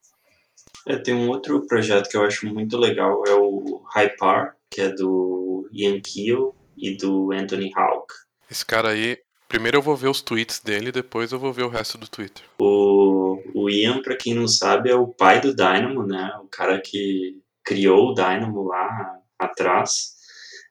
É, 0.86 0.98
tem 0.98 1.14
um 1.14 1.30
outro 1.30 1.66
projeto 1.68 2.10
que 2.10 2.18
eu 2.18 2.24
acho 2.24 2.48
muito 2.48 2.78
legal, 2.78 3.24
é 3.28 3.34
o 3.34 3.84
Hypar, 3.94 4.58
que 4.70 4.82
é 4.82 4.90
do 4.90 5.70
Ian 5.72 6.00
Keel 6.02 6.56
e 6.76 6.96
do 6.96 7.32
Anthony 7.32 7.72
Hawk. 7.76 8.14
Esse 8.50 8.66
cara 8.66 8.90
aí, 8.90 9.18
primeiro 9.48 9.78
eu 9.78 9.82
vou 9.82 9.96
ver 9.96 10.08
os 10.08 10.22
tweets 10.22 10.60
dele, 10.60 10.92
depois 10.92 11.32
eu 11.32 11.40
vou 11.40 11.54
ver 11.54 11.64
o 11.64 11.70
resto 11.70 11.98
do 11.98 12.08
Twitter. 12.08 12.44
O 12.60 13.18
o 13.54 13.70
Ian, 13.70 14.02
para 14.02 14.16
quem 14.16 14.34
não 14.34 14.48
sabe, 14.48 14.90
é 14.90 14.96
o 14.96 15.08
pai 15.08 15.42
do 15.42 15.56
Dynamo, 15.56 16.06
né? 16.06 16.32
O 16.44 16.48
cara 16.48 16.80
que 16.80 17.42
criou 17.64 18.10
o 18.10 18.14
Dynamo 18.14 18.64
lá 18.64 19.20
atrás. 19.38 20.16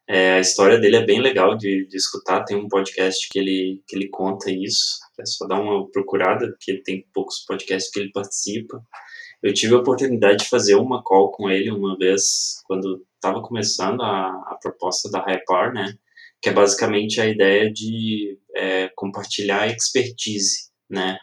É, 0.09 0.35
a 0.35 0.41
história 0.41 0.79
dele 0.79 0.97
é 0.97 1.05
bem 1.05 1.21
legal 1.21 1.57
de, 1.57 1.87
de 1.87 1.97
escutar. 1.97 2.45
Tem 2.45 2.57
um 2.57 2.69
podcast 2.69 3.29
que 3.29 3.39
ele, 3.39 3.83
que 3.87 3.97
ele 3.97 4.09
conta 4.09 4.51
isso. 4.51 4.99
É 5.19 5.27
só 5.27 5.47
dar 5.47 5.61
uma 5.61 5.91
procurada, 5.91 6.49
porque 6.49 6.81
tem 6.83 7.05
poucos 7.13 7.45
podcasts 7.45 7.91
que 7.91 8.01
ele 8.01 8.13
participa. 8.13 8.81
Eu 9.43 9.53
tive 9.53 9.75
a 9.75 9.79
oportunidade 9.79 10.45
de 10.45 10.49
fazer 10.49 10.77
uma 10.77 11.03
call 11.03 11.31
com 11.31 11.51
ele 11.51 11.71
uma 11.71 11.97
vez, 11.97 12.63
quando 12.67 13.05
estava 13.15 13.43
começando 13.43 14.01
a, 14.03 14.29
a 14.29 14.59
proposta 14.61 15.11
da 15.11 15.21
Hypar, 15.21 15.73
né? 15.73 15.95
Que 16.47 16.51
é 16.51 16.55
basicamente 16.55 17.21
a 17.21 17.27
ideia 17.27 17.73
de 17.73 18.39
é, 18.55 18.89
compartilhar 18.95 19.67
expertise, 19.67 20.71
né? 20.89 21.19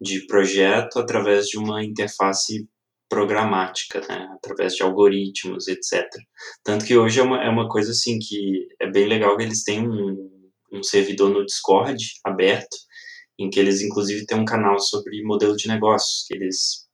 de 0.00 0.24
projeto 0.28 1.00
através 1.00 1.48
de 1.48 1.58
uma 1.58 1.84
interface 1.84 2.64
programática, 3.08 4.00
né, 4.08 4.28
através 4.36 4.74
de 4.74 4.84
algoritmos, 4.84 5.66
etc. 5.66 6.06
Tanto 6.62 6.84
que 6.84 6.96
hoje 6.96 7.18
é 7.18 7.24
uma, 7.24 7.42
é 7.42 7.48
uma 7.48 7.68
coisa 7.68 7.90
assim 7.90 8.20
que 8.20 8.68
é 8.80 8.88
bem 8.88 9.08
legal 9.08 9.36
que 9.36 9.42
eles 9.42 9.64
têm 9.64 9.80
um, 9.80 10.30
um 10.72 10.80
servidor 10.80 11.28
no 11.30 11.44
Discord 11.44 12.00
aberto, 12.24 12.76
em 13.36 13.50
que 13.50 13.58
eles 13.58 13.82
inclusive 13.82 14.26
têm 14.26 14.38
um 14.38 14.44
canal 14.44 14.78
sobre 14.78 15.24
modelo 15.24 15.56
de 15.56 15.66
negócios, 15.66 16.24
que 16.28 16.36
eles 16.36 16.86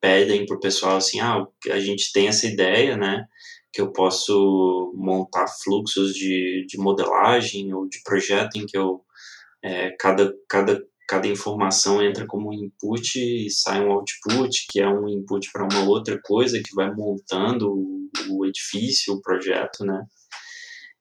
pedem 0.00 0.46
para 0.46 0.56
o 0.56 0.60
pessoal 0.60 0.98
assim, 0.98 1.18
ah, 1.18 1.44
a 1.68 1.80
gente 1.80 2.12
tem 2.12 2.28
essa 2.28 2.46
ideia, 2.46 2.96
né, 2.96 3.24
que 3.74 3.80
eu 3.80 3.92
posso 3.92 4.92
montar 4.96 5.46
fluxos 5.48 6.14
de, 6.14 6.64
de 6.68 6.78
modelagem 6.78 7.74
ou 7.74 7.88
de 7.88 8.00
projeto 8.04 8.56
em 8.56 8.66
que 8.66 8.78
eu 8.78 9.02
é, 9.62 9.90
cada, 9.98 10.32
cada 10.48 10.80
cada 11.06 11.28
informação 11.28 12.02
entra 12.02 12.26
como 12.26 12.48
um 12.48 12.52
input 12.52 13.18
e 13.18 13.50
sai 13.50 13.84
um 13.84 13.92
output, 13.92 14.66
que 14.70 14.80
é 14.80 14.88
um 14.88 15.08
input 15.08 15.50
para 15.52 15.64
uma 15.64 15.86
outra 15.86 16.18
coisa 16.22 16.60
que 16.64 16.74
vai 16.74 16.92
montando 16.94 17.70
o, 17.70 18.10
o 18.30 18.46
edifício, 18.46 19.14
o 19.14 19.20
projeto, 19.20 19.84
né? 19.84 20.04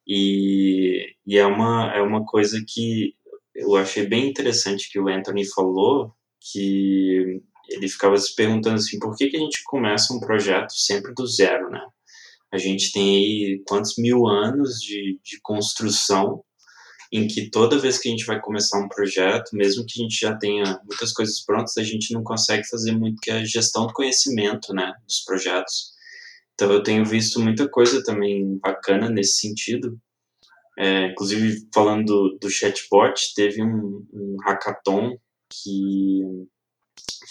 E, 0.06 1.16
e, 1.26 1.38
é, 1.38 1.46
uma, 1.46 1.94
é 1.96 2.02
uma 2.02 2.26
coisa 2.26 2.62
que 2.68 3.16
eu 3.56 3.76
achei 3.78 4.06
bem 4.06 4.30
interessante 4.30 4.90
que 4.92 5.00
o 5.00 5.08
Anthony 5.08 5.46
falou, 5.46 6.14
que 6.52 7.42
ele 7.70 7.88
ficava 7.88 8.18
se 8.18 8.36
perguntando 8.36 8.76
assim, 8.76 9.00
por 9.00 9.16
que, 9.16 9.30
que 9.30 9.38
a 9.38 9.40
gente 9.40 9.64
começa 9.64 10.14
um 10.14 10.20
projeto 10.20 10.74
sempre 10.74 11.14
do 11.14 11.26
zero, 11.26 11.70
né? 11.70 11.82
A 12.54 12.58
gente 12.60 12.92
tem 12.92 13.18
aí 13.18 13.64
quantos 13.68 13.98
mil 13.98 14.28
anos 14.28 14.80
de, 14.80 15.20
de 15.24 15.42
construção 15.42 16.44
em 17.12 17.28
que 17.28 17.50
toda 17.50 17.80
vez 17.80 17.98
que 17.98 18.08
a 18.08 18.12
gente 18.12 18.26
vai 18.26 18.40
começar 18.40 18.80
um 18.80 18.88
projeto, 18.88 19.56
mesmo 19.56 19.84
que 19.88 20.00
a 20.00 20.04
gente 20.04 20.20
já 20.20 20.36
tenha 20.38 20.80
muitas 20.86 21.12
coisas 21.12 21.44
prontas, 21.44 21.78
a 21.78 21.84
gente 21.84 22.14
não 22.14 22.24
consegue 22.24 22.68
fazer 22.68 22.92
muito 22.92 23.20
que 23.20 23.32
a 23.32 23.44
gestão 23.44 23.88
do 23.88 23.94
conhecimento, 23.94 24.72
né, 24.72 24.94
dos 25.08 25.22
projetos. 25.22 25.94
Então 26.54 26.72
eu 26.72 26.84
tenho 26.84 27.04
visto 27.04 27.40
muita 27.40 27.68
coisa 27.68 28.04
também 28.04 28.60
bacana 28.60 29.10
nesse 29.10 29.40
sentido. 29.40 30.00
É, 30.78 31.08
inclusive 31.08 31.68
falando 31.74 32.06
do, 32.06 32.38
do 32.40 32.50
chatbot, 32.52 33.34
teve 33.36 33.64
um, 33.64 34.06
um 34.14 34.38
hackathon 34.44 35.18
que 35.52 36.22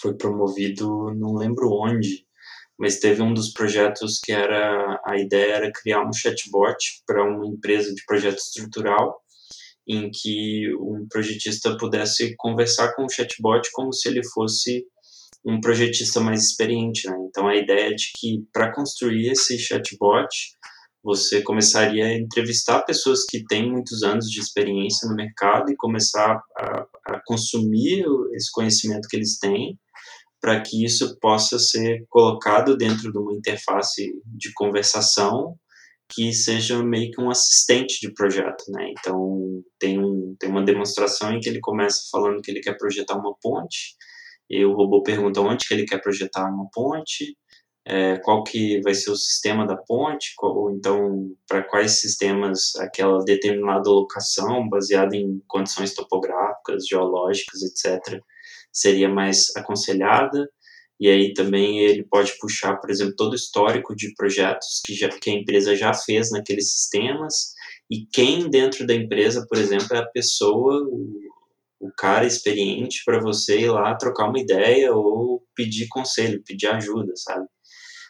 foi 0.01 0.15
promovido, 0.15 1.13
não 1.13 1.33
lembro 1.33 1.71
onde, 1.71 2.25
mas 2.79 2.99
teve 2.99 3.21
um 3.21 3.33
dos 3.33 3.51
projetos 3.53 4.19
que 4.23 4.31
era 4.31 4.99
a 5.05 5.17
ideia 5.17 5.53
era 5.53 5.71
criar 5.71 6.01
um 6.07 6.13
chatbot 6.13 6.77
para 7.05 7.23
uma 7.23 7.45
empresa 7.45 7.93
de 7.93 8.03
projeto 8.05 8.37
estrutural 8.37 9.21
em 9.87 10.09
que 10.09 10.73
um 10.75 11.05
projetista 11.09 11.77
pudesse 11.77 12.35
conversar 12.37 12.93
com 12.95 13.05
o 13.05 13.09
chatbot 13.09 13.69
como 13.73 13.93
se 13.93 14.07
ele 14.07 14.23
fosse 14.25 14.85
um 15.45 15.59
projetista 15.59 16.19
mais 16.21 16.43
experiente. 16.43 17.07
Né? 17.07 17.15
Então, 17.27 17.47
a 17.47 17.55
ideia 17.55 17.89
é 17.89 17.93
de 17.93 18.11
que 18.17 18.45
para 18.53 18.73
construir 18.73 19.29
esse 19.29 19.57
chatbot, 19.59 20.29
você 21.03 21.41
começaria 21.41 22.05
a 22.05 22.13
entrevistar 22.13 22.81
pessoas 22.83 23.25
que 23.25 23.43
têm 23.45 23.69
muitos 23.69 24.03
anos 24.03 24.29
de 24.29 24.39
experiência 24.39 25.07
no 25.09 25.15
mercado 25.15 25.69
e 25.69 25.75
começar 25.75 26.41
a, 26.57 26.85
a 27.07 27.21
consumir 27.25 28.05
esse 28.33 28.49
conhecimento 28.51 29.07
que 29.09 29.17
eles 29.17 29.37
têm 29.37 29.77
para 30.43 30.59
que 30.59 30.83
isso 30.83 31.17
possa 31.21 31.57
ser 31.57 32.05
colocado 32.09 32.75
dentro 32.75 33.09
de 33.13 33.17
uma 33.17 33.33
interface 33.33 34.11
de 34.25 34.51
conversação 34.53 35.55
que 36.13 36.33
seja 36.33 36.83
meio 36.83 37.11
que 37.11 37.21
um 37.21 37.29
assistente 37.29 38.01
de 38.01 38.13
projeto, 38.13 38.65
né? 38.67 38.91
Então 38.91 39.63
tem, 39.79 39.97
um, 39.97 40.35
tem 40.37 40.49
uma 40.49 40.61
demonstração 40.61 41.31
em 41.31 41.39
que 41.39 41.47
ele 41.47 41.61
começa 41.61 42.09
falando 42.11 42.41
que 42.41 42.51
ele 42.51 42.59
quer 42.59 42.77
projetar 42.77 43.17
uma 43.17 43.33
ponte, 43.41 43.95
e 44.49 44.65
o 44.65 44.73
robô 44.73 45.01
pergunta 45.01 45.39
onde 45.39 45.65
que 45.65 45.73
ele 45.73 45.85
quer 45.85 46.01
projetar 46.01 46.45
uma 46.51 46.67
ponte, 46.73 47.37
é, 47.87 48.17
qual 48.17 48.43
que 48.43 48.81
vai 48.81 48.93
ser 48.93 49.11
o 49.11 49.15
sistema 49.15 49.65
da 49.65 49.77
ponte, 49.77 50.33
ou 50.41 50.71
então 50.71 51.31
para 51.47 51.63
quais 51.63 52.01
sistemas 52.01 52.75
aquela 52.75 53.23
determinada 53.23 53.89
locação, 53.89 54.67
baseada 54.67 55.15
em 55.15 55.41
condições 55.47 55.93
topográficas, 55.95 56.85
geológicas, 56.85 57.61
etc., 57.61 58.21
seria 58.73 59.07
mais 59.07 59.55
aconselhada. 59.55 60.49
E 60.99 61.09
aí 61.09 61.33
também 61.33 61.79
ele 61.79 62.03
pode 62.03 62.37
puxar, 62.39 62.77
por 62.77 62.89
exemplo, 62.89 63.15
todo 63.15 63.33
o 63.33 63.35
histórico 63.35 63.95
de 63.95 64.13
projetos 64.15 64.81
que, 64.85 64.93
já, 64.93 65.09
que 65.09 65.29
a 65.29 65.33
empresa 65.33 65.75
já 65.75 65.93
fez 65.93 66.31
naqueles 66.31 66.71
sistemas 66.71 67.53
e 67.89 68.05
quem 68.11 68.49
dentro 68.49 68.87
da 68.87 68.93
empresa, 68.93 69.45
por 69.47 69.57
exemplo, 69.57 69.87
é 69.91 69.99
a 69.99 70.07
pessoa, 70.07 70.81
o, 70.83 71.19
o 71.79 71.91
cara 71.97 72.25
experiente 72.25 73.01
para 73.05 73.19
você 73.19 73.59
ir 73.59 73.71
lá 73.71 73.95
trocar 73.95 74.29
uma 74.29 74.39
ideia 74.39 74.93
ou 74.93 75.43
pedir 75.55 75.87
conselho, 75.89 76.43
pedir 76.43 76.67
ajuda, 76.67 77.13
sabe? 77.15 77.45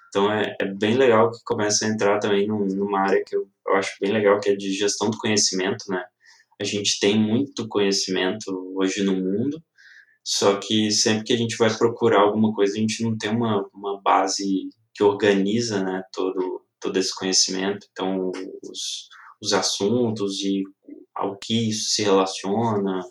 Então 0.08 0.32
é, 0.32 0.56
é 0.62 0.66
bem 0.66 0.96
legal 0.96 1.32
que 1.32 1.40
começa 1.44 1.86
a 1.86 1.90
entrar 1.90 2.20
também 2.20 2.48
num, 2.48 2.66
numa 2.68 3.02
área 3.02 3.24
que 3.26 3.36
eu, 3.36 3.48
eu 3.68 3.76
acho 3.76 3.96
bem 4.00 4.12
legal, 4.12 4.40
que 4.40 4.52
é 4.52 4.56
de 4.56 4.72
gestão 4.72 5.10
do 5.10 5.18
conhecimento, 5.18 5.86
né? 5.90 6.04
A 6.62 6.64
gente 6.64 7.00
tem 7.00 7.20
muito 7.20 7.68
conhecimento 7.68 8.46
hoje 8.78 9.04
no 9.04 9.14
mundo, 9.14 9.62
só 10.24 10.58
que 10.60 10.92
sempre 10.92 11.26
que 11.26 11.34
a 11.34 11.38
gente 11.38 11.58
vai 11.58 11.76
procurar 11.76 12.22
alguma 12.22 12.54
coisa, 12.54 12.74
a 12.74 12.80
gente 12.80 13.04
não 13.04 13.18
tem 13.18 13.30
uma, 13.30 13.68
uma 13.74 14.02
base 14.02 14.70
que 14.94 15.04
organiza 15.04 15.84
né, 15.84 16.04
todo, 16.14 16.62
todo 16.80 16.98
esse 16.98 17.14
conhecimento. 17.14 17.88
Então, 17.92 18.32
os, 18.64 19.10
os 19.42 19.54
assuntos 19.54 20.40
e 20.42 20.64
ao 21.16 21.38
que 21.38 21.70
isso 21.70 21.90
se 21.90 22.04
relaciona. 22.04 23.02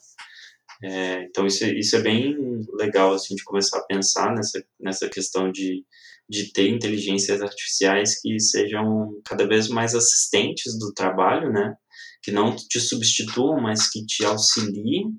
É, 0.83 1.25
então, 1.25 1.47
isso, 1.47 1.65
isso 1.67 1.97
é 1.97 2.01
bem 2.01 2.37
legal, 2.75 3.13
assim, 3.15 3.35
de 3.35 3.45
começar 3.45 3.79
a 3.79 3.85
pensar 3.85 4.35
nessa, 4.35 4.65
nessa 4.81 5.09
questão 5.09 5.51
de 5.53 5.85
de 6.33 6.51
ter 6.51 6.71
inteligências 6.71 7.43
artificiais 7.43 8.19
que 8.19 8.41
sejam 8.41 9.21
cada 9.23 9.47
vez 9.47 9.69
mais 9.69 9.95
assistentes 9.95 10.79
do 10.79 10.93
trabalho, 10.95 11.53
né? 11.53 11.75
Que 12.23 12.31
não 12.31 12.57
te 12.57 12.81
substituam, 12.81 13.61
mas 13.61 13.91
que 13.91 14.05
te 14.07 14.25
auxiliem. 14.25 15.13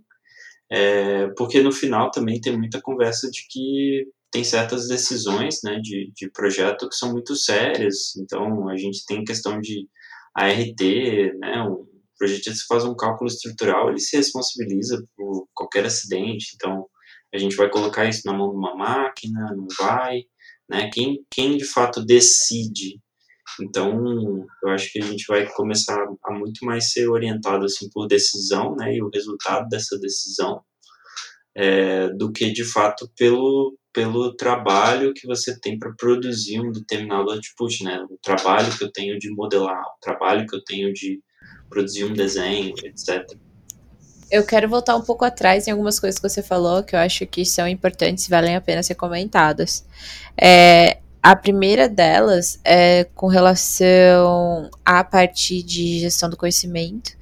É, 0.73 1.27
porque 1.37 1.61
no 1.61 1.71
final 1.71 2.09
também 2.09 2.41
tem 2.41 2.57
muita 2.57 2.81
conversa 2.81 3.29
de 3.29 3.45
que 3.49 4.07
tem 4.31 4.43
certas 4.43 4.87
decisões 4.87 5.59
né, 5.63 5.79
de, 5.79 6.11
de 6.15 6.31
projeto 6.31 6.89
que 6.89 6.95
são 6.95 7.11
muito 7.11 7.35
sérias. 7.35 8.15
Então, 8.17 8.67
a 8.69 8.77
gente 8.77 9.05
tem 9.05 9.23
questão 9.23 9.59
de 9.59 9.87
ART, 10.35 10.81
né, 11.39 11.61
um 11.61 11.85
projetista 12.17 12.63
faz 12.67 12.85
um 12.85 12.95
cálculo 12.95 13.29
estrutural, 13.29 13.89
ele 13.89 13.99
se 13.99 14.17
responsabiliza 14.17 15.03
por 15.15 15.47
qualquer 15.53 15.85
acidente. 15.85 16.53
Então, 16.55 16.87
a 17.33 17.37
gente 17.37 17.55
vai 17.55 17.69
colocar 17.69 18.05
isso 18.05 18.21
na 18.25 18.33
mão 18.33 18.49
de 18.49 18.55
uma 18.55 18.75
máquina, 18.75 19.53
não 19.55 19.67
vai 19.77 20.21
né? 20.69 20.89
Quem, 20.91 21.25
quem 21.29 21.57
de 21.57 21.65
fato 21.65 22.03
decide. 22.03 22.99
Então, 23.61 24.45
eu 24.63 24.69
acho 24.69 24.91
que 24.91 24.99
a 24.99 25.05
gente 25.05 25.25
vai 25.27 25.47
começar 25.51 25.97
a 26.23 26.33
muito 26.33 26.65
mais 26.65 26.91
ser 26.91 27.07
orientado 27.07 27.65
assim 27.65 27.89
por 27.91 28.07
decisão, 28.07 28.75
né? 28.75 28.95
E 28.95 29.01
o 29.01 29.09
resultado 29.13 29.67
dessa 29.69 29.97
decisão 29.99 30.61
é, 31.55 32.09
do 32.09 32.31
que 32.31 32.51
de 32.51 32.63
fato 32.63 33.09
pelo 33.17 33.77
pelo 33.93 34.35
trabalho 34.35 35.13
que 35.13 35.27
você 35.27 35.55
tem 35.59 35.77
para 35.77 35.93
produzir 35.95 36.59
um 36.59 36.71
determinado 36.71 37.29
output, 37.29 37.83
né? 37.83 38.03
O 38.09 38.17
trabalho 38.17 38.75
que 38.75 38.83
eu 38.83 38.91
tenho 38.91 39.19
de 39.19 39.29
modelar, 39.29 39.83
o 39.83 39.99
trabalho 40.01 40.47
que 40.47 40.55
eu 40.55 40.63
tenho 40.63 40.91
de 40.91 41.21
produzir 41.69 42.03
um 42.03 42.13
desenho, 42.13 42.73
etc. 42.83 43.23
Eu 44.31 44.43
quero 44.43 44.67
voltar 44.67 44.95
um 44.95 45.03
pouco 45.03 45.23
atrás 45.23 45.67
em 45.67 45.71
algumas 45.71 45.99
coisas 45.99 46.19
que 46.19 46.27
você 46.27 46.41
falou 46.41 46.81
que 46.81 46.95
eu 46.95 46.99
acho 46.99 47.23
que 47.27 47.45
são 47.45 47.67
importantes 47.67 48.25
e 48.25 48.31
valem 48.31 48.55
a 48.55 48.61
pena 48.61 48.81
ser 48.81 48.95
comentadas. 48.95 49.85
É, 50.35 50.97
a 51.23 51.37
primeira 51.37 51.87
delas 51.87 52.59
é 52.65 53.05
com 53.15 53.27
relação 53.27 54.69
à 54.83 55.03
parte 55.05 55.63
de 55.63 56.01
gestão 56.01 56.29
do 56.29 56.35
conhecimento. 56.35 57.13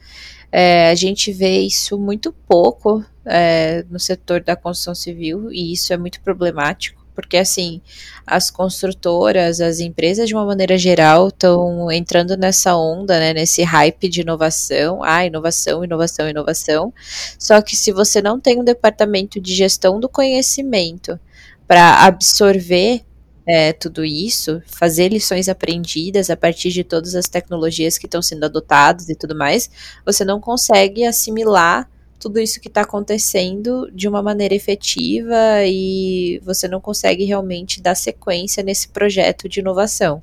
É, 0.52 0.89
a 0.89 0.95
gente 0.95 1.32
vê 1.32 1.60
isso 1.60 1.99
muito 1.99 2.34
pouco 2.34 3.06
é, 3.24 3.86
no 3.91 3.99
setor 3.99 4.41
da 4.41 4.56
construção 4.56 4.95
civil 4.95 5.52
e 5.52 5.72
isso 5.72 5.93
é 5.93 5.97
muito 5.97 6.20
problemático 6.22 6.99
porque 7.14 7.38
assim, 7.38 7.82
as 8.26 8.49
construtoras, 8.49 9.60
as 9.62 9.80
empresas 9.80 10.28
de 10.28 10.34
uma 10.34 10.45
maneira 10.45 10.78
geral 10.78 11.28
estão 11.28 11.91
entrando 11.91 12.36
nessa 12.38 12.76
onda, 12.76 13.20
né, 13.20 13.34
nesse 13.34 13.64
hype 13.64 14.10
de 14.10 14.22
inovação, 14.22 15.04
ah, 15.04 15.26
inovação, 15.26 15.84
inovação, 15.84 16.30
inovação. 16.30 16.93
Só 17.38 17.62
que 17.62 17.76
se 17.76 17.91
você 17.91 18.22
não 18.22 18.39
tem 18.39 18.60
um 18.60 18.64
departamento 18.64 19.39
de 19.39 19.54
gestão 19.54 19.99
do 19.99 20.10
conhecimento 20.10 21.20
para 21.68 22.06
absorver 22.06 23.04
é, 23.47 23.73
tudo 23.73 24.03
isso, 24.05 24.61
fazer 24.65 25.09
lições 25.09 25.49
aprendidas 25.49 26.29
a 26.29 26.37
partir 26.37 26.69
de 26.69 26.83
todas 26.83 27.15
as 27.15 27.27
tecnologias 27.27 27.97
que 27.97 28.05
estão 28.05 28.21
sendo 28.21 28.45
adotadas 28.45 29.09
e 29.09 29.15
tudo 29.15 29.35
mais, 29.35 29.69
você 30.05 30.23
não 30.23 30.39
consegue 30.39 31.05
assimilar 31.05 31.89
tudo 32.21 32.39
isso 32.39 32.61
que 32.61 32.67
está 32.67 32.81
acontecendo 32.81 33.89
de 33.91 34.07
uma 34.07 34.21
maneira 34.21 34.53
efetiva 34.53 35.35
e 35.65 36.39
você 36.45 36.67
não 36.67 36.79
consegue 36.79 37.25
realmente 37.25 37.81
dar 37.81 37.95
sequência 37.95 38.61
nesse 38.61 38.87
projeto 38.89 39.49
de 39.49 39.59
inovação. 39.59 40.21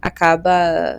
Acaba, 0.00 0.52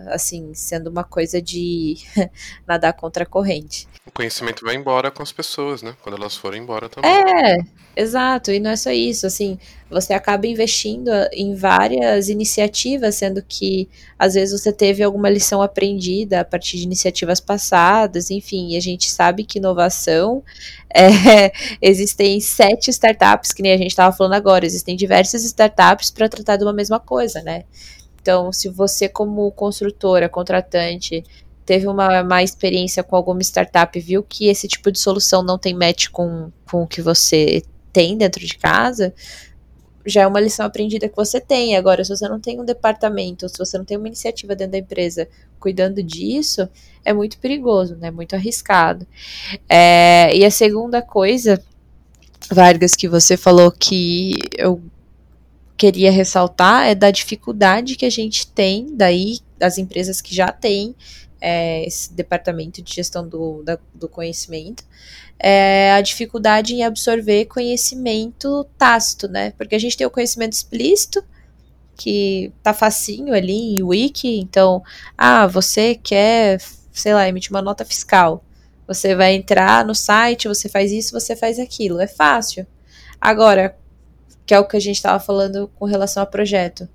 assim, 0.08 0.52
sendo 0.52 0.90
uma 0.90 1.04
coisa 1.04 1.40
de 1.40 1.98
nadar 2.66 2.94
contra 2.94 3.22
a 3.22 3.26
corrente. 3.26 3.86
O 4.04 4.10
conhecimento 4.10 4.64
vai 4.64 4.74
embora 4.74 5.08
com 5.08 5.22
as 5.22 5.30
pessoas, 5.30 5.82
né? 5.82 5.94
Quando 6.02 6.16
elas 6.16 6.34
forem 6.34 6.60
embora 6.60 6.88
também. 6.88 7.10
É, 7.10 7.58
exato. 7.94 8.50
E 8.50 8.58
não 8.58 8.70
é 8.70 8.76
só 8.76 8.90
isso, 8.90 9.26
assim, 9.26 9.56
você 9.90 10.12
acaba 10.12 10.46
investindo 10.46 11.10
em 11.32 11.54
várias 11.54 12.28
iniciativas, 12.28 13.16
sendo 13.16 13.42
que 13.42 13.88
às 14.18 14.34
vezes 14.34 14.58
você 14.58 14.72
teve 14.72 15.02
alguma 15.02 15.28
lição 15.28 15.60
aprendida 15.60 16.40
a 16.40 16.44
partir 16.44 16.76
de 16.76 16.84
iniciativas 16.84 17.40
passadas, 17.40 18.30
enfim, 18.30 18.70
e 18.70 18.76
a 18.76 18.80
gente 18.80 19.10
sabe 19.10 19.44
que 19.44 19.58
inovação 19.58 20.42
é, 20.94 21.52
existem 21.82 22.40
sete 22.40 22.90
startups, 22.90 23.52
que 23.52 23.62
nem 23.62 23.72
a 23.72 23.78
gente 23.78 23.90
estava 23.90 24.16
falando 24.16 24.34
agora, 24.34 24.64
existem 24.64 24.94
diversas 24.96 25.42
startups 25.44 26.10
para 26.10 26.28
tratar 26.28 26.56
de 26.56 26.64
uma 26.64 26.72
mesma 26.72 27.00
coisa, 27.00 27.42
né? 27.42 27.64
Então, 28.22 28.52
se 28.52 28.68
você, 28.68 29.08
como 29.08 29.50
construtora, 29.52 30.28
contratante, 30.28 31.24
teve 31.64 31.86
uma 31.86 32.22
má 32.22 32.42
experiência 32.42 33.02
com 33.02 33.16
alguma 33.16 33.40
startup, 33.42 33.98
viu 33.98 34.22
que 34.22 34.48
esse 34.48 34.68
tipo 34.68 34.92
de 34.92 34.98
solução 34.98 35.42
não 35.42 35.58
tem 35.58 35.74
match 35.74 36.08
com, 36.08 36.50
com 36.70 36.82
o 36.82 36.86
que 36.86 37.00
você 37.00 37.62
tem 37.92 38.16
dentro 38.16 38.44
de 38.44 38.56
casa, 38.56 39.14
já 40.06 40.22
é 40.22 40.26
uma 40.26 40.40
lição 40.40 40.64
aprendida 40.64 41.08
que 41.08 41.16
você 41.16 41.40
tem. 41.40 41.76
Agora, 41.76 42.04
se 42.04 42.10
você 42.10 42.28
não 42.28 42.40
tem 42.40 42.60
um 42.60 42.64
departamento, 42.64 43.48
se 43.48 43.58
você 43.58 43.76
não 43.76 43.84
tem 43.84 43.96
uma 43.96 44.06
iniciativa 44.06 44.54
dentro 44.54 44.72
da 44.72 44.78
empresa 44.78 45.28
cuidando 45.58 46.02
disso, 46.02 46.68
é 47.04 47.12
muito 47.12 47.38
perigoso, 47.38 47.96
né? 47.96 48.10
Muito 48.10 48.34
arriscado. 48.34 49.06
É, 49.68 50.34
e 50.34 50.44
a 50.44 50.50
segunda 50.50 51.02
coisa, 51.02 51.62
Vargas, 52.50 52.94
que 52.94 53.08
você 53.08 53.36
falou 53.36 53.70
que 53.70 54.34
eu 54.56 54.80
queria 55.76 56.10
ressaltar 56.12 56.88
é 56.88 56.94
da 56.94 57.10
dificuldade 57.10 57.96
que 57.96 58.04
a 58.04 58.10
gente 58.10 58.46
tem 58.46 58.94
daí 58.94 59.38
das 59.58 59.78
empresas 59.78 60.20
que 60.20 60.34
já 60.34 60.52
têm 60.52 60.94
é, 61.40 61.86
esse 61.86 62.12
departamento 62.12 62.82
de 62.82 62.94
gestão 62.94 63.26
do, 63.26 63.62
da, 63.62 63.78
do 63.94 64.08
conhecimento 64.08 64.84
é 65.38 65.92
a 65.92 66.00
dificuldade 66.00 66.74
em 66.74 66.84
absorver 66.84 67.46
conhecimento 67.46 68.66
tácito, 68.76 69.26
né? 69.26 69.52
Porque 69.52 69.74
a 69.74 69.78
gente 69.78 69.96
tem 69.96 70.06
o 70.06 70.10
conhecimento 70.10 70.52
explícito, 70.52 71.24
que 71.96 72.52
tá 72.62 72.72
facinho 72.72 73.34
ali 73.34 73.76
em 73.76 73.82
wiki, 73.82 74.38
então, 74.38 74.82
ah, 75.16 75.46
você 75.46 75.94
quer, 75.94 76.58
sei 76.92 77.14
lá, 77.14 77.28
emitir 77.28 77.50
uma 77.50 77.62
nota 77.62 77.84
fiscal. 77.84 78.44
Você 78.86 79.14
vai 79.14 79.34
entrar 79.34 79.84
no 79.84 79.94
site, 79.94 80.48
você 80.48 80.68
faz 80.68 80.90
isso, 80.92 81.12
você 81.12 81.36
faz 81.36 81.58
aquilo. 81.58 82.00
É 82.00 82.06
fácil. 82.06 82.66
Agora, 83.20 83.76
que 84.46 84.54
é 84.54 84.58
o 84.58 84.66
que 84.66 84.76
a 84.76 84.80
gente 84.80 84.96
estava 84.96 85.20
falando 85.20 85.70
com 85.78 85.84
relação 85.84 86.22
ao 86.22 86.26
projeto. 86.26 86.88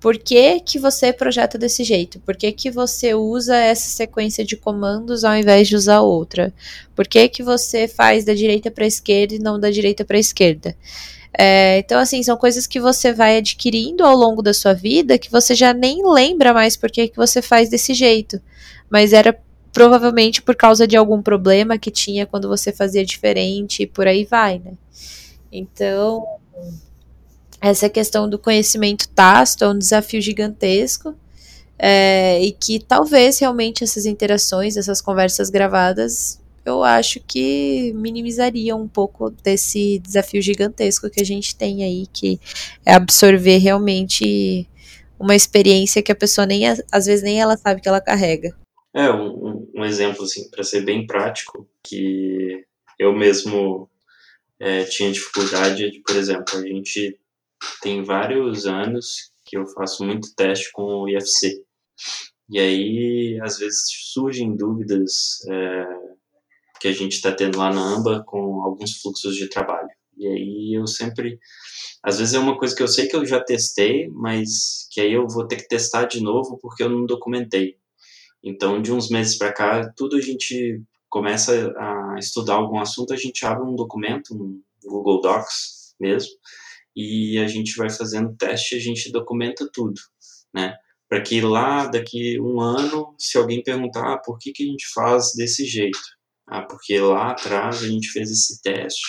Por 0.00 0.18
que, 0.18 0.60
que 0.60 0.78
você 0.78 1.12
projeta 1.12 1.56
desse 1.56 1.82
jeito? 1.82 2.20
Por 2.20 2.36
que, 2.36 2.52
que 2.52 2.70
você 2.70 3.14
usa 3.14 3.56
essa 3.56 3.88
sequência 3.88 4.44
de 4.44 4.56
comandos 4.56 5.24
ao 5.24 5.34
invés 5.34 5.68
de 5.68 5.76
usar 5.76 6.00
outra? 6.00 6.52
Por 6.94 7.08
que, 7.08 7.28
que 7.28 7.42
você 7.42 7.88
faz 7.88 8.24
da 8.24 8.34
direita 8.34 8.70
para 8.70 8.84
a 8.84 8.88
esquerda 8.88 9.34
e 9.34 9.38
não 9.38 9.58
da 9.58 9.70
direita 9.70 10.04
para 10.04 10.16
a 10.16 10.20
esquerda? 10.20 10.76
É, 11.38 11.78
então, 11.78 11.98
assim, 11.98 12.22
são 12.22 12.36
coisas 12.36 12.66
que 12.66 12.80
você 12.80 13.12
vai 13.12 13.36
adquirindo 13.38 14.04
ao 14.04 14.16
longo 14.16 14.42
da 14.42 14.54
sua 14.54 14.72
vida 14.72 15.18
que 15.18 15.30
você 15.30 15.54
já 15.54 15.74
nem 15.74 16.00
lembra 16.06 16.54
mais 16.54 16.76
por 16.76 16.90
que, 16.90 17.08
que 17.08 17.16
você 17.16 17.42
faz 17.42 17.68
desse 17.68 17.92
jeito. 17.92 18.40
Mas 18.88 19.12
era 19.12 19.38
provavelmente 19.72 20.40
por 20.40 20.56
causa 20.56 20.86
de 20.86 20.96
algum 20.96 21.20
problema 21.20 21.76
que 21.76 21.90
tinha 21.90 22.24
quando 22.24 22.48
você 22.48 22.72
fazia 22.72 23.04
diferente 23.04 23.82
e 23.82 23.86
por 23.86 24.06
aí 24.06 24.24
vai, 24.24 24.58
né? 24.58 24.72
Então, 25.52 26.24
essa 27.60 27.88
questão 27.88 28.28
do 28.28 28.38
conhecimento 28.38 29.08
tácito 29.08 29.64
é 29.64 29.68
um 29.68 29.78
desafio 29.78 30.20
gigantesco 30.20 31.14
é, 31.78 32.42
e 32.42 32.52
que 32.52 32.78
talvez 32.78 33.38
realmente 33.38 33.84
essas 33.84 34.06
interações, 34.06 34.76
essas 34.76 35.00
conversas 35.00 35.50
gravadas 35.50 36.40
eu 36.66 36.82
acho 36.82 37.20
que 37.20 37.92
minimizaria 37.94 38.74
um 38.74 38.88
pouco 38.88 39.30
desse 39.30 40.00
desafio 40.00 40.42
gigantesco 40.42 41.08
que 41.08 41.20
a 41.20 41.24
gente 41.24 41.54
tem 41.54 41.84
aí, 41.84 42.08
que 42.12 42.40
é 42.84 42.92
absorver 42.92 43.58
realmente 43.58 44.68
uma 45.18 45.36
experiência 45.36 46.02
que 46.02 46.10
a 46.10 46.16
pessoa 46.16 46.44
nem 46.44 46.64
às 46.66 47.06
vezes 47.06 47.22
nem 47.22 47.40
ela 47.40 47.56
sabe 47.56 47.80
que 47.80 47.88
ela 47.88 48.00
carrega. 48.00 48.54
É 48.92 49.10
um, 49.12 49.70
um 49.76 49.84
exemplo 49.84 50.24
assim 50.24 50.50
para 50.50 50.64
ser 50.64 50.84
bem 50.84 51.06
prático 51.06 51.68
que 51.84 52.64
eu 52.98 53.12
mesmo 53.12 53.88
é, 54.58 54.82
tinha 54.84 55.12
dificuldade 55.12 55.90
de, 55.90 56.00
por 56.00 56.16
exemplo, 56.16 56.58
a 56.58 56.66
gente 56.66 57.16
tem 57.82 58.02
vários 58.02 58.66
anos 58.66 59.32
que 59.44 59.56
eu 59.56 59.66
faço 59.66 60.04
muito 60.04 60.34
teste 60.34 60.70
com 60.72 60.82
o 60.82 61.08
IFC. 61.08 61.62
E 62.48 62.58
aí, 62.58 63.40
às 63.42 63.58
vezes, 63.58 63.84
surgem 64.12 64.56
dúvidas 64.56 65.44
é, 65.48 65.86
que 66.80 66.88
a 66.88 66.92
gente 66.92 67.12
está 67.12 67.32
tendo 67.32 67.58
lá 67.58 67.72
na 67.72 67.80
AMBA 67.80 68.24
com 68.26 68.62
alguns 68.62 69.00
fluxos 69.00 69.36
de 69.36 69.48
trabalho. 69.48 69.88
E 70.16 70.26
aí 70.26 70.74
eu 70.74 70.86
sempre. 70.86 71.38
Às 72.02 72.18
vezes 72.18 72.34
é 72.34 72.38
uma 72.38 72.56
coisa 72.56 72.74
que 72.74 72.82
eu 72.82 72.88
sei 72.88 73.08
que 73.08 73.16
eu 73.16 73.26
já 73.26 73.42
testei, 73.42 74.08
mas 74.08 74.88
que 74.90 75.00
aí 75.00 75.12
eu 75.12 75.26
vou 75.28 75.46
ter 75.46 75.56
que 75.56 75.68
testar 75.68 76.04
de 76.04 76.22
novo 76.22 76.58
porque 76.58 76.82
eu 76.82 76.88
não 76.88 77.04
documentei. 77.04 77.76
Então, 78.42 78.80
de 78.80 78.92
uns 78.92 79.10
meses 79.10 79.36
para 79.36 79.52
cá, 79.52 79.92
tudo 79.96 80.16
a 80.16 80.20
gente 80.20 80.80
começa 81.08 81.72
a 81.76 82.16
estudar 82.18 82.54
algum 82.54 82.78
assunto, 82.78 83.12
a 83.12 83.16
gente 83.16 83.44
abre 83.44 83.64
um 83.64 83.74
documento, 83.74 84.34
um 84.34 84.62
Google 84.84 85.20
Docs 85.20 85.94
mesmo, 85.98 86.30
e 86.96 87.38
a 87.38 87.46
gente 87.46 87.76
vai 87.76 87.90
fazendo 87.90 88.34
teste, 88.36 88.74
a 88.74 88.80
gente 88.80 89.12
documenta 89.12 89.68
tudo, 89.70 90.00
né? 90.54 90.74
Para 91.08 91.20
que 91.20 91.40
lá, 91.42 91.86
daqui 91.86 92.40
um 92.40 92.58
ano, 92.60 93.14
se 93.18 93.36
alguém 93.36 93.62
perguntar 93.62 94.14
ah, 94.14 94.18
por 94.18 94.38
que, 94.38 94.50
que 94.50 94.64
a 94.64 94.66
gente 94.66 94.86
faz 94.94 95.32
desse 95.36 95.66
jeito, 95.66 96.00
ah, 96.46 96.62
porque 96.62 96.98
lá 96.98 97.32
atrás 97.32 97.82
a 97.82 97.88
gente 97.88 98.08
fez 98.08 98.30
esse 98.30 98.62
teste 98.62 99.06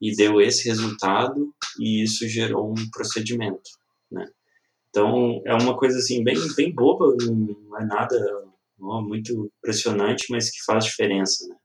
e 0.00 0.14
deu 0.14 0.40
esse 0.40 0.68
resultado 0.68 1.54
e 1.80 2.02
isso 2.02 2.28
gerou 2.28 2.70
um 2.70 2.90
procedimento, 2.90 3.70
né? 4.12 4.28
Então 4.90 5.42
é 5.46 5.54
uma 5.54 5.76
coisa 5.76 5.98
assim 5.98 6.22
bem 6.22 6.36
bem 6.54 6.72
boba, 6.72 7.16
não 7.24 7.78
é 7.78 7.84
nada 7.86 8.18
não, 8.78 9.02
muito 9.02 9.50
impressionante, 9.58 10.26
mas 10.30 10.50
que 10.50 10.62
faz 10.64 10.84
diferença, 10.84 11.48
né? 11.48 11.56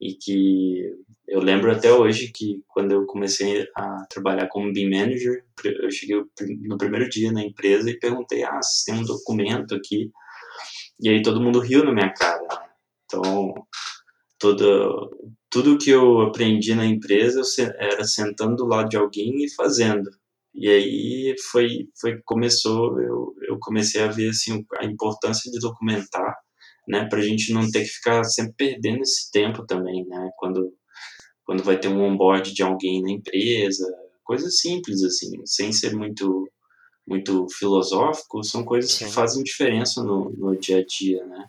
E 0.00 0.14
que 0.14 0.92
eu 1.28 1.40
lembro 1.40 1.70
até 1.70 1.92
hoje 1.92 2.32
que 2.32 2.62
quando 2.66 2.92
eu 2.92 3.06
comecei 3.06 3.68
a 3.76 4.06
trabalhar 4.08 4.48
como 4.48 4.72
BIM 4.72 4.88
Manager, 4.88 5.44
eu 5.64 5.90
cheguei 5.90 6.16
no 6.62 6.78
primeiro 6.78 7.08
dia 7.08 7.30
na 7.30 7.44
empresa 7.44 7.90
e 7.90 7.98
perguntei, 7.98 8.42
ah, 8.44 8.60
tem 8.86 8.94
um 8.94 9.04
documento 9.04 9.74
aqui, 9.74 10.10
e 11.00 11.08
aí 11.08 11.22
todo 11.22 11.40
mundo 11.40 11.60
riu 11.60 11.84
na 11.84 11.92
minha 11.92 12.12
cara. 12.12 12.40
Né? 12.42 12.68
Então, 13.04 13.54
toda, 14.38 14.64
tudo 15.50 15.78
que 15.78 15.90
eu 15.90 16.22
aprendi 16.22 16.74
na 16.74 16.86
empresa 16.86 17.42
era 17.78 18.04
sentando 18.04 18.56
do 18.56 18.66
lado 18.66 18.88
de 18.88 18.96
alguém 18.96 19.44
e 19.44 19.54
fazendo. 19.54 20.10
E 20.54 20.68
aí 20.68 21.34
foi, 21.50 21.88
foi 22.00 22.20
começou, 22.24 23.00
eu, 23.00 23.34
eu 23.42 23.58
comecei 23.60 24.02
a 24.02 24.08
ver 24.08 24.30
assim, 24.30 24.64
a 24.78 24.84
importância 24.86 25.50
de 25.52 25.58
documentar, 25.60 26.36
né, 26.88 27.06
para 27.08 27.18
a 27.18 27.22
gente 27.22 27.52
não 27.52 27.70
ter 27.70 27.82
que 27.82 27.90
ficar 27.90 28.24
sempre 28.24 28.54
perdendo 28.56 29.02
esse 29.02 29.30
tempo 29.30 29.66
também, 29.66 30.06
né, 30.06 30.30
quando 30.38 30.72
quando 31.48 31.64
vai 31.64 31.78
ter 31.80 31.88
um 31.88 32.02
onboard 32.02 32.52
de 32.52 32.62
alguém 32.62 33.00
na 33.00 33.10
empresa, 33.10 33.90
coisas 34.22 34.58
simples 34.58 35.02
assim, 35.02 35.40
sem 35.46 35.72
ser 35.72 35.96
muito 35.96 36.46
muito 37.06 37.46
filosófico, 37.48 38.44
são 38.44 38.62
coisas 38.62 38.92
Sim. 38.92 39.06
que 39.06 39.12
fazem 39.12 39.42
diferença 39.42 40.04
no, 40.04 40.28
no 40.28 40.54
dia 40.54 40.80
a 40.80 40.84
dia, 40.84 41.24
né? 41.24 41.48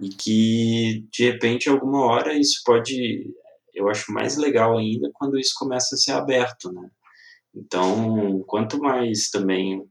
E 0.00 0.10
que 0.10 1.04
de 1.10 1.24
repente 1.24 1.68
alguma 1.68 2.06
hora 2.06 2.38
isso 2.38 2.62
pode, 2.64 3.34
eu 3.74 3.88
acho 3.88 4.12
mais 4.12 4.36
legal 4.36 4.78
ainda 4.78 5.10
quando 5.12 5.36
isso 5.36 5.54
começa 5.58 5.96
a 5.96 5.98
ser 5.98 6.12
aberto, 6.12 6.72
né? 6.72 6.88
Então, 7.52 8.44
quanto 8.46 8.78
mais 8.78 9.28
também 9.28 9.84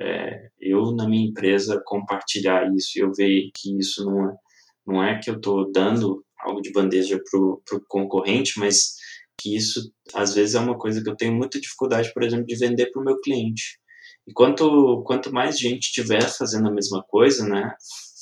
é, 0.00 0.48
eu 0.60 0.90
na 0.90 1.08
minha 1.08 1.28
empresa 1.28 1.80
compartilhar 1.86 2.68
isso, 2.74 2.98
eu 2.98 3.12
ver 3.14 3.52
que 3.54 3.78
isso 3.78 4.04
não 4.04 4.30
é, 4.30 4.36
não 4.84 5.04
é 5.04 5.20
que 5.20 5.30
eu 5.30 5.36
estou 5.36 5.70
dando 5.70 6.25
algo 6.46 6.62
de 6.62 6.72
bandeja 6.72 7.20
para 7.30 7.40
o 7.40 7.62
concorrente, 7.88 8.58
mas 8.58 8.94
que 9.38 9.56
isso 9.56 9.92
às 10.14 10.34
vezes 10.34 10.54
é 10.54 10.60
uma 10.60 10.78
coisa 10.78 11.02
que 11.02 11.10
eu 11.10 11.16
tenho 11.16 11.34
muita 11.34 11.60
dificuldade, 11.60 12.12
por 12.14 12.22
exemplo, 12.22 12.46
de 12.46 12.56
vender 12.56 12.90
para 12.90 13.02
o 13.02 13.04
meu 13.04 13.20
cliente. 13.20 13.78
E 14.26 14.32
quanto, 14.32 15.02
quanto 15.04 15.32
mais 15.32 15.58
gente 15.58 15.84
estiver 15.84 16.22
fazendo 16.22 16.68
a 16.68 16.72
mesma 16.72 17.02
coisa, 17.08 17.46
né, 17.46 17.74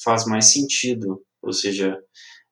faz 0.03 0.27
mais 0.27 0.53
sentido. 0.53 1.23
Ou 1.43 1.53
seja, 1.53 1.99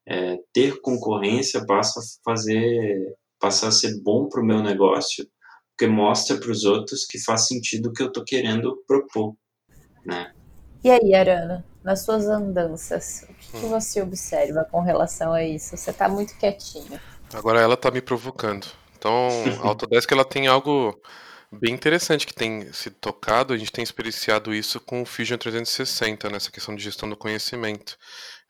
é, 0.09 0.39
ter 0.53 0.81
concorrência 0.81 1.65
passa 1.67 2.01
a 2.01 2.03
fazer, 2.25 3.15
passa 3.41 3.69
a 3.69 3.73
ser 3.73 4.01
bom 4.03 4.29
para 4.29 4.43
o 4.43 4.47
meu 4.47 4.63
negócio, 4.63 5.27
porque 5.71 5.91
mostra 5.91 6.39
para 6.39 6.51
os 6.51 6.65
outros 6.65 7.05
que 7.05 7.19
faz 7.19 7.47
sentido 7.47 7.89
o 7.89 7.93
que 7.93 8.03
eu 8.03 8.09
estou 8.09 8.25
querendo 8.25 8.83
propor, 8.87 9.35
né? 10.05 10.33
E 10.85 10.91
aí, 10.91 11.15
Arana, 11.15 11.65
nas 11.85 12.05
suas 12.05 12.27
andanças, 12.27 13.27
o 13.29 13.35
que, 13.35 13.61
que 13.61 13.67
você 13.67 14.01
observa 14.01 14.67
com 14.71 14.81
relação 14.81 15.33
a 15.33 15.43
isso? 15.43 15.77
Você 15.77 15.91
está 15.91 16.09
muito 16.09 16.37
quietinho. 16.37 17.01
Agora 17.35 17.61
ela 17.61 17.75
está 17.75 17.91
me 17.91 18.01
provocando. 18.01 18.67
Então, 18.97 19.29
a 19.63 19.67
Autodesk 19.69 20.11
ela 20.13 20.25
tem 20.25 20.47
algo 20.47 20.99
bem 21.51 21.75
interessante 21.75 22.27
que 22.27 22.35
tem 22.35 22.73
sido 22.73 22.97
tocado. 22.97 23.53
A 23.53 23.57
gente 23.57 23.73
tem 23.73 23.83
experienciado 23.83 24.55
isso 24.55 24.81
com 24.81 25.03
o 25.03 25.07
Fusion 25.07 25.37
360 25.37 26.31
nessa 26.31 26.51
questão 26.51 26.75
de 26.75 26.83
gestão 26.83 27.09
do 27.09 27.17
conhecimento. 27.17 27.97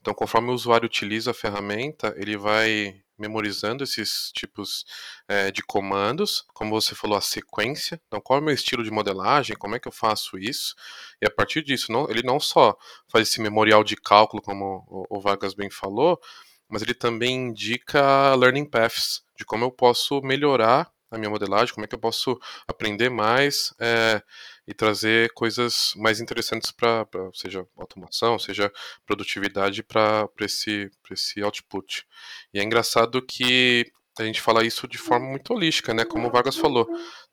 Então, 0.00 0.12
conforme 0.12 0.50
o 0.50 0.54
usuário 0.54 0.86
utiliza 0.86 1.30
a 1.30 1.34
ferramenta, 1.34 2.12
ele 2.16 2.36
vai 2.36 2.96
memorizando 3.22 3.84
esses 3.84 4.32
tipos 4.32 4.84
é, 5.28 5.52
de 5.52 5.62
comandos, 5.62 6.44
como 6.52 6.72
você 6.72 6.94
falou, 6.94 7.16
a 7.16 7.20
sequência. 7.20 8.00
Então, 8.08 8.20
qual 8.20 8.38
é 8.38 8.42
o 8.42 8.44
meu 8.44 8.52
estilo 8.52 8.82
de 8.82 8.90
modelagem? 8.90 9.56
Como 9.56 9.76
é 9.76 9.78
que 9.78 9.86
eu 9.86 9.92
faço 9.92 10.36
isso? 10.36 10.74
E 11.22 11.26
a 11.26 11.30
partir 11.30 11.62
disso, 11.62 11.92
não, 11.92 12.10
ele 12.10 12.22
não 12.22 12.40
só 12.40 12.76
faz 13.08 13.28
esse 13.28 13.40
memorial 13.40 13.84
de 13.84 13.94
cálculo, 13.96 14.42
como 14.42 14.84
o, 14.88 15.18
o 15.18 15.20
Vargas 15.20 15.54
bem 15.54 15.70
falou, 15.70 16.20
mas 16.68 16.82
ele 16.82 16.94
também 16.94 17.48
indica 17.48 18.34
learning 18.34 18.64
paths, 18.68 19.22
de 19.38 19.44
como 19.44 19.64
eu 19.64 19.70
posso 19.70 20.20
melhorar 20.22 20.90
a 21.12 21.18
minha 21.18 21.30
modelagem, 21.30 21.74
como 21.74 21.84
é 21.84 21.88
que 21.88 21.94
eu 21.94 22.00
posso 22.00 22.38
aprender 22.66 23.10
mais 23.10 23.74
é, 23.78 24.22
e 24.66 24.72
trazer 24.72 25.32
coisas 25.34 25.92
mais 25.96 26.20
interessantes 26.20 26.72
para, 26.72 27.06
seja 27.34 27.66
automação, 27.76 28.38
seja 28.38 28.72
produtividade 29.06 29.82
para 29.82 30.28
esse, 30.40 30.90
esse 31.10 31.42
output. 31.42 32.06
E 32.52 32.58
é 32.58 32.62
engraçado 32.62 33.20
que 33.20 33.92
a 34.18 34.24
gente 34.24 34.40
fala 34.40 34.64
isso 34.64 34.86
de 34.86 34.98
forma 34.98 35.26
muito 35.26 35.52
holística, 35.52 35.94
né? 35.94 36.04
Como 36.04 36.28
o 36.28 36.30
Vargas 36.30 36.56
falou, 36.56 36.86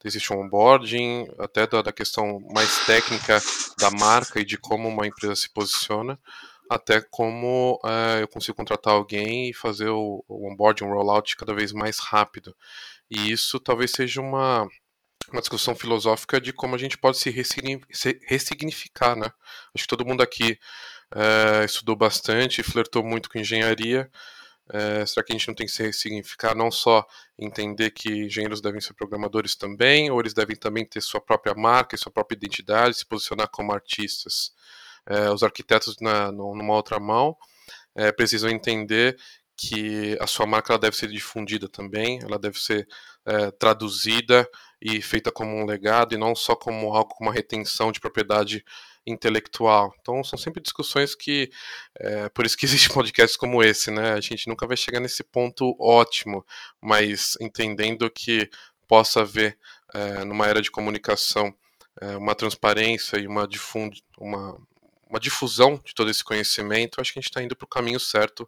existe 0.03 0.31
um 0.31 0.41
onboarding, 0.41 1.27
até 1.37 1.67
da, 1.67 1.81
da 1.81 1.91
questão 1.91 2.39
mais 2.53 2.85
técnica 2.85 3.39
da 3.77 3.91
marca 3.91 4.39
e 4.39 4.45
de 4.45 4.57
como 4.57 4.87
uma 4.87 5.05
empresa 5.05 5.35
se 5.35 5.49
posiciona, 5.49 6.17
até 6.69 7.01
como 7.01 7.79
é, 7.83 8.21
eu 8.21 8.27
consigo 8.27 8.55
contratar 8.55 8.93
alguém 8.93 9.49
e 9.49 9.53
fazer 9.53 9.89
o, 9.89 10.23
o 10.27 10.49
onboarding, 10.49 10.85
um 10.85 10.93
rollout 10.93 11.35
cada 11.35 11.53
vez 11.53 11.73
mais 11.73 11.99
rápido. 11.99 12.55
E 13.09 13.31
isso 13.31 13.59
talvez 13.59 13.91
seja 13.91 14.21
uma, 14.21 14.67
uma 15.31 15.41
discussão 15.41 15.75
filosófica 15.75 16.39
de 16.39 16.53
como 16.53 16.75
a 16.75 16.77
gente 16.77 16.97
pode 16.97 17.17
se 17.17 17.29
ressignificar, 18.27 19.15
né? 19.15 19.31
Acho 19.73 19.83
que 19.83 19.87
todo 19.87 20.05
mundo 20.05 20.21
aqui 20.21 20.59
é, 21.15 21.65
estudou 21.65 21.95
bastante, 21.95 22.63
flertou 22.63 23.03
muito 23.03 23.29
com 23.29 23.39
engenharia. 23.39 24.09
É, 24.71 25.03
será 25.05 25.25
que 25.25 25.33
a 25.33 25.35
gente 25.35 25.47
não 25.47 25.55
tem 25.55 25.65
que 25.65 25.71
se 25.71 25.81
ressignificar, 25.81 26.55
não 26.55 26.69
só 26.69 27.03
entender 27.37 27.89
que 27.89 28.25
engenheiros 28.25 28.61
devem 28.61 28.79
ser 28.79 28.93
programadores 28.93 29.55
também, 29.55 30.11
ou 30.11 30.19
eles 30.19 30.33
devem 30.33 30.55
também 30.55 30.85
ter 30.85 31.01
sua 31.01 31.19
própria 31.19 31.55
marca 31.55 31.97
sua 31.97 32.11
própria 32.11 32.35
identidade, 32.35 32.95
se 32.95 33.05
posicionar 33.05 33.49
como 33.49 33.73
artistas? 33.73 34.53
É, 35.07 35.31
os 35.31 35.41
arquitetos, 35.41 35.95
na, 35.99 36.31
numa 36.31 36.75
outra 36.75 36.99
mão, 36.99 37.35
é, 37.95 38.11
precisam 38.11 38.49
entender 38.49 39.17
que 39.59 40.17
a 40.21 40.25
sua 40.27 40.45
marca 40.45 40.77
deve 40.79 40.95
ser 40.95 41.09
difundida 41.09 41.67
também, 41.67 42.19
ela 42.23 42.39
deve 42.39 42.57
ser 42.57 42.87
é, 43.25 43.51
traduzida 43.51 44.49
e 44.81 45.01
feita 45.01 45.33
como 45.33 45.53
um 45.53 45.65
legado 45.65 46.15
e 46.15 46.17
não 46.17 46.33
só 46.33 46.55
como 46.55 46.95
algo 46.95 47.13
como 47.13 47.29
uma 47.29 47.35
retenção 47.35 47.91
de 47.91 47.99
propriedade 47.99 48.63
intelectual. 49.05 49.93
Então 49.99 50.23
são 50.23 50.39
sempre 50.39 50.63
discussões 50.63 51.13
que, 51.13 51.51
é, 51.99 52.29
por 52.29 52.45
isso 52.45 52.55
que 52.55 52.63
existe 52.65 52.89
podcasts 52.89 53.35
como 53.35 53.61
esse, 53.61 53.91
né? 53.91 54.13
A 54.13 54.21
gente 54.21 54.47
nunca 54.47 54.65
vai 54.65 54.77
chegar 54.77 55.01
nesse 55.01 55.25
ponto 55.25 55.75
ótimo, 55.77 56.45
mas 56.79 57.35
entendendo 57.41 58.09
que 58.09 58.49
possa 58.87 59.21
haver 59.21 59.57
é, 59.93 60.23
numa 60.23 60.47
era 60.47 60.61
de 60.61 60.71
comunicação 60.71 61.53
uma 62.17 62.33
transparência 62.33 63.17
e 63.17 63.27
uma, 63.27 63.45
difund 63.45 64.01
uma, 64.17 64.57
uma 65.09 65.19
difusão 65.19 65.81
de 65.83 65.93
todo 65.93 66.09
esse 66.09 66.23
conhecimento, 66.23 67.01
acho 67.01 67.11
que 67.11 67.19
a 67.19 67.21
gente 67.21 67.29
está 67.29 67.43
indo 67.43 67.57
para 67.57 67.65
o 67.65 67.69
caminho 67.69 67.99
certo, 67.99 68.47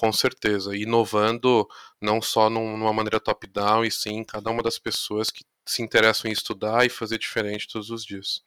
com 0.00 0.10
certeza. 0.10 0.74
Inovando 0.74 1.68
não 2.00 2.22
só 2.22 2.48
num, 2.48 2.74
numa 2.74 2.92
maneira 2.92 3.20
top-down, 3.20 3.84
e 3.84 3.90
sim 3.90 4.24
cada 4.24 4.50
uma 4.50 4.62
das 4.62 4.78
pessoas 4.78 5.30
que 5.30 5.44
se 5.66 5.82
interessam 5.82 6.30
em 6.30 6.32
estudar 6.32 6.86
e 6.86 6.88
fazer 6.88 7.18
diferente 7.18 7.68
todos 7.70 7.90
os 7.90 8.02
dias. 8.02 8.42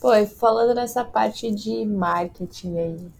Pô, 0.00 0.08
falando 0.26 0.74
nessa 0.74 1.04
parte 1.04 1.50
de 1.54 1.84
marketing 1.84 2.78
aí, 2.78 3.12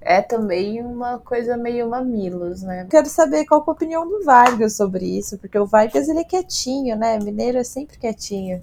é 0.00 0.22
também 0.22 0.80
uma 0.80 1.18
coisa 1.18 1.58
meio 1.58 1.90
mamilos, 1.90 2.62
né? 2.62 2.88
Quero 2.90 3.06
saber 3.06 3.44
qual 3.44 3.60
é 3.60 3.64
a 3.68 3.72
opinião 3.72 4.08
do 4.08 4.24
Vargas 4.24 4.74
sobre 4.74 5.04
isso, 5.04 5.36
porque 5.38 5.58
o 5.58 5.66
Vargas 5.66 6.08
ele 6.08 6.20
é 6.20 6.24
quietinho, 6.24 6.96
né? 6.96 7.18
Mineiro 7.18 7.58
é 7.58 7.64
sempre 7.64 7.98
quietinho. 7.98 8.62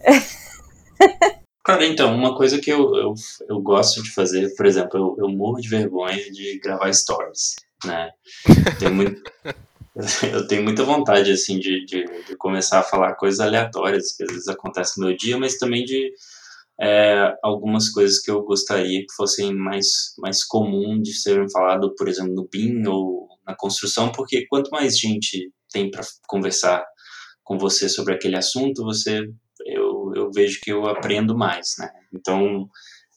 Cara, 1.64 1.86
então, 1.86 2.14
uma 2.14 2.36
coisa 2.36 2.60
que 2.60 2.70
eu, 2.70 2.96
eu, 2.96 3.14
eu 3.48 3.60
gosto 3.60 4.02
de 4.02 4.10
fazer, 4.10 4.52
por 4.56 4.66
exemplo, 4.66 4.98
eu, 4.98 5.26
eu 5.26 5.28
morro 5.28 5.60
de 5.60 5.68
vergonha 5.68 6.30
de 6.32 6.58
gravar 6.58 6.92
stories, 6.92 7.54
né? 7.84 8.10
Tenho 8.80 8.92
muito, 8.92 9.22
eu 10.32 10.46
tenho 10.48 10.64
muita 10.64 10.82
vontade, 10.82 11.30
assim, 11.30 11.60
de, 11.60 11.84
de, 11.84 12.04
de, 12.26 12.36
começar 12.36 12.80
a 12.80 12.82
falar 12.82 13.14
coisas 13.14 13.38
aleatórias 13.38 14.12
que 14.16 14.24
às 14.24 14.32
vezes 14.32 14.48
acontecem 14.48 15.00
no 15.00 15.08
meu 15.08 15.16
dia, 15.16 15.38
mas 15.38 15.56
também 15.56 15.84
de 15.84 16.12
é, 16.80 17.32
algumas 17.44 17.88
coisas 17.90 18.20
que 18.20 18.30
eu 18.30 18.42
gostaria 18.42 19.00
que 19.00 19.14
fossem 19.14 19.54
mais, 19.54 20.14
mais 20.18 20.42
comum 20.42 21.00
de 21.00 21.14
serem 21.14 21.48
falado, 21.48 21.94
por 21.94 22.08
exemplo, 22.08 22.34
no 22.34 22.48
BIM 22.48 22.84
ou 22.88 23.28
na 23.46 23.54
construção, 23.54 24.10
porque 24.10 24.46
quanto 24.48 24.70
mais 24.70 24.98
gente 24.98 25.48
tem 25.70 25.90
para 25.90 26.02
conversar 26.26 26.84
com 27.44 27.56
você 27.56 27.88
sobre 27.88 28.14
aquele 28.14 28.36
assunto, 28.36 28.82
você 28.82 29.28
eu, 30.14 30.30
vejo 30.32 30.60
que 30.62 30.72
eu 30.72 30.86
aprendo 30.86 31.36
mais, 31.36 31.74
né? 31.78 31.90
Então, 32.12 32.68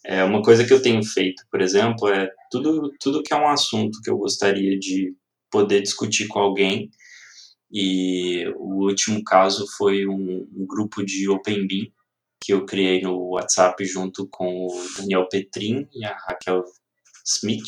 é 0.05 0.23
uma 0.23 0.41
coisa 0.41 0.65
que 0.65 0.73
eu 0.73 0.81
tenho 0.81 1.03
feito, 1.03 1.43
por 1.51 1.61
exemplo, 1.61 2.07
é 2.09 2.29
tudo 2.51 2.91
tudo 2.99 3.23
que 3.23 3.33
é 3.33 3.37
um 3.37 3.47
assunto 3.47 4.01
que 4.03 4.09
eu 4.09 4.17
gostaria 4.17 4.77
de 4.77 5.15
poder 5.51 5.81
discutir 5.81 6.27
com 6.27 6.39
alguém. 6.39 6.89
E 7.71 8.47
o 8.57 8.85
último 8.85 9.23
caso 9.23 9.65
foi 9.77 10.07
um, 10.07 10.47
um 10.55 10.65
grupo 10.67 11.03
de 11.03 11.27
Open 11.29 11.67
BIM 11.67 11.91
que 12.41 12.53
eu 12.53 12.65
criei 12.65 13.01
no 13.01 13.31
WhatsApp 13.31 13.83
junto 13.85 14.27
com 14.29 14.67
o 14.67 14.87
Daniel 14.97 15.27
Petrin 15.27 15.87
e 15.91 16.05
a 16.05 16.15
Raquel 16.15 16.63
Smith, 17.25 17.65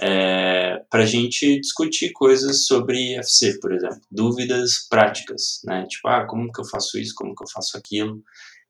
é, 0.00 0.82
para 0.90 1.02
a 1.02 1.06
gente 1.06 1.60
discutir 1.60 2.12
coisas 2.12 2.66
sobre 2.66 3.14
FC, 3.16 3.58
por 3.60 3.72
exemplo, 3.72 4.00
dúvidas 4.10 4.86
práticas, 4.88 5.60
né? 5.64 5.86
Tipo, 5.88 6.08
ah, 6.08 6.26
como 6.26 6.50
que 6.52 6.60
eu 6.60 6.64
faço 6.64 6.98
isso, 6.98 7.14
como 7.14 7.34
que 7.34 7.44
eu 7.44 7.48
faço 7.48 7.76
aquilo, 7.76 8.22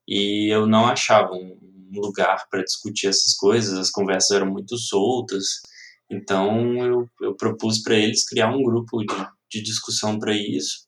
e 0.06 0.52
eu 0.52 0.66
não 0.66 0.86
achava 0.86 1.32
um 1.32 1.56
lugar 1.94 2.46
para 2.50 2.62
discutir 2.62 3.08
essas 3.08 3.34
coisas, 3.34 3.78
as 3.78 3.90
conversas 3.90 4.30
eram 4.32 4.46
muito 4.50 4.76
soltas, 4.76 5.62
então 6.10 6.84
eu, 6.84 7.08
eu 7.22 7.34
propus 7.36 7.82
para 7.82 7.96
eles 7.96 8.26
criar 8.26 8.50
um 8.50 8.62
grupo 8.62 8.98
de, 8.98 9.16
de 9.50 9.62
discussão 9.62 10.18
para 10.18 10.34
isso, 10.34 10.86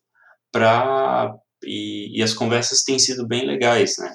para 0.52 1.34
e, 1.64 2.18
e 2.18 2.22
as 2.22 2.34
conversas 2.34 2.82
têm 2.82 2.98
sido 2.98 3.26
bem 3.26 3.46
legais, 3.46 3.96
né? 3.98 4.14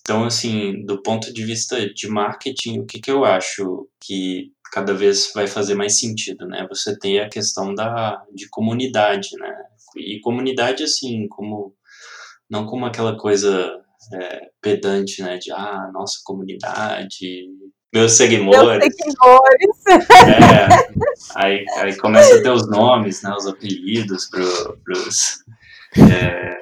Então, 0.00 0.24
assim, 0.24 0.84
do 0.86 1.02
ponto 1.02 1.32
de 1.32 1.44
vista 1.44 1.86
de 1.92 2.08
marketing, 2.08 2.78
o 2.78 2.86
que, 2.86 2.98
que 2.98 3.10
eu 3.10 3.26
acho 3.26 3.86
que 4.00 4.52
cada 4.72 4.94
vez 4.94 5.32
vai 5.34 5.46
fazer 5.46 5.74
mais 5.74 5.98
sentido, 5.98 6.46
né? 6.46 6.66
Você 6.68 6.98
tem 6.98 7.20
a 7.20 7.28
questão 7.28 7.74
da, 7.74 8.22
de 8.34 8.48
comunidade, 8.48 9.30
né? 9.38 9.54
E 9.96 10.20
comunidade, 10.20 10.82
assim, 10.82 11.26
como 11.28 11.74
não 12.48 12.66
como 12.66 12.86
aquela 12.86 13.16
coisa 13.16 13.70
é, 14.14 14.48
pedante, 14.60 15.22
né? 15.22 15.38
De, 15.38 15.52
ah, 15.52 15.90
nossa 15.92 16.20
comunidade, 16.24 17.48
meus 17.92 18.12
seguidores. 18.12 18.78
Meus 18.78 18.94
seguidores. 18.94 19.86
É, 20.10 20.68
aí, 21.34 21.64
aí 21.78 21.96
começa 21.96 22.36
a 22.36 22.42
ter 22.42 22.50
os 22.50 22.68
nomes, 22.68 23.22
né? 23.22 23.32
Os 23.34 23.46
apelidos 23.46 24.28
para 24.28 24.42
os 24.42 25.44
é, 25.96 26.58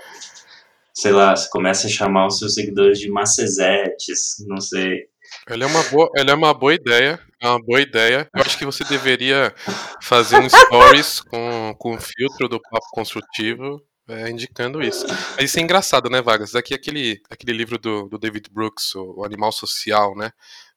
sei 0.94 1.12
lá, 1.12 1.34
você 1.34 1.48
começa 1.50 1.86
a 1.86 1.90
chamar 1.90 2.26
os 2.26 2.38
seus 2.38 2.54
seguidores 2.54 2.98
de 2.98 3.11
macezetes, 3.11 4.36
não 4.46 4.61
sei. 4.61 5.09
Ele 5.49 5.64
é 5.64 5.66
uma 5.66 5.82
boa, 5.84 6.11
ele 6.16 6.30
é 6.30 6.34
uma 6.34 6.55
boa 6.55 6.74
ideia, 6.74 7.20
é 7.41 7.49
uma 7.49 7.62
boa 7.62 7.80
ideia. 7.80 8.28
Eu 8.34 8.43
acho 8.43 8.59
que 8.59 8.64
você 8.64 8.84
deveria 8.84 9.55
fazer 10.03 10.39
um 10.39 10.49
stories 10.49 11.20
com, 11.20 11.74
com 11.78 11.95
o 11.95 12.01
filtro 12.01 12.49
do 12.49 12.61
papo 12.61 12.87
construtivo, 12.93 13.82
é, 14.09 14.30
indicando 14.30 14.82
isso. 14.82 15.07
Mas 15.37 15.51
isso 15.51 15.59
é 15.59 15.62
engraçado, 15.62 16.09
né, 16.09 16.22
Vargas? 16.22 16.53
Daqui 16.53 16.74
aquele, 16.74 17.20
aquele 17.28 17.53
livro 17.53 17.78
do, 17.78 18.09
do 18.09 18.18
David 18.18 18.49
Brooks, 18.51 18.95
o, 18.95 19.20
o 19.20 19.24
Animal 19.24 19.53
Social, 19.53 20.16
né? 20.16 20.32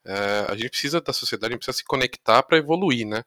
É, 0.06 0.46
a 0.50 0.56
gente 0.56 0.70
precisa 0.70 1.02
da 1.02 1.14
sociedade, 1.14 1.52
a 1.52 1.56
gente 1.56 1.66
precisa 1.66 1.78
se 1.78 1.86
conectar 1.86 2.42
para 2.44 2.58
evoluir, 2.58 3.06
né? 3.06 3.24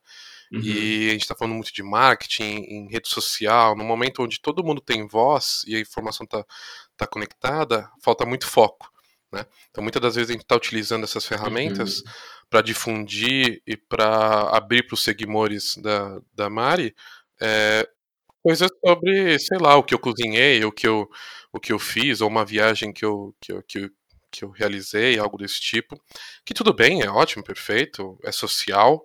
Uhum. 0.53 0.61
E 0.63 1.09
a 1.09 1.13
gente 1.13 1.23
está 1.23 1.35
falando 1.35 1.55
muito 1.55 1.73
de 1.73 1.83
marketing, 1.83 2.43
em 2.69 2.89
rede 2.91 3.09
social, 3.09 3.75
no 3.75 3.85
momento 3.85 4.23
onde 4.23 4.39
todo 4.41 4.63
mundo 4.63 4.83
tem 4.83 5.07
voz 5.07 5.63
e 5.67 5.75
a 5.75 5.81
informação 5.81 6.25
está 6.25 6.45
tá 6.97 7.07
conectada, 7.07 7.89
falta 8.03 8.27
muito 8.27 8.47
foco. 8.47 8.92
Né? 9.33 9.47
Então, 9.71 9.83
muitas 9.83 10.03
das 10.03 10.15
vezes 10.15 10.31
a 10.31 10.33
gente 10.33 10.43
está 10.43 10.55
utilizando 10.55 11.05
essas 11.05 11.25
ferramentas 11.25 11.99
uhum. 11.99 12.05
para 12.51 12.61
difundir 12.61 13.63
e 13.67 13.77
para 13.77 14.51
abrir 14.51 14.87
para 14.87 14.95
os 14.95 15.03
seguidores 15.03 15.77
da, 15.79 16.21
da 16.35 16.51
Mari 16.51 16.95
é, 17.41 17.89
coisas 18.43 18.69
sobre, 18.85 19.39
sei 19.39 19.59
lá, 19.59 19.77
o 19.77 19.83
que 19.83 19.95
eu 19.95 19.99
cozinhei, 19.99 20.65
o 20.65 20.73
que 20.73 20.87
eu, 20.87 21.09
o 21.53 21.59
que 21.59 21.73
eu 21.73 21.79
fiz, 21.79 22.21
ou 22.21 22.29
uma 22.29 22.45
viagem 22.45 22.93
que 22.93 23.05
eu, 23.05 23.35
que 23.41 23.53
eu, 23.53 23.63
que 23.63 23.79
eu, 23.79 23.91
que 24.31 24.45
eu 24.45 24.51
realizei, 24.51 25.19
algo 25.19 25.39
desse 25.39 25.61
tipo. 25.61 25.99
Que 26.45 26.53
tudo 26.53 26.75
bem, 26.75 27.03
é 27.03 27.11
ótimo, 27.11 27.43
perfeito, 27.45 28.19
é 28.23 28.33
social, 28.33 29.03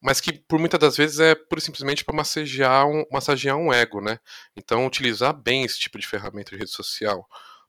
mas 0.00 0.20
que 0.20 0.32
por 0.32 0.58
muitas 0.58 0.78
das 0.78 0.96
vezes 0.96 1.18
é 1.18 1.34
pura 1.34 1.58
e 1.60 1.62
simplesmente 1.62 2.04
para 2.04 2.14
massagear 2.14 2.86
um, 2.86 3.04
massagear 3.10 3.56
um 3.56 3.72
ego, 3.72 4.00
né? 4.00 4.18
Então, 4.56 4.86
utilizar 4.86 5.32
bem 5.32 5.64
esse 5.64 5.78
tipo 5.78 5.98
de 5.98 6.06
ferramenta 6.06 6.50
de 6.50 6.58
rede 6.58 6.70
social 6.70 7.26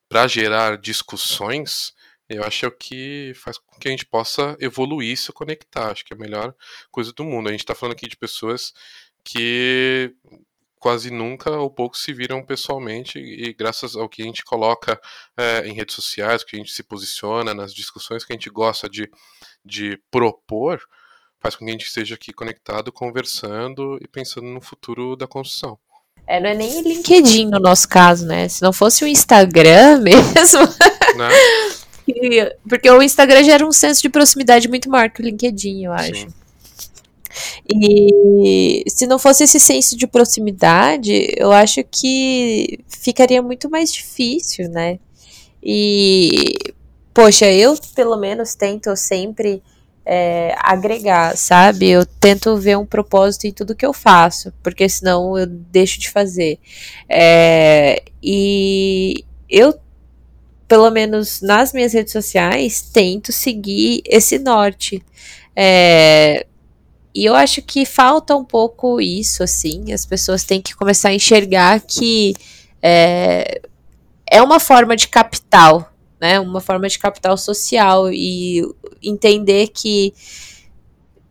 para 0.07 0.27
gerar 0.27 0.77
discussões, 0.77 1.93
eu 2.27 2.43
acho 2.43 2.69
que 2.71 3.33
faz 3.35 3.57
com 3.57 3.79
que 3.79 3.87
a 3.87 3.91
gente 3.91 4.05
possa 4.05 4.57
evoluir 4.59 5.13
e 5.13 5.17
se 5.17 5.31
conectar. 5.31 5.91
Acho 5.91 6.03
que 6.05 6.13
é 6.13 6.17
a 6.17 6.19
melhor 6.19 6.55
coisa 6.91 7.13
do 7.13 7.23
mundo. 7.23 7.47
A 7.49 7.51
gente 7.51 7.61
está 7.61 7.75
falando 7.75 7.93
aqui 7.93 8.07
de 8.07 8.17
pessoas 8.17 8.73
que 9.23 10.13
quase 10.79 11.09
nunca 11.09 11.49
ou 11.51 11.69
pouco 11.69 11.97
se 11.97 12.13
viram 12.13 12.45
pessoalmente 12.45 13.17
e 13.17 13.53
graças 13.53 13.95
ao 13.95 14.07
que 14.07 14.21
a 14.21 14.25
gente 14.25 14.43
coloca 14.43 15.01
é, 15.35 15.67
em 15.67 15.73
redes 15.73 15.95
sociais, 15.95 16.43
que 16.43 16.55
a 16.55 16.59
gente 16.59 16.71
se 16.71 16.83
posiciona 16.83 17.55
nas 17.55 17.73
discussões 17.73 18.23
que 18.23 18.31
a 18.31 18.35
gente 18.35 18.51
gosta 18.51 18.87
de, 18.87 19.09
de 19.63 19.97
propor, 20.11 20.79
faz 21.39 21.55
com 21.55 21.65
que 21.65 21.71
a 21.71 21.73
gente 21.73 21.87
esteja 21.87 22.15
aqui 22.15 22.31
conectado, 22.31 22.91
conversando 22.91 23.97
e 24.01 24.07
pensando 24.07 24.47
no 24.47 24.61
futuro 24.61 25.15
da 25.15 25.27
construção. 25.27 25.79
É, 26.27 26.39
não 26.39 26.49
é 26.49 26.55
nem 26.55 26.81
LinkedIn 26.81 27.47
no 27.47 27.59
nosse 27.59 27.87
caso, 27.87 28.25
né? 28.25 28.47
Se 28.47 28.61
não 28.61 28.73
fosse 28.73 29.03
o 29.03 29.07
Instagram 29.07 29.99
mesmo. 30.03 30.61
Né? 31.15 32.51
Porque 32.67 32.89
o 32.89 33.01
Instagram 33.01 33.43
gera 33.43 33.65
um 33.65 33.71
senso 33.71 34.01
de 34.01 34.09
proximidade 34.09 34.67
muito 34.67 34.89
maior 34.89 35.09
que 35.09 35.21
o 35.21 35.25
LinkedIn, 35.25 35.85
eu 35.85 35.93
acho. 35.93 36.21
Sim. 36.21 36.27
E 37.67 38.83
se 38.87 39.05
não 39.07 39.19
fosse 39.19 39.43
esse 39.43 39.59
senso 39.59 39.97
de 39.97 40.07
proximidade, 40.07 41.33
eu 41.35 41.51
acho 41.51 41.83
que 41.83 42.79
ficaria 42.87 43.41
muito 43.41 43.69
mais 43.69 43.91
difícil, 43.91 44.69
né? 44.69 44.99
E, 45.61 46.53
poxa, 47.13 47.51
eu 47.51 47.75
pelo 47.95 48.17
menos 48.17 48.55
tento 48.55 48.95
sempre 48.95 49.61
é, 50.05 50.55
agregar, 50.59 51.35
sabe? 51.35 51.89
Eu 51.89 52.05
tento 52.05 52.55
ver 52.57 52.77
um 52.77 52.85
propósito 52.85 53.47
em 53.47 53.51
tudo 53.51 53.75
que 53.75 53.85
eu 53.85 53.93
faço, 53.93 54.53
porque 54.61 54.87
senão 54.87 55.37
eu 55.37 55.47
deixo 55.47 55.99
de 55.99 56.09
fazer. 56.09 56.59
É, 57.09 58.03
e 58.21 59.25
eu, 59.49 59.77
pelo 60.67 60.89
menos 60.91 61.41
nas 61.41 61.73
minhas 61.73 61.93
redes 61.93 62.13
sociais, 62.13 62.81
tento 62.81 63.31
seguir 63.31 64.03
esse 64.05 64.37
norte. 64.37 65.03
É, 65.55 66.45
e 67.13 67.25
eu 67.25 67.33
acho 67.33 67.61
que 67.61 67.85
falta 67.85 68.35
um 68.35 68.43
pouco 68.43 69.01
isso, 69.01 69.41
assim. 69.41 69.91
As 69.91 70.05
pessoas 70.05 70.43
têm 70.43 70.61
que 70.61 70.75
começar 70.75 71.09
a 71.09 71.13
enxergar 71.13 71.79
que 71.81 72.35
é, 72.81 73.61
é 74.29 74.41
uma 74.41 74.59
forma 74.59 74.95
de 74.95 75.07
capital, 75.07 75.91
né? 76.25 76.39
Uma 76.39 76.59
forma 76.59 76.89
de 76.89 76.97
capital 76.97 77.37
social 77.37 78.11
e 78.11 78.63
entender 79.01 79.67
que 79.67 80.13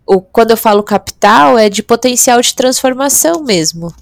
o, 0.07 0.21
quando 0.21 0.53
eu 0.53 0.57
falo 0.57 0.83
capital 0.83 1.59
é 1.59 1.69
de 1.69 1.83
potencial 1.83 2.41
de 2.41 2.55
transformação 2.55 3.43
mesmo. 3.43 3.93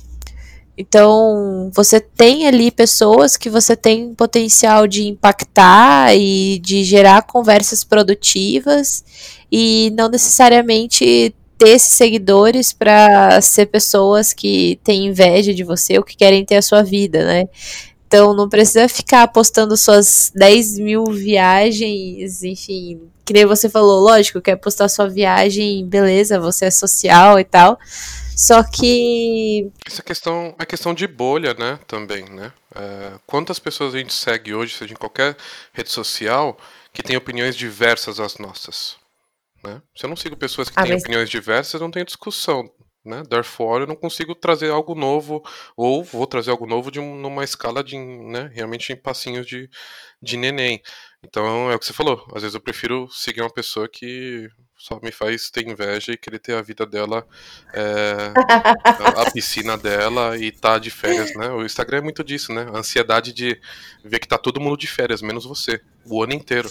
Então, 0.77 1.71
você 1.75 2.01
tem 2.01 2.47
ali 2.47 2.71
pessoas 2.71 3.37
que 3.37 3.49
você 3.51 3.77
tem 3.77 4.15
potencial 4.15 4.87
de 4.87 5.07
impactar 5.07 6.15
e 6.17 6.59
de 6.61 6.83
gerar 6.83 7.23
conversas 7.23 7.85
produtivas 7.85 9.05
e 9.51 9.93
não 9.97 10.09
necessariamente 10.09 11.35
ter 11.59 11.69
esses 11.69 11.93
seguidores 11.93 12.73
para 12.73 13.41
ser 13.41 13.67
pessoas 13.67 14.33
que 14.33 14.81
têm 14.83 15.07
inveja 15.07 15.55
de 15.55 15.63
você 15.63 15.99
ou 15.99 16.05
que 16.05 16.17
querem 16.17 16.45
ter 16.45 16.57
a 16.57 16.63
sua 16.63 16.83
vida, 16.83 17.25
né? 17.25 17.45
Então 18.13 18.35
não 18.35 18.47
precisa 18.47 18.87
ficar 18.91 19.27
postando 19.29 19.75
suas 19.75 20.31
10 20.35 20.79
mil 20.79 21.05
viagens, 21.07 22.43
enfim. 22.43 23.09
Que 23.25 23.33
nem 23.33 23.47
você 23.47 23.71
falou, 23.71 24.01
lógico, 24.01 24.39
quer 24.43 24.57
postar 24.57 24.91
sua 24.91 25.09
viagem, 25.09 25.87
beleza, 25.87 26.39
você 26.39 26.67
é 26.67 26.71
social 26.71 27.41
e 27.41 27.45
tal. 27.45 27.79
Só 28.37 28.63
que. 28.63 29.71
Essa 29.87 30.03
questão 30.03 30.55
é 30.59 30.67
questão 30.67 30.93
de 30.93 31.07
bolha, 31.07 31.55
né? 31.55 31.79
Também, 31.87 32.25
né? 32.29 32.53
É, 32.75 33.13
quantas 33.27 33.59
pessoas 33.59 33.95
a 33.95 33.99
gente 33.99 34.13
segue 34.13 34.53
hoje, 34.53 34.75
seja 34.77 34.93
em 34.93 34.97
qualquer 34.97 35.35
rede 35.73 35.91
social, 35.91 36.59
que 36.93 37.03
tem 37.03 37.17
opiniões 37.17 37.57
diversas 37.57 38.21
às 38.21 38.37
nossas? 38.37 38.97
Né? 39.65 39.81
Se 39.97 40.05
eu 40.05 40.09
não 40.11 40.17
sigo 40.17 40.37
pessoas 40.37 40.69
que 40.69 40.75
Ah, 40.79 40.83
têm 40.83 40.93
mas- 40.93 41.03
opiniões 41.03 41.31
diversas, 41.31 41.81
não 41.81 41.91
tem 41.91 42.05
discussão. 42.05 42.69
Né? 43.05 43.23
Therefore, 43.29 43.83
eu 43.83 43.87
não 43.87 43.97
consigo 43.97 44.35
trazer 44.35 44.71
algo 44.71 44.95
novo, 44.95 45.43
ou 45.77 46.05
vou 46.05 46.27
trazer 46.27 46.53
algo 46.53 46.67
novo 46.67 46.91
de 46.91 47.01
um- 47.01 47.17
numa 47.17 47.43
escala 47.43 47.83
de, 47.83 47.99
né, 47.99 48.49
realmente 48.55 48.93
em 48.93 48.97
passinhos 48.97 49.45
de, 49.47 49.69
de 50.21 50.37
neném. 50.37 50.81
Então, 51.25 51.71
é 51.71 51.75
o 51.75 51.79
que 51.79 51.87
você 51.87 51.93
falou. 51.93 52.25
Às 52.35 52.43
vezes 52.43 52.55
eu 52.55 52.61
prefiro 52.61 53.09
seguir 53.11 53.41
uma 53.41 53.53
pessoa 53.53 53.89
que 53.89 54.49
só 54.77 54.99
me 55.01 55.13
faz 55.13 55.49
ter 55.51 55.69
inveja 55.69 56.13
e 56.13 56.17
querer 56.17 56.41
ter 56.41 56.55
a 56.55 56.63
vida 56.63 56.85
dela, 56.85 57.25
é, 57.73 58.33
a, 59.17 59.31
piscina 59.31 59.79
dela 59.79 60.37
e 60.37 60.51
tá 60.51 60.77
de 60.77 60.91
férias, 60.91 61.33
né? 61.37 61.51
O 61.51 61.65
Instagram 61.65 61.99
é 61.99 62.01
muito 62.01 62.25
disso, 62.25 62.53
né? 62.53 62.67
A 62.73 62.79
ansiedade 62.79 63.33
de 63.33 63.61
ver 64.05 64.19
que 64.19 64.27
tá 64.27 64.37
todo 64.37 64.61
mundo 64.61 64.77
de 64.77 64.89
férias, 64.89 65.23
menos 65.23 65.45
você, 65.45 65.81
o 66.05 66.21
ano 66.21 66.33
inteiro. 66.33 66.69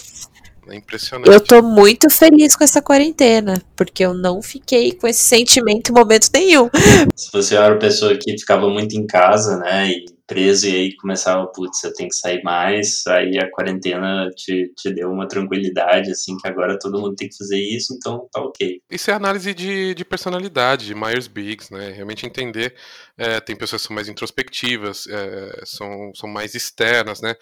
É 0.68 0.76
impressionante. 0.76 1.30
Eu 1.30 1.40
tô 1.40 1.62
muito 1.62 2.08
feliz 2.08 2.54
com 2.54 2.64
essa 2.64 2.80
quarentena, 2.80 3.60
porque 3.76 4.04
eu 4.04 4.14
não 4.14 4.40
fiquei 4.40 4.92
com 4.92 5.06
esse 5.06 5.24
sentimento 5.24 5.90
em 5.90 5.94
momento 5.94 6.28
nenhum. 6.32 6.70
Se 7.16 7.30
você 7.32 7.56
era 7.56 7.72
uma 7.72 7.78
pessoa 7.78 8.16
que 8.16 8.38
ficava 8.38 8.68
muito 8.68 8.94
em 8.94 9.06
casa, 9.06 9.58
né, 9.58 9.88
e 9.88 10.04
preso, 10.26 10.66
e 10.66 10.74
aí 10.74 10.96
começava, 10.96 11.46
putz, 11.48 11.82
eu 11.84 11.92
tenho 11.92 12.08
que 12.08 12.14
sair 12.14 12.42
mais, 12.42 13.06
aí 13.06 13.38
a 13.38 13.50
quarentena 13.50 14.30
te, 14.34 14.72
te 14.74 14.90
deu 14.94 15.10
uma 15.10 15.28
tranquilidade, 15.28 16.10
assim, 16.10 16.36
que 16.38 16.48
agora 16.48 16.78
todo 16.78 16.98
mundo 16.98 17.14
tem 17.14 17.28
que 17.28 17.36
fazer 17.36 17.58
isso, 17.58 17.94
então 17.94 18.26
tá 18.32 18.40
ok. 18.40 18.80
Isso 18.90 19.10
é 19.10 19.14
análise 19.14 19.52
de, 19.52 19.94
de 19.94 20.04
personalidade, 20.04 20.86
de 20.86 20.94
Myers-Briggs, 20.94 21.72
né? 21.72 21.92
Realmente 21.92 22.24
entender. 22.24 22.74
é, 23.18 23.40
tem 23.40 23.54
pessoas 23.54 23.82
que 23.82 23.88
são 23.88 23.94
mais 23.94 24.08
introspectivas, 24.08 25.06
é, 25.06 25.62
são, 25.66 26.12
são 26.14 26.28
mais 26.28 26.54
externas, 26.54 27.20
né? 27.20 27.34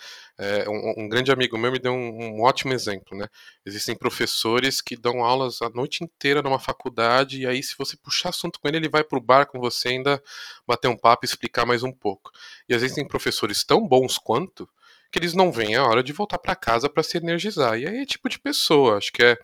É, 0.42 0.66
um, 0.70 1.04
um 1.04 1.08
grande 1.08 1.30
amigo 1.30 1.58
meu 1.58 1.70
me 1.70 1.78
deu 1.78 1.92
um, 1.92 2.38
um 2.38 2.42
ótimo 2.42 2.72
exemplo, 2.72 3.14
né? 3.14 3.26
Existem 3.66 3.94
professores 3.94 4.80
que 4.80 4.96
dão 4.96 5.22
aulas 5.22 5.60
a 5.60 5.68
noite 5.68 6.02
inteira 6.02 6.40
numa 6.40 6.58
faculdade 6.58 7.42
e 7.42 7.46
aí 7.46 7.62
se 7.62 7.74
você 7.76 7.94
puxar 7.94 8.30
assunto 8.30 8.58
com 8.58 8.66
ele, 8.66 8.78
ele 8.78 8.88
vai 8.88 9.04
pro 9.04 9.20
bar 9.20 9.44
com 9.44 9.60
você 9.60 9.88
ainda 9.88 10.22
bater 10.66 10.88
um 10.88 10.96
papo 10.96 11.26
e 11.26 11.28
explicar 11.28 11.66
mais 11.66 11.82
um 11.82 11.92
pouco. 11.92 12.30
E 12.66 12.74
às 12.74 12.80
vezes 12.80 12.96
tem 12.96 13.06
professores 13.06 13.62
tão 13.64 13.86
bons 13.86 14.16
quanto 14.16 14.66
que 15.12 15.18
eles 15.18 15.34
não 15.34 15.52
veem 15.52 15.76
a 15.76 15.84
hora 15.84 16.02
de 16.02 16.12
voltar 16.14 16.38
para 16.38 16.56
casa 16.56 16.88
para 16.88 17.02
se 17.02 17.18
energizar. 17.18 17.78
E 17.78 17.86
aí 17.86 17.98
é 17.98 18.06
tipo 18.06 18.26
de 18.26 18.38
pessoa, 18.38 18.96
acho 18.96 19.12
que 19.12 19.22
é 19.22 19.36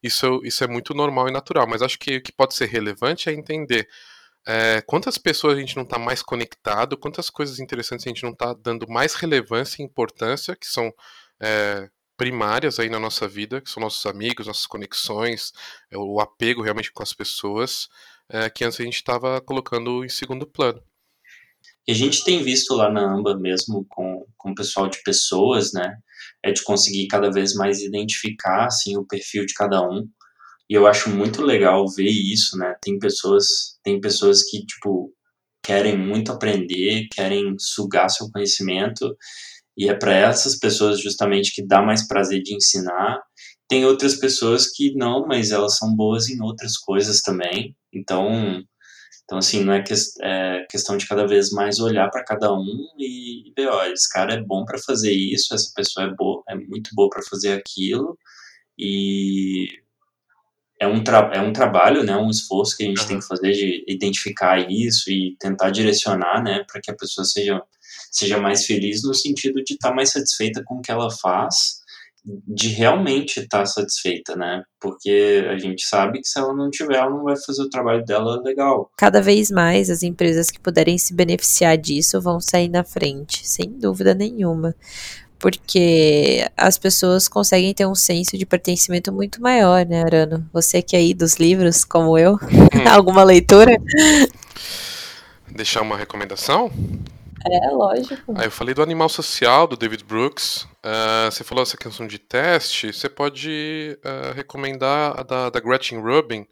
isso, 0.00 0.40
isso 0.44 0.62
é 0.62 0.68
muito 0.68 0.94
normal 0.94 1.28
e 1.28 1.32
natural, 1.32 1.66
mas 1.66 1.82
acho 1.82 1.98
que 1.98 2.18
o 2.18 2.22
que 2.22 2.30
pode 2.30 2.54
ser 2.54 2.66
relevante 2.66 3.28
é 3.28 3.32
entender 3.32 3.88
é, 4.46 4.80
quantas 4.82 5.18
pessoas 5.18 5.56
a 5.56 5.60
gente 5.60 5.74
não 5.74 5.82
está 5.82 5.98
mais 5.98 6.22
conectado, 6.22 6.96
quantas 6.96 7.28
coisas 7.28 7.58
interessantes 7.58 8.06
a 8.06 8.08
gente 8.08 8.22
não 8.22 8.30
está 8.30 8.54
dando 8.54 8.88
mais 8.88 9.14
relevância 9.14 9.82
e 9.82 9.84
importância, 9.84 10.54
que 10.54 10.66
são 10.66 10.92
é, 11.42 11.88
primárias 12.16 12.78
aí 12.78 12.88
na 12.88 13.00
nossa 13.00 13.26
vida, 13.26 13.60
que 13.60 13.68
são 13.68 13.82
nossos 13.82 14.06
amigos, 14.06 14.46
nossas 14.46 14.66
conexões, 14.66 15.52
é, 15.90 15.98
o 15.98 16.20
apego 16.20 16.62
realmente 16.62 16.92
com 16.92 17.02
as 17.02 17.12
pessoas, 17.12 17.88
é, 18.28 18.48
que 18.48 18.64
antes 18.64 18.80
a 18.80 18.84
gente 18.84 18.96
estava 18.96 19.40
colocando 19.40 20.04
em 20.04 20.08
segundo 20.08 20.46
plano. 20.46 20.80
E 21.88 21.92
a 21.92 21.94
gente 21.94 22.24
tem 22.24 22.42
visto 22.42 22.74
lá 22.74 22.90
na 22.90 23.14
AMBA 23.14 23.36
mesmo 23.38 23.84
com, 23.88 24.26
com 24.36 24.50
o 24.50 24.54
pessoal 24.54 24.88
de 24.88 25.02
pessoas, 25.02 25.72
né, 25.72 25.96
é 26.44 26.52
de 26.52 26.62
conseguir 26.62 27.08
cada 27.08 27.30
vez 27.30 27.54
mais 27.54 27.80
identificar, 27.80 28.66
assim, 28.66 28.96
o 28.96 29.04
perfil 29.04 29.44
de 29.44 29.54
cada 29.54 29.82
um, 29.82 30.08
e 30.68 30.74
eu 30.74 30.86
acho 30.86 31.10
muito 31.10 31.42
legal 31.42 31.84
ver 31.94 32.10
isso, 32.10 32.56
né, 32.58 32.74
tem 32.82 32.98
pessoas, 32.98 33.78
tem 33.82 34.00
pessoas 34.00 34.42
que, 34.44 34.64
tipo, 34.66 35.12
querem 35.62 35.98
muito 35.98 36.32
aprender, 36.32 37.08
querem 37.12 37.56
sugar 37.58 38.08
seu 38.08 38.30
conhecimento, 38.30 39.16
e 39.76 39.88
é 39.88 39.94
para 39.94 40.14
essas 40.14 40.58
pessoas 40.58 41.00
justamente 41.00 41.52
que 41.54 41.66
dá 41.66 41.82
mais 41.82 42.06
prazer 42.08 42.42
de 42.42 42.54
ensinar. 42.54 43.20
Tem 43.68 43.84
outras 43.84 44.16
pessoas 44.16 44.70
que 44.72 44.94
não, 44.94 45.26
mas 45.26 45.50
elas 45.50 45.76
são 45.76 45.94
boas 45.94 46.28
em 46.28 46.40
outras 46.40 46.78
coisas 46.78 47.20
também. 47.20 47.76
Então, 47.92 48.62
então 49.24 49.38
assim, 49.38 49.64
não 49.64 49.74
é, 49.74 49.82
que, 49.82 49.92
é 50.22 50.66
questão 50.70 50.96
de 50.96 51.06
cada 51.06 51.26
vez 51.26 51.50
mais 51.50 51.80
olhar 51.80 52.08
para 52.10 52.24
cada 52.24 52.52
um 52.54 52.86
e 52.98 53.52
ver, 53.56 53.68
ó, 53.68 53.84
esse 53.86 54.08
cara 54.10 54.34
é 54.34 54.42
bom 54.42 54.64
para 54.64 54.78
fazer 54.78 55.12
isso, 55.12 55.54
essa 55.54 55.70
pessoa 55.74 56.06
é 56.06 56.14
boa, 56.14 56.42
é 56.48 56.54
muito 56.54 56.90
boa 56.94 57.10
para 57.10 57.22
fazer 57.28 57.52
aquilo. 57.52 58.16
E 58.78 59.68
é 60.78 60.86
um, 60.86 61.02
tra 61.02 61.30
é 61.34 61.40
um 61.40 61.52
trabalho, 61.52 62.04
né, 62.04 62.16
um 62.16 62.30
esforço 62.30 62.76
que 62.76 62.84
a 62.84 62.86
gente 62.86 63.00
Uhum. 63.00 63.06
tem 63.06 63.18
que 63.18 63.26
fazer 63.26 63.52
de 63.52 63.84
identificar 63.88 64.58
isso 64.70 65.10
e 65.10 65.36
tentar 65.38 65.70
direcionar, 65.70 66.42
né, 66.42 66.64
para 66.70 66.80
que 66.80 66.90
a 66.90 66.94
pessoa 66.94 67.24
seja, 67.24 67.62
seja 68.10 68.38
mais 68.38 68.66
feliz 68.66 69.02
no 69.02 69.14
sentido 69.14 69.62
de 69.64 69.74
estar 69.74 69.90
tá 69.90 69.94
mais 69.94 70.10
satisfeita 70.10 70.62
com 70.64 70.76
o 70.76 70.82
que 70.82 70.90
ela 70.90 71.10
faz, 71.10 71.84
de 72.28 72.68
realmente 72.68 73.38
estar 73.38 73.60
tá 73.60 73.66
satisfeita, 73.66 74.36
né, 74.36 74.62
porque 74.80 75.46
a 75.48 75.56
gente 75.56 75.82
sabe 75.86 76.20
que 76.20 76.28
se 76.28 76.38
ela 76.38 76.52
não 76.54 76.68
tiver, 76.70 76.96
ela 76.96 77.10
não 77.10 77.22
vai 77.22 77.36
fazer 77.36 77.62
o 77.62 77.70
trabalho 77.70 78.04
dela 78.04 78.42
legal. 78.42 78.90
Cada 78.98 79.22
vez 79.22 79.50
mais 79.50 79.88
as 79.88 80.02
empresas 80.02 80.50
que 80.50 80.60
puderem 80.60 80.98
se 80.98 81.14
beneficiar 81.14 81.78
disso 81.78 82.20
vão 82.20 82.38
sair 82.38 82.68
na 82.68 82.84
frente, 82.84 83.48
sem 83.48 83.70
dúvida 83.70 84.14
nenhuma 84.14 84.74
porque 85.38 86.46
as 86.56 86.78
pessoas 86.78 87.28
conseguem 87.28 87.72
ter 87.74 87.86
um 87.86 87.94
senso 87.94 88.36
de 88.38 88.46
pertencimento 88.46 89.12
muito 89.12 89.40
maior, 89.40 89.84
né, 89.86 90.02
Arano? 90.02 90.48
Você 90.52 90.82
que 90.82 90.96
é 90.96 90.98
aí 90.98 91.14
dos 91.14 91.36
livros, 91.36 91.84
como 91.84 92.16
eu, 92.18 92.34
Hum. 92.34 92.88
alguma 92.90 93.22
leitura? 93.24 93.76
Deixar 95.48 95.82
uma 95.82 95.96
recomendação? 95.96 96.70
É, 97.48 97.70
lógico. 97.70 98.34
Ah, 98.36 98.44
eu 98.44 98.50
falei 98.50 98.74
do 98.74 98.82
Animal 98.82 99.08
Social, 99.08 99.66
do 99.66 99.76
David 99.76 100.04
Brooks. 100.04 100.66
Ah, 100.82 101.28
você 101.30 101.44
falou 101.44 101.62
essa 101.62 101.76
questão 101.76 102.06
de 102.06 102.18
teste. 102.18 102.92
Você 102.92 103.08
pode 103.08 103.98
ah, 104.04 104.32
recomendar 104.34 105.20
a 105.20 105.22
da, 105.22 105.50
da 105.50 105.60
Gretchen 105.60 106.00
Rubin, 106.00 106.46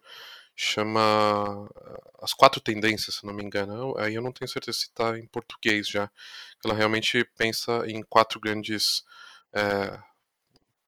chama 0.55 1.01
ah, 1.01 2.01
As 2.23 2.33
Quatro 2.33 2.61
Tendências, 2.61 3.17
se 3.17 3.27
não 3.27 3.35
me 3.35 3.43
engano. 3.43 3.95
Aí 3.99 4.15
eu 4.15 4.23
não 4.23 4.31
tenho 4.33 4.49
certeza 4.49 4.79
se 4.79 4.85
está 4.85 5.19
em 5.19 5.27
português 5.27 5.89
já. 5.89 6.09
Ela 6.67 6.75
realmente 6.75 7.25
pensa 7.37 7.85
em 7.87 8.03
quatro 8.03 8.41
grandes 8.41 9.05
eh, 9.55 9.99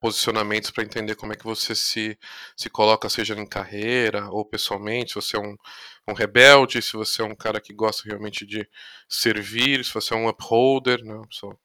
posicionamentos 0.01 0.71
para 0.71 0.85
entender 0.85 1.17
como 1.17 1.33
é 1.33 1.37
que 1.37 1.45
você 1.45 1.75
se, 1.75 2.19
se 2.57 2.71
coloca, 2.71 3.09
seja 3.09 3.35
em 3.35 3.47
carreira 3.47 4.29
ou 4.31 4.45
pessoalmente, 4.45 5.11
se 5.11 5.15
você 5.17 5.37
é 5.37 5.41
um, 5.41 5.57
um 6.09 6.13
rebelde, 6.13 6.83
se 6.83 6.93
você 6.93 7.23
é 7.23 7.25
um 7.25 7.35
cara 7.35 7.61
que 7.61 7.73
gosta 7.73 8.03
realmente 8.07 8.47
de 8.47 8.69
servir, 9.09 9.85
se 9.85 9.93
você 9.93 10.15
é 10.15 10.17
um 10.17 10.29
upholder, 10.29 11.03
né, 11.05 11.21
pessoa 11.29 11.59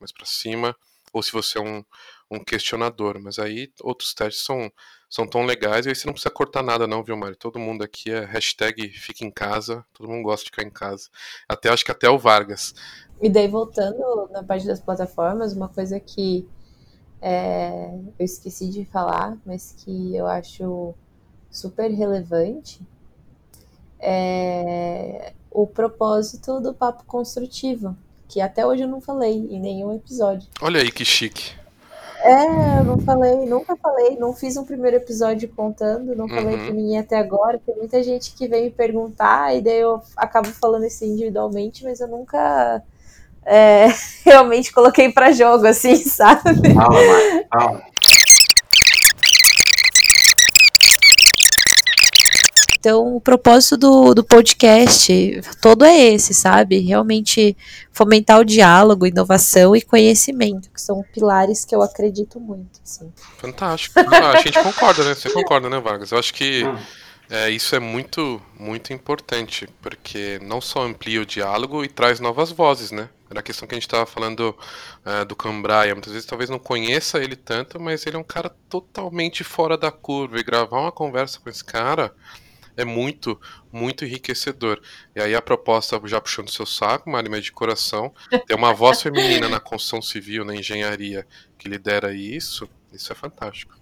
mais 0.00 0.12
para 0.12 0.26
cima, 0.26 0.76
ou 1.12 1.22
se 1.22 1.32
você 1.32 1.58
é 1.58 1.60
um, 1.60 1.84
um 2.30 2.42
questionador. 2.42 3.20
Mas 3.20 3.38
aí 3.38 3.72
outros 3.82 4.14
testes 4.14 4.44
são, 4.44 4.70
são 5.08 5.26
tão 5.26 5.44
legais 5.44 5.86
e 5.86 5.90
aí 5.90 5.94
você 5.94 6.06
não 6.06 6.12
precisa 6.12 6.32
cortar 6.32 6.62
nada 6.62 6.86
não, 6.86 7.02
viu, 7.02 7.16
Mário? 7.16 7.36
Todo 7.36 7.58
mundo 7.58 7.82
aqui 7.82 8.10
é 8.10 8.24
hashtag 8.24 8.88
fica 8.90 9.24
em 9.24 9.30
casa, 9.30 9.84
todo 9.92 10.08
mundo 10.08 10.24
gosta 10.24 10.44
de 10.44 10.50
ficar 10.50 10.62
em 10.62 10.70
casa. 10.70 11.08
Até 11.48 11.68
acho 11.68 11.84
que 11.84 11.92
até 11.92 12.08
o 12.08 12.18
Vargas. 12.18 12.74
E 13.20 13.30
daí, 13.30 13.48
voltando 13.48 14.28
na 14.30 14.42
parte 14.42 14.66
das 14.66 14.80
plataformas, 14.80 15.54
uma 15.54 15.68
coisa 15.68 15.98
que 15.98 16.46
é, 17.22 17.90
eu 18.18 18.24
esqueci 18.24 18.68
de 18.68 18.84
falar, 18.84 19.36
mas 19.44 19.74
que 19.78 20.14
eu 20.14 20.26
acho 20.26 20.94
super 21.50 21.90
relevante 21.90 22.80
é 23.98 25.32
o 25.50 25.66
propósito 25.66 26.60
do 26.60 26.74
papo 26.74 27.04
construtivo, 27.04 27.96
que 28.28 28.42
até 28.42 28.66
hoje 28.66 28.82
eu 28.82 28.88
não 28.88 29.00
falei 29.00 29.32
em 29.32 29.58
nenhum 29.58 29.94
episódio. 29.94 30.46
Olha 30.60 30.82
aí 30.82 30.92
que 30.92 31.02
chique. 31.02 31.54
É, 32.26 32.80
eu 32.80 32.84
não 32.84 32.98
falei, 32.98 33.36
nunca 33.46 33.76
falei, 33.76 34.16
não 34.18 34.32
fiz 34.32 34.56
um 34.56 34.64
primeiro 34.64 34.96
episódio 34.96 35.48
contando, 35.54 36.16
não 36.16 36.28
falei 36.28 36.56
Uhum. 36.56 36.64
pra 36.64 36.74
ninguém 36.74 36.98
até 36.98 37.16
agora. 37.18 37.60
Tem 37.64 37.76
muita 37.76 38.02
gente 38.02 38.34
que 38.34 38.48
vem 38.48 38.64
me 38.64 38.70
perguntar 38.70 39.54
e 39.54 39.60
daí 39.60 39.78
eu 39.78 40.00
acabo 40.16 40.48
falando 40.48 40.84
isso 40.86 41.04
individualmente, 41.04 41.84
mas 41.84 42.00
eu 42.00 42.08
nunca 42.08 42.82
é, 43.44 43.86
realmente 44.24 44.72
coloquei 44.72 45.12
pra 45.12 45.30
jogo, 45.30 45.66
assim, 45.66 45.94
sabe? 45.96 46.74
Fala, 46.74 46.90
Mari, 46.90 47.46
Então, 52.86 53.16
o 53.16 53.20
propósito 53.20 53.76
do, 53.76 54.14
do 54.14 54.22
podcast 54.22 55.40
todo 55.60 55.84
é 55.84 56.04
esse, 56.04 56.32
sabe? 56.32 56.78
Realmente 56.78 57.56
fomentar 57.90 58.38
o 58.38 58.44
diálogo, 58.44 59.08
inovação 59.08 59.74
e 59.74 59.82
conhecimento, 59.82 60.70
que 60.70 60.80
são 60.80 61.04
pilares 61.12 61.64
que 61.64 61.74
eu 61.74 61.82
acredito 61.82 62.38
muito. 62.38 62.80
Assim. 62.84 63.12
Fantástico. 63.38 63.98
Ah, 63.98 64.30
a 64.30 64.36
gente 64.36 64.62
concorda, 64.62 65.02
né? 65.02 65.16
Você 65.16 65.28
concorda, 65.30 65.68
né, 65.68 65.80
Vargas? 65.80 66.12
Eu 66.12 66.18
acho 66.18 66.32
que 66.32 66.62
é, 67.28 67.50
isso 67.50 67.74
é 67.74 67.80
muito, 67.80 68.40
muito 68.56 68.92
importante, 68.92 69.68
porque 69.82 70.38
não 70.40 70.60
só 70.60 70.82
amplia 70.82 71.20
o 71.20 71.26
diálogo 71.26 71.82
e 71.82 71.88
traz 71.88 72.20
novas 72.20 72.52
vozes, 72.52 72.92
né? 72.92 73.08
Era 73.28 73.40
a 73.40 73.42
questão 73.42 73.66
que 73.66 73.74
a 73.74 73.78
gente 73.78 73.88
estava 73.88 74.06
falando 74.06 74.56
é, 75.04 75.24
do 75.24 75.34
Cambraia. 75.34 75.92
Muitas 75.92 76.12
vezes 76.12 76.24
talvez 76.24 76.48
não 76.48 76.60
conheça 76.60 77.18
ele 77.18 77.34
tanto, 77.34 77.80
mas 77.80 78.06
ele 78.06 78.14
é 78.14 78.20
um 78.20 78.22
cara 78.22 78.48
totalmente 78.68 79.42
fora 79.42 79.76
da 79.76 79.90
curva. 79.90 80.38
E 80.38 80.44
gravar 80.44 80.82
uma 80.82 80.92
conversa 80.92 81.40
com 81.40 81.50
esse 81.50 81.64
cara 81.64 82.14
é 82.76 82.84
muito, 82.84 83.40
muito 83.72 84.04
enriquecedor. 84.04 84.80
E 85.14 85.20
aí 85.20 85.34
a 85.34 85.42
proposta, 85.42 86.00
já 86.04 86.20
puxando 86.20 86.50
seu 86.50 86.66
saco, 86.66 87.10
Mari, 87.10 87.28
mas 87.28 87.44
de 87.44 87.52
coração, 87.52 88.12
ter 88.46 88.54
uma 88.54 88.72
voz 88.72 89.02
feminina 89.02 89.48
na 89.48 89.60
construção 89.60 90.02
civil, 90.02 90.44
na 90.44 90.54
engenharia, 90.54 91.26
que 91.58 91.68
lidera 91.68 92.14
isso, 92.14 92.68
isso 92.92 93.12
é 93.12 93.16
fantástico. 93.16 93.76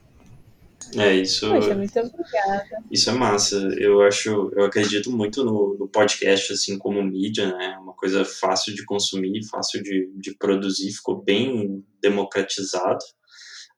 É, 0.96 1.14
isso. 1.14 1.48
Poxa, 1.48 1.74
muito 1.74 1.98
obrigada. 1.98 2.84
Isso 2.90 3.10
é 3.10 3.12
massa. 3.12 3.56
Eu 3.78 4.02
acho, 4.02 4.52
eu 4.54 4.64
acredito 4.64 5.10
muito 5.10 5.44
no, 5.44 5.76
no 5.78 5.88
podcast, 5.88 6.52
assim, 6.52 6.78
como 6.78 7.02
mídia, 7.02 7.46
né? 7.46 7.78
Uma 7.80 7.94
coisa 7.94 8.24
fácil 8.24 8.74
de 8.74 8.84
consumir, 8.84 9.44
fácil 9.48 9.82
de, 9.82 10.10
de 10.16 10.36
produzir, 10.36 10.92
ficou 10.92 11.22
bem 11.22 11.84
democratizado. 12.00 13.04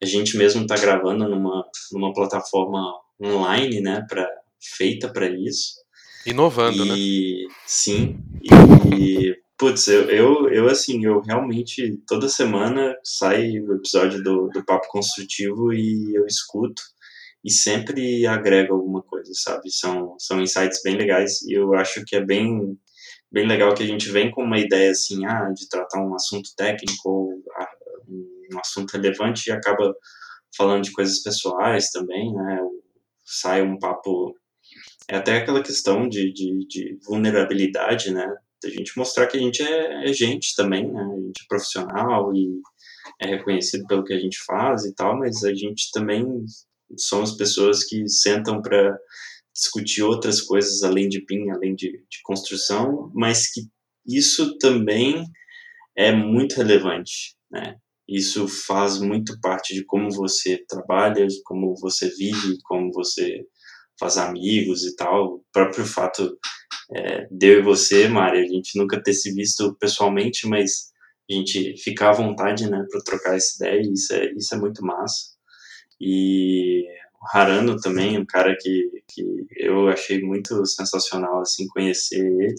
A 0.02 0.06
gente 0.06 0.36
mesmo 0.36 0.62
está 0.62 0.76
gravando 0.76 1.28
numa, 1.28 1.64
numa 1.92 2.12
plataforma 2.12 2.82
online, 3.22 3.80
né? 3.80 4.04
Pra, 4.08 4.28
feita 4.76 5.12
para 5.12 5.28
isso. 5.28 5.74
Inovando, 6.24 6.84
né? 6.84 6.94
e, 6.96 7.46
né? 7.48 7.54
Sim. 7.66 8.18
E 8.96 9.36
Putz, 9.58 9.88
eu, 9.88 10.10
eu, 10.10 10.48
eu, 10.50 10.68
assim, 10.68 11.02
eu 11.02 11.20
realmente, 11.20 11.98
toda 12.06 12.28
semana 12.28 12.94
sai 13.02 13.58
o 13.58 13.74
episódio 13.74 14.22
do, 14.22 14.48
do 14.48 14.62
Papo 14.62 14.86
Construtivo 14.88 15.72
e 15.72 16.14
eu 16.14 16.26
escuto 16.26 16.82
e 17.42 17.50
sempre 17.50 18.26
agrego 18.26 18.74
alguma 18.74 19.02
coisa, 19.02 19.32
sabe? 19.34 19.70
São, 19.72 20.14
são 20.18 20.42
insights 20.42 20.82
bem 20.82 20.96
legais 20.98 21.40
e 21.42 21.54
eu 21.54 21.72
acho 21.72 22.04
que 22.04 22.16
é 22.16 22.20
bem, 22.22 22.78
bem 23.32 23.46
legal 23.46 23.74
que 23.74 23.82
a 23.82 23.86
gente 23.86 24.10
vem 24.10 24.30
com 24.30 24.42
uma 24.42 24.58
ideia, 24.58 24.90
assim, 24.90 25.24
ah, 25.24 25.50
de 25.54 25.66
tratar 25.70 26.02
um 26.02 26.14
assunto 26.14 26.50
técnico 26.54 27.08
ou 27.08 27.42
ah, 27.56 27.68
um 28.52 28.58
assunto 28.58 28.92
relevante 28.92 29.48
e 29.48 29.52
acaba 29.52 29.94
falando 30.54 30.84
de 30.84 30.92
coisas 30.92 31.22
pessoais 31.22 31.90
também, 31.90 32.30
né? 32.34 32.60
Sai 33.24 33.62
um 33.62 33.78
papo... 33.78 34.34
É 35.08 35.16
até 35.16 35.36
aquela 35.36 35.62
questão 35.62 36.08
de, 36.08 36.32
de, 36.32 36.66
de 36.66 36.98
vulnerabilidade, 37.06 38.12
né? 38.12 38.26
a 38.64 38.70
gente 38.70 38.96
mostrar 38.96 39.26
que 39.26 39.36
a 39.36 39.40
gente 39.40 39.62
é, 39.62 40.08
é, 40.08 40.12
gente 40.12 40.54
também, 40.56 40.90
né? 40.90 41.00
A 41.00 41.20
gente 41.20 41.42
é 41.42 41.48
profissional 41.48 42.34
e 42.34 42.60
é 43.20 43.26
reconhecido 43.28 43.86
pelo 43.86 44.04
que 44.04 44.12
a 44.12 44.18
gente 44.18 44.38
faz 44.44 44.84
e 44.84 44.94
tal, 44.94 45.18
mas 45.18 45.44
a 45.44 45.54
gente 45.54 45.90
também 45.92 46.24
somos 46.98 47.36
pessoas 47.36 47.84
que 47.84 48.08
sentam 48.08 48.60
para 48.60 48.98
discutir 49.54 50.02
outras 50.02 50.40
coisas 50.40 50.82
além 50.82 51.08
de 51.08 51.24
PIN, 51.24 51.50
além 51.50 51.74
de, 51.74 51.90
de 51.90 52.22
construção, 52.22 53.10
mas 53.14 53.50
que 53.50 53.62
isso 54.06 54.58
também 54.58 55.24
é 55.96 56.12
muito 56.12 56.56
relevante, 56.56 57.36
né? 57.50 57.76
Isso 58.08 58.46
faz 58.46 59.00
muito 59.00 59.40
parte 59.40 59.74
de 59.74 59.84
como 59.84 60.10
você 60.10 60.64
trabalha, 60.68 61.26
como 61.44 61.74
você 61.80 62.08
vive, 62.10 62.58
como 62.62 62.92
você 62.92 63.44
faz 63.98 64.16
amigos 64.16 64.84
e 64.84 64.94
tal. 64.96 65.36
O 65.36 65.44
próprio 65.52 65.84
fato 65.84 66.38
é, 66.94 67.26
de 67.30 67.46
eu 67.46 67.60
e 67.60 67.62
você, 67.62 68.08
Mari, 68.08 68.40
a 68.40 68.46
gente 68.46 68.78
nunca 68.78 69.02
ter 69.02 69.12
se 69.12 69.32
visto 69.32 69.74
pessoalmente, 69.78 70.46
mas 70.46 70.92
a 71.28 71.34
gente 71.34 71.76
ficar 71.78 72.10
à 72.10 72.12
vontade, 72.12 72.70
né, 72.70 72.84
para 72.90 73.00
trocar 73.02 73.36
essa 73.36 73.56
ideia, 73.56 73.82
isso 73.92 74.14
é, 74.14 74.32
isso 74.32 74.54
é 74.54 74.58
muito 74.58 74.84
massa. 74.84 75.34
E 76.00 76.84
o 77.20 77.36
Harano 77.36 77.76
também, 77.76 78.18
um 78.18 78.26
cara 78.26 78.56
que, 78.60 78.90
que 79.08 79.24
eu 79.56 79.88
achei 79.88 80.20
muito 80.20 80.64
sensacional, 80.66 81.40
assim, 81.40 81.66
conhecer 81.68 82.24
ele, 82.24 82.54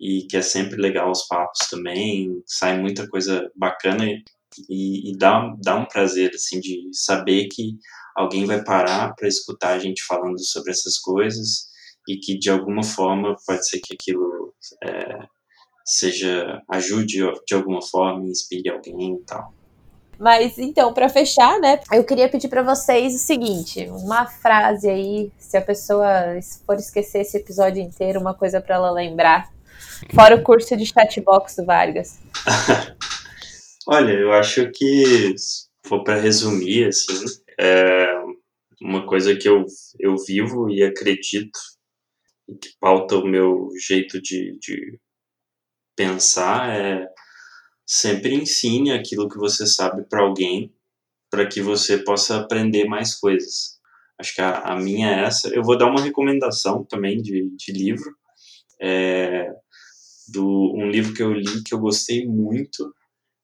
e 0.00 0.26
que 0.26 0.36
é 0.36 0.42
sempre 0.42 0.80
legal 0.80 1.10
os 1.10 1.26
papos 1.26 1.68
também, 1.68 2.42
sai 2.46 2.80
muita 2.80 3.06
coisa 3.08 3.50
bacana 3.54 4.06
e, 4.68 5.10
e 5.10 5.18
dá, 5.18 5.54
dá 5.62 5.76
um 5.76 5.84
prazer, 5.84 6.30
assim, 6.34 6.58
de 6.58 6.88
saber 6.92 7.48
que 7.48 7.76
alguém 8.16 8.44
vai 8.44 8.62
parar 8.62 9.14
para 9.14 9.28
escutar 9.28 9.72
a 9.72 9.78
gente 9.78 10.02
falando 10.04 10.38
sobre 10.40 10.70
essas 10.70 10.98
coisas 10.98 11.70
e 12.08 12.16
que 12.16 12.38
de 12.38 12.50
alguma 12.50 12.82
forma 12.82 13.36
pode 13.46 13.68
ser 13.68 13.80
que 13.80 13.94
aquilo 13.94 14.54
é, 14.82 15.18
seja 15.84 16.62
ajude 16.70 17.18
de 17.46 17.54
alguma 17.54 17.82
forma, 17.82 18.26
inspire 18.26 18.70
alguém 18.70 19.14
e 19.14 19.24
tal. 19.24 19.52
Mas 20.18 20.58
então, 20.58 20.92
para 20.92 21.08
fechar, 21.08 21.58
né, 21.60 21.80
eu 21.92 22.04
queria 22.04 22.28
pedir 22.28 22.48
para 22.48 22.62
vocês 22.62 23.14
o 23.14 23.18
seguinte, 23.18 23.88
uma 23.88 24.26
frase 24.26 24.86
aí, 24.86 25.32
se 25.38 25.56
a 25.56 25.62
pessoa 25.62 26.06
for 26.66 26.76
esquecer 26.76 27.22
esse 27.22 27.38
episódio 27.38 27.82
inteiro, 27.82 28.20
uma 28.20 28.34
coisa 28.34 28.60
para 28.60 28.74
ela 28.74 28.90
lembrar, 28.90 29.50
fora 30.14 30.36
o 30.36 30.42
curso 30.42 30.76
de 30.76 30.84
chatbox 30.84 31.56
do 31.56 31.64
Vargas. 31.64 32.18
Olha, 33.88 34.12
eu 34.12 34.30
acho 34.32 34.70
que 34.72 35.34
se 35.38 35.70
for 35.86 36.04
para 36.04 36.20
resumir 36.20 36.88
assim, 36.88 37.24
é 37.60 38.22
uma 38.80 39.06
coisa 39.06 39.36
que 39.36 39.48
eu, 39.48 39.66
eu 39.98 40.16
vivo 40.16 40.70
e 40.70 40.82
acredito 40.82 41.58
que 42.60 42.70
pauta 42.80 43.16
o 43.16 43.26
meu 43.26 43.68
jeito 43.78 44.20
de, 44.20 44.58
de 44.58 44.98
pensar 45.94 46.74
é 46.74 47.06
sempre 47.86 48.34
ensine 48.34 48.92
aquilo 48.92 49.28
que 49.28 49.36
você 49.36 49.66
sabe 49.66 50.04
para 50.08 50.22
alguém 50.22 50.72
para 51.30 51.46
que 51.46 51.60
você 51.60 51.98
possa 51.98 52.38
aprender 52.38 52.86
mais 52.86 53.14
coisas. 53.14 53.78
Acho 54.18 54.34
que 54.34 54.40
a, 54.40 54.60
a, 54.60 54.76
minha 54.76 55.08
é 55.08 55.24
essa. 55.24 55.48
Eu 55.48 55.62
vou 55.62 55.78
dar 55.78 55.86
uma 55.86 56.02
recomendação 56.02 56.84
também 56.84 57.22
de, 57.22 57.50
de 57.56 57.72
livro. 57.72 58.16
É, 58.82 59.52
do 60.28 60.74
um 60.74 60.88
livro 60.90 61.14
que 61.14 61.22
eu 61.22 61.32
li 61.32 61.62
que 61.62 61.74
eu 61.74 61.78
gostei 61.78 62.26
muito, 62.26 62.94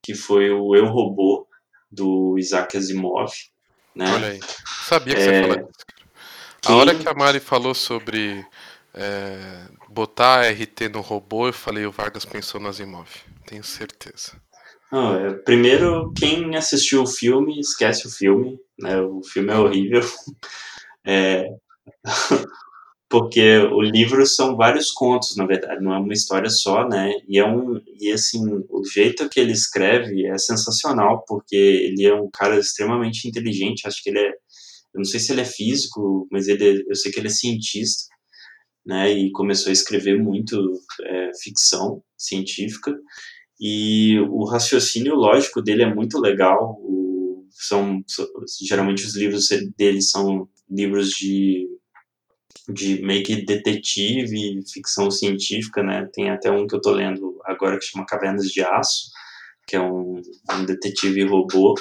que 0.03 0.15
foi 0.15 0.51
o 0.51 0.75
Eu 0.75 0.87
Robô, 0.87 1.47
do 1.91 2.39
Isaac 2.39 2.77
Asimov. 2.77 3.33
Né? 3.97 4.13
Olha 4.13 4.29
aí. 4.29 4.41
Sabia 4.85 5.15
que 5.15 5.23
é, 5.23 5.25
você 5.25 5.33
ia 5.33 5.43
falar 5.43 5.63
disso. 5.63 5.87
A 6.67 6.75
hora 6.75 6.95
que 6.95 7.09
a 7.09 7.15
Mari 7.15 7.41
falou 7.41 7.75
sobre 7.75 8.45
é, 8.93 9.63
botar 9.89 10.43
RT 10.51 10.89
no 10.93 11.01
robô, 11.01 11.47
eu 11.47 11.53
falei, 11.53 11.87
o 11.87 11.93
Vargas 11.93 12.25
pensou 12.25 12.61
no 12.61 12.69
Asimov. 12.69 13.09
Tenho 13.47 13.65
certeza. 13.65 14.33
Não, 14.93 15.15
é, 15.15 15.33
primeiro, 15.33 16.13
quem 16.15 16.55
assistiu 16.57 17.03
o 17.03 17.07
filme, 17.07 17.59
esquece 17.59 18.07
o 18.07 18.11
filme. 18.11 18.59
Né? 18.79 19.01
O 19.01 19.23
filme 19.23 19.53
é 19.53 19.57
horrível. 19.57 20.03
É, 21.09 21.47
porque 23.09 23.59
o 23.59 23.81
livro 23.83 24.27
são 24.27 24.57
vários 24.57 24.91
contos, 24.91 25.37
na 25.37 25.47
verdade, 25.47 25.83
não 25.83 25.95
é 25.95 25.99
uma 25.99 26.13
história 26.13 26.51
só, 26.51 26.89
né? 26.89 27.13
E 27.29 27.39
é 27.39 27.47
um 27.47 27.81
e 28.01 28.13
assim, 28.13 28.41
o 28.69 28.85
jeito 28.85 29.29
que 29.29 29.39
ele 29.41 29.53
escreve 29.53 30.27
é 30.27 30.37
sensacional, 30.39 31.25
porque 31.27 31.57
ele 31.57 32.05
é 32.05 32.15
um 32.15 32.29
cara 32.33 32.59
extremamente 32.59 33.29
inteligente, 33.29 33.87
acho 33.87 34.03
que 34.03 34.11
ele 34.11 34.21
é 34.21 34.31
eu 34.95 34.99
não 35.01 35.05
sei 35.05 35.21
se 35.21 35.33
ele 35.33 35.43
é 35.43 35.45
físico, 35.45 36.27
mas 36.33 36.49
ele 36.49 36.85
eu 36.89 36.97
sei 36.97 37.13
que 37.13 37.21
ele 37.21 37.29
é 37.29 37.31
cientista 37.31 38.05
né, 38.87 39.13
e 39.13 39.33
começou 39.33 39.71
a 39.71 39.73
escrever 39.73 40.19
muito 40.23 40.57
é, 41.03 41.31
ficção 41.43 42.03
científica, 42.17 42.97
e 43.61 44.19
o 44.31 44.45
raciocínio 44.45 45.15
lógico 45.15 45.63
dele 45.63 45.83
é 45.83 45.95
muito 45.95 46.21
legal, 46.21 46.77
o, 46.81 47.47
são, 47.51 48.03
geralmente 48.67 49.05
os 49.05 49.17
livros 49.17 49.49
dele 49.77 50.01
são 50.03 50.49
livros 50.71 51.11
de, 51.11 51.67
de 52.69 53.03
meio 53.03 53.23
que 53.23 53.45
detetive, 53.45 54.61
ficção 54.73 55.11
científica, 55.11 55.83
né, 55.83 56.09
tem 56.13 56.31
até 56.31 56.51
um 56.51 56.67
que 56.67 56.75
eu 56.75 56.81
tô 56.81 56.93
lendo 56.93 57.41
agora 57.45 57.79
que 57.79 57.85
chama 57.85 58.07
Cavernas 58.07 58.49
de 58.49 58.63
Aço, 58.63 59.11
que 59.67 59.77
é 59.77 59.81
um, 59.81 60.21
um 60.53 60.65
detetive 60.65 61.25
robô, 61.25 61.75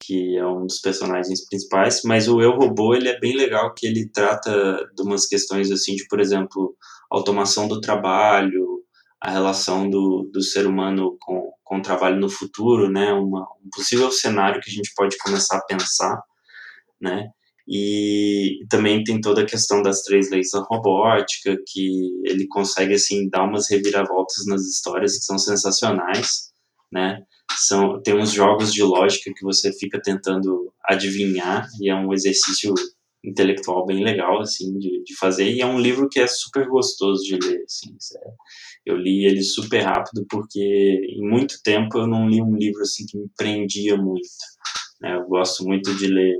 que 0.00 0.36
é 0.36 0.46
um 0.46 0.66
dos 0.66 0.80
personagens 0.80 1.46
principais, 1.46 2.02
mas 2.04 2.28
o 2.28 2.40
Eu 2.40 2.52
Robô 2.52 2.94
ele 2.94 3.08
é 3.08 3.18
bem 3.18 3.34
legal 3.34 3.72
que 3.72 3.86
ele 3.86 4.08
trata 4.08 4.50
de 4.94 5.02
umas 5.02 5.26
questões 5.26 5.70
assim 5.70 5.94
de, 5.94 6.06
por 6.08 6.20
exemplo, 6.20 6.76
automação 7.10 7.66
do 7.66 7.80
trabalho, 7.80 8.82
a 9.20 9.30
relação 9.30 9.88
do, 9.88 10.28
do 10.30 10.42
ser 10.42 10.66
humano 10.66 11.16
com, 11.20 11.50
com 11.62 11.78
o 11.78 11.82
trabalho 11.82 12.20
no 12.20 12.28
futuro, 12.28 12.90
né, 12.90 13.12
Uma, 13.12 13.42
um 13.64 13.70
possível 13.74 14.10
cenário 14.10 14.60
que 14.60 14.70
a 14.70 14.72
gente 14.72 14.92
pode 14.94 15.16
começar 15.18 15.56
a 15.56 15.64
pensar, 15.64 16.22
né, 17.00 17.28
e 17.66 18.58
também 18.68 19.02
tem 19.02 19.20
toda 19.20 19.42
a 19.42 19.46
questão 19.46 19.82
das 19.82 20.02
três 20.02 20.30
leis 20.30 20.50
da 20.52 20.60
robótica, 20.60 21.56
que 21.66 22.10
ele 22.24 22.46
consegue, 22.48 22.94
assim, 22.94 23.28
dar 23.28 23.44
umas 23.44 23.70
reviravoltas 23.70 24.46
nas 24.46 24.62
histórias 24.62 25.18
que 25.18 25.24
são 25.24 25.38
sensacionais, 25.38 26.52
né, 26.92 27.22
são 27.56 28.00
tem 28.02 28.14
uns 28.14 28.32
jogos 28.32 28.72
de 28.72 28.82
lógica 28.82 29.32
que 29.34 29.42
você 29.42 29.72
fica 29.72 30.00
tentando 30.00 30.72
adivinhar 30.84 31.66
e 31.80 31.90
é 31.90 31.94
um 31.94 32.12
exercício 32.12 32.72
intelectual 33.24 33.86
bem 33.86 34.04
legal 34.04 34.40
assim 34.40 34.76
de, 34.78 35.02
de 35.02 35.16
fazer 35.16 35.50
e 35.50 35.60
é 35.60 35.66
um 35.66 35.78
livro 35.78 36.08
que 36.08 36.20
é 36.20 36.26
super 36.26 36.66
gostoso 36.68 37.22
de 37.22 37.36
ler 37.36 37.62
assim 37.64 37.96
é, 38.16 38.30
eu 38.84 38.96
li 38.96 39.24
ele 39.24 39.42
super 39.42 39.80
rápido 39.80 40.26
porque 40.28 40.60
em 40.60 41.26
muito 41.26 41.56
tempo 41.62 41.98
eu 41.98 42.06
não 42.06 42.28
li 42.28 42.42
um 42.42 42.54
livro 42.54 42.82
assim 42.82 43.06
que 43.06 43.16
me 43.16 43.28
prendia 43.36 43.96
muito 43.96 44.28
né? 45.00 45.16
eu 45.16 45.26
gosto 45.26 45.64
muito 45.64 45.94
de 45.96 46.06
ler 46.06 46.36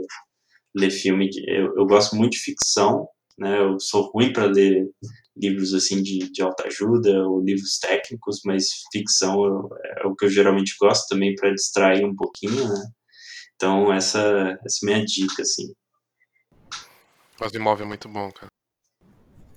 ler 0.74 0.90
filme 0.90 1.28
de, 1.28 1.40
eu, 1.48 1.74
eu 1.76 1.86
gosto 1.86 2.16
muito 2.16 2.32
de 2.32 2.38
ficção 2.38 3.06
né 3.38 3.60
eu 3.60 3.78
sou 3.80 4.10
ruim 4.12 4.32
para 4.32 4.46
ler 4.46 4.88
livros 5.36 5.74
assim 5.74 6.02
de, 6.02 6.30
de 6.30 6.42
autoajuda 6.42 7.26
ou 7.26 7.42
livros 7.42 7.78
técnicos, 7.78 8.40
mas 8.44 8.68
ficção 8.92 9.68
é 10.02 10.06
o 10.06 10.14
que 10.14 10.26
eu 10.26 10.30
geralmente 10.30 10.76
gosto 10.80 11.08
também 11.08 11.34
para 11.34 11.52
distrair 11.52 12.04
um 12.04 12.14
pouquinho, 12.14 12.68
né? 12.68 12.84
Então 13.56 13.92
essa, 13.92 14.58
essa 14.64 14.78
é 14.82 14.86
a 14.86 14.94
minha 14.94 15.04
dica, 15.04 15.42
assim. 15.42 15.72
Asimov 17.40 17.82
é 17.82 17.84
muito 17.84 18.08
bom, 18.08 18.30
cara. 18.30 18.48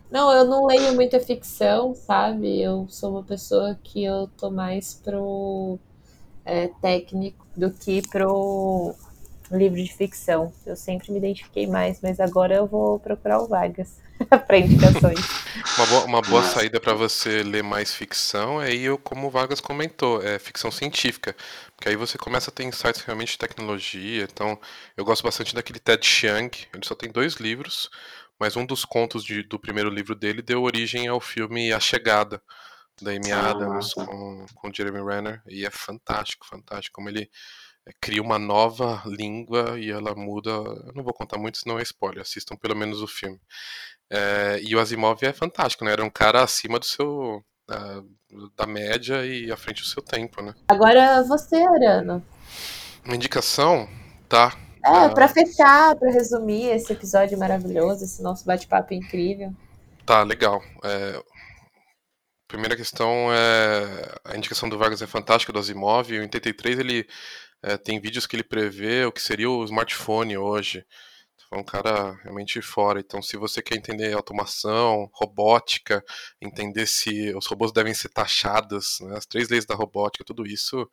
Não, 0.09 0.32
eu 0.32 0.45
não 0.45 0.65
leio 0.65 0.95
muita 0.95 1.20
ficção, 1.20 1.93
sabe? 1.93 2.61
Eu 2.61 2.88
sou 2.89 3.11
uma 3.11 3.24
pessoa 3.24 3.78
que 3.84 4.03
eu 4.03 4.28
tô 4.38 4.49
mais 4.49 4.93
pro 4.93 5.78
é, 6.45 6.70
técnico 6.82 7.45
do 7.55 7.70
que 7.70 8.01
pro 8.07 8.95
livro 9.52 9.82
de 9.82 9.91
ficção. 9.93 10.54
Eu 10.66 10.76
sempre 10.76 11.12
me 11.12 11.18
identifiquei 11.18 11.68
mais, 11.68 12.00
mas 12.02 12.20
agora 12.20 12.56
eu 12.56 12.68
vou 12.68 13.00
procurar 13.00 13.39
o 13.39 13.48
Vargas 13.48 13.98
para 14.48 14.58
indicações. 14.58 15.20
uma 15.78 15.86
boa, 15.88 16.06
uma 16.06 16.22
boa 16.22 16.43
saída 16.43 16.80
para 16.80 16.93
você 16.93 17.43
ler 17.43 17.64
mais 17.64 17.93
ficção 17.93 18.62
é 18.62 18.68
aí, 18.68 18.86
como 19.04 19.28
o 19.28 19.30
Vargas 19.30 19.62
comentou, 19.62 20.22
é 20.22 20.39
ficção 20.39 20.72
científica. 20.72 21.36
Porque 21.76 21.89
aí 21.89 21.95
você 21.95 22.18
começa 22.18 22.50
a 22.50 22.54
ter 22.54 22.64
insights 22.64 23.02
realmente 23.02 23.34
de 23.34 23.38
tecnologia. 23.38 24.24
Então, 24.24 24.60
eu 24.95 25.06
gosto 25.06 25.24
bastante 25.24 25.54
daquele 25.54 25.80
Ted 25.80 26.06
Chiang. 26.06 26.52
Ele 26.74 26.86
só 26.86 26.95
tem 26.95 27.12
dois 27.12 27.36
livros, 27.36 27.89
mas 28.39 28.56
um 28.56 28.66
dos 28.66 28.84
contos 28.84 29.24
de, 29.24 29.43
do 29.43 29.60
primeiro 29.60 29.89
livro 29.89 30.16
dele 30.16 30.41
deu 30.41 30.64
origem 30.64 31.08
ao 31.08 31.22
filme 31.22 31.72
A 31.72 31.80
Chegada, 31.80 32.41
da 33.02 33.12
Amy 33.12 33.32
ah, 33.32 33.52
Adams 33.52 33.93
com, 33.93 34.45
com 34.56 34.74
Jeremy 34.74 35.04
Renner. 35.04 35.41
E 35.48 35.66
é 35.66 35.70
fantástico, 35.70 36.48
fantástico. 36.48 36.95
Como 36.95 37.10
ele 37.10 37.30
cria 38.02 38.22
uma 38.22 38.40
nova 38.40 39.02
língua 39.06 39.80
e 39.80 39.92
ela 39.92 40.16
muda. 40.16 40.52
Eu 40.52 40.94
não 40.96 41.04
vou 41.04 41.14
contar 41.14 41.38
muito, 41.38 41.58
senão 41.58 41.80
é 41.80 41.84
spoiler. 41.84 42.22
Assistam 42.22 42.56
pelo 42.56 42.76
menos 42.76 43.02
o 43.02 43.08
filme. 43.08 43.40
É, 44.10 44.60
e 44.62 44.76
o 44.76 44.80
Asimov 44.80 45.24
é 45.24 45.34
fantástico, 45.34 45.84
né? 45.84 45.92
Era 45.92 46.04
um 46.04 46.10
cara 46.10 46.44
acima 46.44 46.80
do 46.80 46.86
seu. 46.86 47.44
Da, 47.68 48.02
da 48.56 48.66
média 48.66 49.26
e 49.26 49.52
à 49.52 49.58
frente 49.58 49.82
do 49.82 49.88
seu 49.88 50.02
tempo, 50.02 50.42
né? 50.42 50.54
Agora 50.70 51.22
você, 51.24 51.58
Arano. 51.58 52.26
Uma 53.04 53.16
indicação, 53.16 53.90
tá? 54.30 54.58
É, 54.86 55.08
uh... 55.08 55.14
para 55.14 55.28
fechar, 55.28 55.96
para 55.96 56.12
resumir 56.12 56.70
esse 56.70 56.94
episódio 56.94 57.38
maravilhoso, 57.38 58.04
esse 58.04 58.22
nosso 58.22 58.46
bate-papo 58.46 58.94
incrível. 58.94 59.54
Tá, 60.06 60.24
legal. 60.24 60.62
É, 60.84 61.22
primeira 62.48 62.76
questão 62.76 63.32
é 63.34 64.16
a 64.24 64.38
indicação 64.38 64.70
do 64.70 64.78
Vargas 64.78 65.02
é 65.02 65.08
fantástica 65.08 65.52
do 65.52 65.60
Asimov. 65.60 66.12
Em 66.12 66.22
83 66.22 66.80
ele 66.80 67.08
é, 67.62 67.78
tem 67.78 67.99
vídeos 67.99 68.28
que 68.28 68.36
ele 68.36 68.43
prevê 68.43 69.05
o 69.05 69.12
que 69.12 69.22
seria 69.22 69.49
o 69.49 69.64
smartphone 69.66 70.38
hoje. 70.38 70.86
Foi 71.49 71.60
um 71.60 71.64
cara 71.64 72.14
realmente 72.24 72.62
fora. 72.62 72.99
Então, 72.99 73.22
se 73.22 73.38
você 73.38 73.62
quer 73.62 73.76
entender 73.78 74.14
automação, 74.14 75.10
robótica, 75.14 76.03
entender 76.41 76.86
se 76.86 77.34
os 77.36 77.45
robôs 77.47 77.72
devem 77.72 77.93
ser 77.93 78.10
taxados, 78.10 78.99
né, 79.01 79.18
as 79.18 79.26
três 79.26 79.49
leis 79.49 79.66
da 79.66 79.74
robótica, 79.76 80.26
tudo 80.26 80.45
isso 80.45 80.89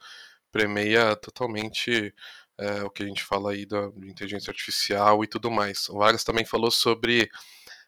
premeia 0.53 1.17
totalmente 1.17 2.15
é, 2.59 2.83
o 2.85 2.91
que 2.91 3.03
a 3.03 3.07
gente 3.07 3.25
fala 3.25 3.53
aí 3.53 3.67
da 3.67 3.91
inteligência 4.05 4.51
artificial 4.51 5.25
e 5.25 5.27
tudo 5.27 5.51
mais. 5.51 5.89
O 5.89 5.99
Vargas 5.99 6.23
também 6.23 6.45
falou 6.45 6.71
sobre 6.71 7.29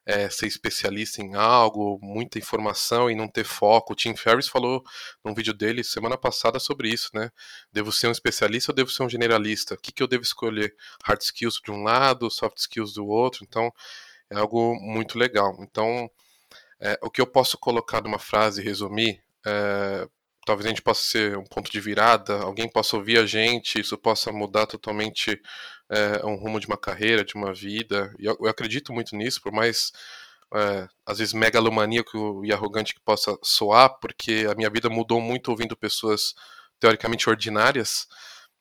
é, 0.07 0.31
ser 0.31 0.47
especialista 0.47 1.21
em 1.21 1.35
algo, 1.35 1.99
muita 2.01 2.39
informação 2.39 3.11
e 3.11 3.17
não 3.17 3.27
ter 3.27 3.45
foco. 3.45 3.93
O 3.93 3.97
Tim 3.97 4.15
Ferriss 4.15 4.49
falou 4.49 4.83
num 5.25 5.35
vídeo 5.35 5.53
dele 5.53 5.83
semana 5.83 6.17
passada 6.17 6.61
sobre 6.61 6.89
isso, 6.89 7.11
né? 7.13 7.31
Devo 7.73 7.91
ser 7.91 8.07
um 8.07 8.13
especialista 8.13 8.71
ou 8.71 8.77
devo 8.77 8.89
ser 8.89 9.03
um 9.03 9.09
generalista? 9.09 9.75
O 9.75 9.79
que, 9.79 9.91
que 9.91 10.03
eu 10.03 10.07
devo 10.07 10.23
escolher? 10.23 10.75
Hard 11.05 11.21
skills 11.21 11.61
de 11.63 11.73
um 11.73 11.83
lado, 11.83 12.31
soft 12.31 12.59
skills 12.59 12.95
do 12.95 13.05
outro? 13.07 13.45
Então, 13.45 13.73
é 14.31 14.37
algo 14.37 14.77
muito 14.77 15.19
legal. 15.19 15.57
Então, 15.61 16.09
é, 16.81 16.99
o 17.03 17.11
que 17.11 17.21
eu 17.21 17.27
posso 17.27 17.59
colocar 17.59 18.01
numa 18.03 18.19
frase 18.19 18.61
e 18.61 18.65
resumir, 18.65 19.21
é, 19.45 20.09
talvez 20.47 20.67
a 20.67 20.69
gente 20.69 20.83
possa 20.83 21.03
ser 21.03 21.37
um 21.37 21.45
ponto 21.45 21.71
de 21.71 21.81
virada, 21.81 22.43
alguém 22.43 22.69
possa 22.69 22.97
ouvir 22.97 23.19
a 23.19 23.27
gente, 23.27 23.81
isso 23.81 23.99
possa 23.99 24.31
mudar 24.31 24.67
totalmente 24.67 25.41
é, 25.91 26.25
um 26.27 26.37
rumo 26.37 26.61
de 26.61 26.67
uma 26.67 26.77
carreira, 26.77 27.25
de 27.25 27.35
uma 27.35 27.53
vida. 27.53 28.15
E 28.19 28.27
eu, 28.27 28.37
eu 28.41 28.49
acredito 28.49 28.93
muito 28.93 29.17
nisso, 29.17 29.41
por 29.41 29.53
mais 29.53 29.93
é, 30.55 30.89
às 31.05 31.19
vezes 31.19 31.35
megalomaníaco 31.35 32.45
e 32.45 32.53
arrogante 32.53 32.95
que 32.95 33.01
possa 33.01 33.37
soar, 33.43 33.99
porque 34.01 34.47
a 34.51 34.55
minha 34.55 34.71
vida 34.71 34.89
mudou 34.89 35.21
muito 35.21 35.51
ouvindo 35.51 35.77
pessoas 35.77 36.35
teoricamente 36.79 37.29
ordinárias, 37.29 38.07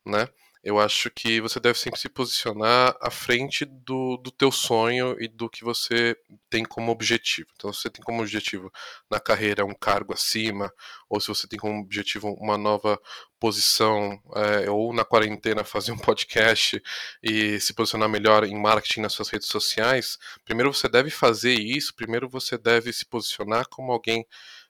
né? 0.05 0.27
Eu 0.65 0.79
acho 0.79 1.11
que 1.11 1.39
você 1.39 1.59
deve 1.59 1.77
sempre 1.77 1.99
se 1.99 2.09
posicionar 2.09 2.97
à 2.99 3.11
frente 3.11 3.65
do, 3.65 4.17
do 4.17 4.31
teu 4.31 4.51
sonho 4.51 5.15
e 5.21 5.27
do 5.27 5.47
que 5.47 5.63
você 5.63 6.17
tem 6.49 6.65
como 6.65 6.91
objetivo. 6.91 7.47
Então, 7.55 7.71
se 7.71 7.83
você 7.83 7.89
tem 7.91 8.03
como 8.03 8.23
objetivo 8.23 8.71
na 9.07 9.19
carreira 9.19 9.63
um 9.63 9.75
cargo 9.75 10.11
acima, 10.11 10.73
ou 11.07 11.21
se 11.21 11.27
você 11.27 11.47
tem 11.47 11.59
como 11.59 11.79
objetivo 11.79 12.33
uma 12.39 12.57
nova 12.57 12.99
posição, 13.39 14.19
é, 14.35 14.67
ou 14.67 14.91
na 14.91 15.05
quarentena 15.05 15.63
fazer 15.63 15.91
um 15.91 15.97
podcast 15.99 16.81
e 17.21 17.59
se 17.59 17.71
posicionar 17.71 18.09
melhor 18.09 18.43
em 18.43 18.59
marketing 18.59 19.01
nas 19.01 19.13
suas 19.13 19.29
redes 19.29 19.47
sociais, 19.47 20.17
primeiro 20.43 20.73
você 20.73 20.89
deve 20.89 21.11
fazer 21.11 21.53
isso, 21.53 21.93
primeiro 21.93 22.27
você 22.27 22.57
deve 22.57 22.91
se 22.91 23.05
posicionar 23.05 23.67
como 23.69 23.91
alguém 23.91 24.25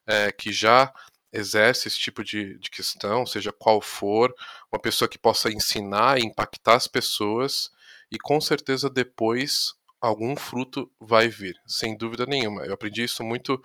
é, 0.06 0.30
que 0.30 0.52
já 0.52 0.91
exerce 1.36 1.88
esse 1.88 2.00
tipo 2.00 2.24
de, 2.24 2.58
de 2.58 2.70
questão, 2.70 3.26
seja 3.26 3.52
qual 3.52 3.82
for, 3.82 4.34
uma 4.72 4.80
pessoa 4.80 5.08
que 5.08 5.18
possa 5.18 5.52
ensinar 5.52 6.20
e 6.20 6.24
impactar 6.26 6.76
as 6.76 6.88
pessoas, 6.88 7.70
e 8.12 8.18
com 8.18 8.40
certeza 8.40 8.90
depois 8.90 9.74
algum 10.00 10.36
fruto 10.36 10.92
vai 11.00 11.28
vir, 11.28 11.60
sem 11.66 11.98
dúvida 11.98 12.26
nenhuma. 12.26 12.66
Eu 12.66 12.74
aprendi 12.74 13.04
isso 13.04 13.24
muito 13.24 13.62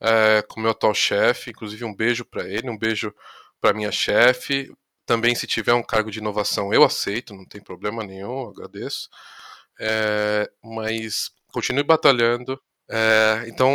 é, 0.00 0.42
com 0.42 0.60
meu 0.60 0.70
atual 0.70 0.94
chefe, 0.94 1.50
inclusive 1.50 1.84
um 1.84 1.94
beijo 1.94 2.24
para 2.24 2.48
ele, 2.48 2.68
um 2.68 2.78
beijo 2.78 3.14
para 3.60 3.72
minha 3.72 3.92
chefe. 3.92 4.72
Também, 5.06 5.34
se 5.34 5.46
tiver 5.46 5.74
um 5.74 5.82
cargo 5.82 6.10
de 6.10 6.18
inovação, 6.18 6.72
eu 6.72 6.82
aceito, 6.82 7.34
não 7.34 7.44
tem 7.44 7.62
problema 7.62 8.02
nenhum, 8.02 8.48
agradeço. 8.48 9.08
É, 9.78 10.50
mas 10.62 11.30
continue 11.52 11.84
batalhando, 11.84 12.60
é, 12.90 13.44
então, 13.48 13.70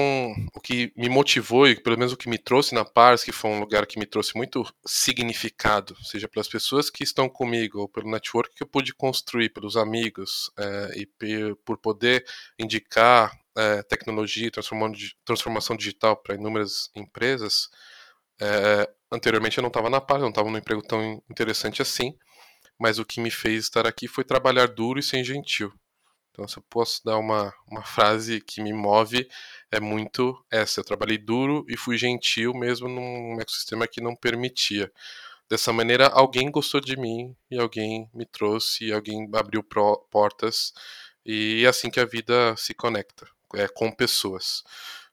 o 0.53 0.61
que 0.61 0.93
me 0.95 1.09
motivou 1.09 1.67
e 1.67 1.75
pelo 1.75 1.97
menos 1.97 2.13
o 2.13 2.17
que 2.17 2.29
me 2.29 2.37
trouxe 2.37 2.75
na 2.75 2.85
Pars, 2.85 3.23
que 3.23 3.31
foi 3.31 3.49
um 3.49 3.59
lugar 3.59 3.87
que 3.87 3.97
me 3.97 4.05
trouxe 4.05 4.35
muito 4.35 4.63
significado, 4.85 5.95
seja 6.03 6.27
pelas 6.27 6.47
pessoas 6.47 6.91
que 6.91 7.03
estão 7.03 7.27
comigo 7.27 7.79
ou 7.79 7.89
pelo 7.89 8.11
network 8.11 8.53
que 8.53 8.61
eu 8.61 8.67
pude 8.67 8.93
construir, 8.93 9.49
pelos 9.49 9.75
amigos 9.75 10.51
é, 10.57 10.99
e 10.99 11.55
por 11.65 11.77
poder 11.79 12.23
indicar 12.59 13.35
é, 13.57 13.81
tecnologia 13.83 14.47
e 14.47 14.51
transformação 15.25 15.75
digital 15.75 16.15
para 16.15 16.35
inúmeras 16.35 16.91
empresas. 16.95 17.67
É, 18.39 18.89
anteriormente 19.11 19.57
eu 19.57 19.63
não 19.63 19.69
estava 19.69 19.89
na 19.89 19.99
Pars, 19.99 20.21
não 20.21 20.29
estava 20.29 20.51
num 20.51 20.57
emprego 20.57 20.83
tão 20.83 21.21
interessante 21.29 21.81
assim, 21.81 22.15
mas 22.79 22.99
o 22.99 23.05
que 23.05 23.19
me 23.19 23.31
fez 23.31 23.63
estar 23.65 23.87
aqui 23.87 24.07
foi 24.07 24.23
trabalhar 24.23 24.67
duro 24.67 24.99
e 24.99 25.03
ser 25.03 25.23
gentil. 25.23 25.73
Então, 26.39 26.47
se 26.47 26.57
eu 26.57 26.63
posso 26.69 27.03
dar 27.03 27.17
uma, 27.17 27.53
uma 27.69 27.83
frase 27.83 28.39
que 28.39 28.63
me 28.63 28.71
move, 28.71 29.27
é 29.69 29.77
muito 29.77 30.41
essa. 30.49 30.79
Eu 30.79 30.85
trabalhei 30.85 31.17
duro 31.17 31.65
e 31.67 31.75
fui 31.75 31.97
gentil 31.97 32.53
mesmo 32.53 32.87
num 32.87 33.41
ecossistema 33.41 33.85
que 33.85 33.99
não 33.99 34.15
permitia. 34.15 34.89
Dessa 35.49 35.73
maneira, 35.73 36.07
alguém 36.07 36.49
gostou 36.49 36.79
de 36.79 36.95
mim 36.95 37.35
e 37.51 37.59
alguém 37.59 38.09
me 38.13 38.25
trouxe, 38.25 38.85
e 38.85 38.93
alguém 38.93 39.29
abriu 39.35 39.61
portas. 40.09 40.71
E 41.25 41.65
é 41.65 41.67
assim 41.67 41.89
que 41.89 41.99
a 41.99 42.05
vida 42.05 42.55
se 42.55 42.73
conecta, 42.73 43.27
é 43.55 43.67
com 43.67 43.91
pessoas. 43.91 44.63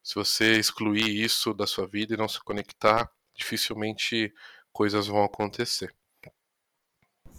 Se 0.05 0.15
você 0.15 0.53
excluir 0.53 1.09
isso 1.09 1.53
da 1.53 1.67
sua 1.67 1.89
vida 1.89 2.15
e 2.15 2.17
não 2.17 2.29
se 2.29 2.39
conectar, 2.39 3.11
dificilmente 3.35 4.33
coisas 4.73 5.09
vão 5.09 5.25
acontecer. 5.25 5.93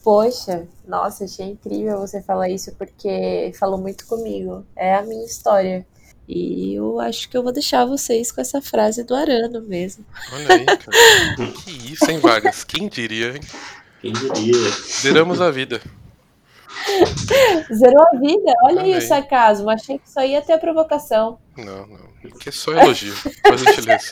Poxa, 0.08 0.66
nossa, 0.88 1.26
achei 1.26 1.48
incrível 1.48 2.00
você 2.00 2.22
falar 2.22 2.48
isso 2.48 2.74
porque 2.78 3.52
falou 3.60 3.78
muito 3.78 4.08
comigo. 4.08 4.66
É 4.74 4.96
a 4.96 5.02
minha 5.02 5.26
história. 5.26 5.86
E 6.26 6.76
eu 6.76 6.98
acho 7.02 7.28
que 7.28 7.36
eu 7.36 7.44
vou 7.44 7.52
deixar 7.52 7.84
vocês 7.84 8.32
com 8.32 8.40
essa 8.40 8.62
frase 8.62 9.04
do 9.04 9.14
Arano 9.14 9.62
mesmo. 9.64 10.06
Olha 10.32 10.56
aí, 10.56 10.66
cara. 10.66 11.52
que 11.62 11.92
isso, 11.92 12.10
hein, 12.10 12.20
Vargas? 12.20 12.64
Quem 12.64 12.88
diria, 12.88 13.36
hein? 13.36 13.42
Quem 14.00 14.14
diria? 14.14 14.72
Zeramos 15.02 15.42
a 15.42 15.52
vida. 15.52 15.82
Zerou 17.76 18.08
a 18.08 18.18
vida? 18.18 18.54
Olha, 18.64 18.84
aí 18.84 18.98
o 18.98 19.02
sarcasmo. 19.02 19.70
Achei 19.70 20.00
que 20.00 20.10
só 20.10 20.24
ia 20.24 20.42
ter 20.42 20.54
a 20.54 20.58
provocação. 20.58 21.38
Não, 21.58 21.86
não. 21.86 22.08
Que 22.40 22.48
é 22.48 22.52
só 22.54 22.72
elogio. 22.72 23.14
Por 23.44 23.58
gentileza. 23.58 24.10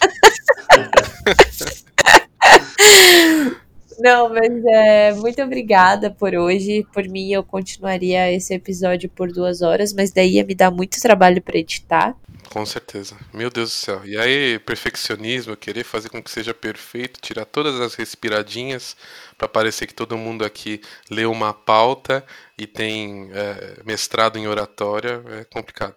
Não, 3.99 4.29
mas 4.29 4.65
é, 4.65 5.13
muito 5.13 5.41
obrigada 5.41 6.11
por 6.11 6.35
hoje. 6.35 6.85
Por 6.93 7.07
mim, 7.07 7.31
eu 7.31 7.43
continuaria 7.43 8.31
esse 8.31 8.53
episódio 8.53 9.09
por 9.09 9.31
duas 9.31 9.61
horas, 9.61 9.93
mas 9.93 10.11
daí 10.11 10.33
ia 10.33 10.43
me 10.43 10.55
dar 10.55 10.71
muito 10.71 10.99
trabalho 11.01 11.41
para 11.41 11.57
editar. 11.57 12.15
Com 12.49 12.65
certeza. 12.65 13.17
Meu 13.33 13.49
Deus 13.49 13.69
do 13.69 13.73
céu. 13.73 14.05
E 14.05 14.17
aí, 14.17 14.59
perfeccionismo, 14.59 15.57
querer 15.57 15.83
fazer 15.83 16.09
com 16.09 16.21
que 16.21 16.31
seja 16.31 16.53
perfeito, 16.53 17.19
tirar 17.19 17.45
todas 17.45 17.79
as 17.81 17.95
respiradinhas 17.95 18.95
para 19.37 19.47
parecer 19.47 19.87
que 19.87 19.93
todo 19.93 20.17
mundo 20.17 20.45
aqui 20.45 20.81
leu 21.09 21.31
uma 21.31 21.53
pauta 21.53 22.23
e 22.57 22.65
tem 22.65 23.29
é, 23.33 23.81
mestrado 23.83 24.37
em 24.37 24.47
oratória, 24.47 25.21
é 25.39 25.43
complicado. 25.45 25.95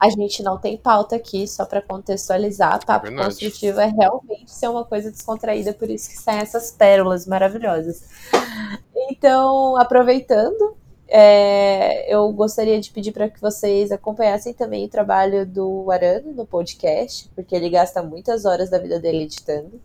A 0.00 0.08
gente 0.08 0.42
não 0.42 0.56
tem 0.56 0.78
pauta 0.78 1.16
aqui, 1.16 1.46
só 1.46 1.66
para 1.66 1.82
contextualizar. 1.82 2.84
Papo 2.86 3.08
é 3.08 3.14
construtivo 3.14 3.80
é 3.80 3.86
realmente 3.86 4.50
ser 4.50 4.68
uma 4.68 4.84
coisa 4.84 5.10
descontraída, 5.10 5.74
por 5.74 5.90
isso 5.90 6.08
que 6.08 6.16
saem 6.16 6.40
essas 6.40 6.70
pérolas 6.70 7.26
maravilhosas. 7.26 8.08
Então, 9.10 9.76
aproveitando, 9.76 10.76
é, 11.06 12.12
eu 12.14 12.32
gostaria 12.32 12.80
de 12.80 12.90
pedir 12.90 13.10
para 13.10 13.28
que 13.28 13.40
vocês 13.40 13.90
acompanhassem 13.90 14.54
também 14.54 14.86
o 14.86 14.88
trabalho 14.88 15.44
do 15.44 15.90
Arano 15.90 16.32
no 16.32 16.46
podcast, 16.46 17.28
porque 17.34 17.54
ele 17.54 17.68
gasta 17.68 18.00
muitas 18.00 18.44
horas 18.44 18.70
da 18.70 18.78
vida 18.78 19.00
dele 19.00 19.24
editando. 19.24 19.80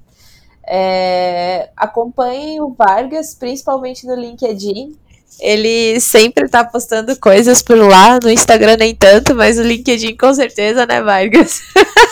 É, 0.67 1.71
acompanhem 1.75 2.61
o 2.61 2.73
Vargas, 2.73 3.33
principalmente 3.33 4.05
no 4.05 4.15
LinkedIn, 4.15 4.95
Ele 5.39 5.99
sempre 5.99 6.47
tá 6.47 6.63
postando 6.63 7.17
coisas 7.19 7.61
por 7.61 7.77
lá, 7.77 8.19
no 8.21 8.29
Instagram 8.29 8.77
nem 8.77 8.95
tanto, 8.95 9.35
mas 9.35 9.57
no 9.57 9.63
LinkedIn 9.63 10.15
com 10.15 10.33
certeza, 10.33 10.85
né, 10.85 11.01
Vargas? 11.01 11.61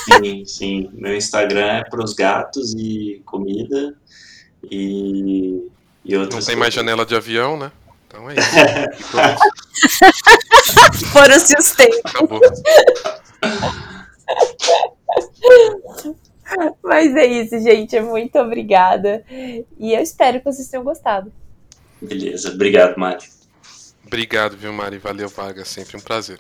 Sim, 0.05 0.45
sim. 0.45 0.89
Meu 0.93 1.15
Instagram 1.15 1.65
é 1.65 1.83
pros 1.89 2.13
gatos 2.13 2.73
e 2.73 3.21
comida 3.25 3.95
e, 4.69 5.67
e 6.03 6.17
outras 6.17 6.45
Não 6.45 6.53
tem 6.53 6.55
mais 6.55 6.73
janela 6.73 7.05
de 7.05 7.15
avião, 7.15 7.57
né? 7.57 7.71
Então 8.07 8.29
é 8.29 8.35
isso. 8.35 8.49
Foram-se 11.11 11.57
os 11.57 11.71
tempos. 11.71 11.99
Acabou. 12.05 12.39
Mas 16.83 17.15
é 17.15 17.25
isso, 17.25 17.59
gente. 17.59 17.99
Muito 17.99 18.37
obrigada. 18.37 19.23
E 19.29 19.93
eu 19.93 20.01
espero 20.01 20.39
que 20.39 20.45
vocês 20.45 20.67
tenham 20.67 20.83
gostado. 20.83 21.31
Beleza. 22.07 22.49
Obrigado, 22.51 22.97
Mari. 22.97 23.25
Obrigado, 24.05 24.57
viu, 24.57 24.73
Mari? 24.73 24.97
Valeu, 24.97 25.29
Vaga. 25.29 25.63
Sempre 25.65 25.97
um 25.97 26.01
prazer. 26.01 26.39